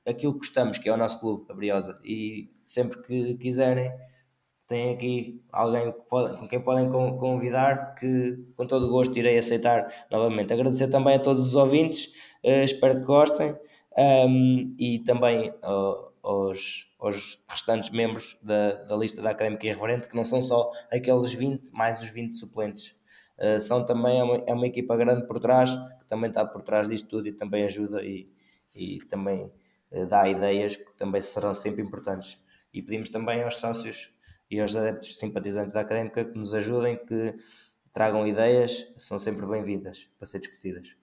aquilo 0.06 0.34
que 0.34 0.40
gostamos, 0.40 0.78
que 0.78 0.90
é 0.90 0.94
o 0.94 0.98
nosso 0.98 1.20
clube, 1.20 1.46
a 1.50 1.54
Briosa. 1.54 2.00
E 2.04 2.52
sempre 2.66 3.02
que 3.02 3.36
quiserem, 3.36 3.92
têm 4.68 4.94
aqui 4.94 5.44
alguém 5.52 5.92
pode, 6.08 6.38
com 6.38 6.48
quem 6.48 6.62
podem 6.62 6.90
convidar, 6.90 7.96
que 7.96 8.38
com 8.56 8.66
todo 8.68 8.88
o 8.88 8.90
gosto 8.90 9.18
irei 9.18 9.38
aceitar 9.38 9.92
novamente. 10.12 10.54
Agradecer 10.54 10.88
também 10.90 11.16
a 11.16 11.20
todos 11.20 11.48
os 11.48 11.56
ouvintes, 11.56 12.14
uh, 12.44 12.64
espero 12.64 13.00
que 13.00 13.06
gostem, 13.06 13.58
um, 13.98 14.76
e 14.78 15.00
também 15.00 15.50
uh, 15.50 16.10
aos, 16.22 16.92
aos 17.00 17.44
restantes 17.50 17.90
membros 17.90 18.40
da, 18.44 18.84
da 18.84 18.96
lista 18.96 19.22
da 19.22 19.32
Académica 19.32 19.66
Irreverente, 19.66 20.08
que 20.08 20.16
não 20.16 20.24
são 20.24 20.42
só 20.42 20.72
aqueles 20.92 21.34
20, 21.34 21.72
mais 21.72 22.02
os 22.02 22.10
20 22.10 22.34
suplentes. 22.34 22.96
Uh, 23.38 23.60
são 23.60 23.84
também 23.84 24.20
é 24.20 24.24
uma, 24.24 24.44
é 24.46 24.54
uma 24.54 24.68
equipa 24.68 24.96
grande 24.96 25.26
por 25.26 25.40
trás, 25.40 25.72
que 26.00 26.06
também 26.06 26.30
está 26.30 26.46
por 26.46 26.62
trás 26.62 26.88
disto 26.88 27.10
tudo 27.10 27.28
e 27.28 27.32
também 27.32 27.64
ajuda 27.64 28.04
e, 28.04 28.30
e 28.76 29.00
também 29.10 29.52
dá 30.08 30.28
ideias 30.28 30.76
que 30.76 30.92
também 30.98 31.22
serão 31.22 31.54
sempre 31.54 31.82
importantes 31.82 32.38
e 32.74 32.82
pedimos 32.82 33.10
também 33.10 33.44
aos 33.44 33.58
sócios 33.58 34.10
e 34.50 34.60
aos 34.60 34.76
adeptos 34.76 35.18
simpatizantes 35.18 35.74
da 35.74 35.82
Académica 35.82 36.26
que 36.26 36.38
nos 36.38 36.54
ajudem, 36.54 36.98
que 37.06 37.36
tragam 37.94 38.28
ideias, 38.28 38.92
são 38.98 39.18
sempre 39.18 39.46
bem-vindas 39.46 40.10
para 40.18 40.26
ser 40.26 40.40
discutidas. 40.40 40.96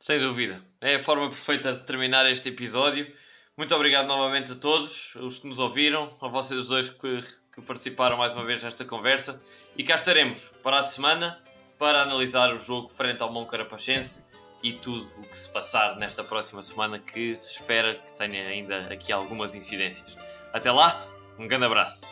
Sem 0.00 0.18
dúvida. 0.18 0.62
É 0.80 0.94
a 0.94 1.00
forma 1.00 1.28
perfeita 1.28 1.72
de 1.72 1.84
terminar 1.84 2.30
este 2.30 2.50
episódio. 2.50 3.12
Muito 3.56 3.74
obrigado 3.74 4.06
novamente 4.06 4.52
a 4.52 4.54
todos, 4.54 5.14
os 5.16 5.38
que 5.38 5.48
nos 5.48 5.58
ouviram, 5.58 6.08
a 6.22 6.28
vocês 6.28 6.68
dois 6.68 6.88
que, 6.88 7.20
que 7.52 7.60
participaram 7.62 8.16
mais 8.16 8.32
uma 8.32 8.44
vez 8.44 8.62
nesta 8.62 8.84
conversa. 8.84 9.42
E 9.76 9.82
cá 9.82 9.96
estaremos 9.96 10.52
para 10.62 10.78
a 10.78 10.82
semana 10.82 11.42
para 11.78 12.02
analisar 12.02 12.54
o 12.54 12.58
jogo 12.58 12.88
frente 12.88 13.22
ao 13.22 13.32
Mão 13.32 13.46
Carapachense 13.46 14.28
e 14.62 14.72
tudo 14.72 15.06
o 15.18 15.22
que 15.22 15.36
se 15.36 15.48
passar 15.48 15.96
nesta 15.96 16.24
próxima 16.24 16.62
semana 16.62 16.98
que 16.98 17.32
espera 17.32 17.94
que 17.94 18.12
tenha 18.12 18.48
ainda 18.48 18.92
aqui 18.92 19.12
algumas 19.12 19.54
incidências. 19.54 20.16
Até 20.52 20.72
lá, 20.72 21.06
um 21.38 21.46
grande 21.46 21.64
abraço. 21.64 22.04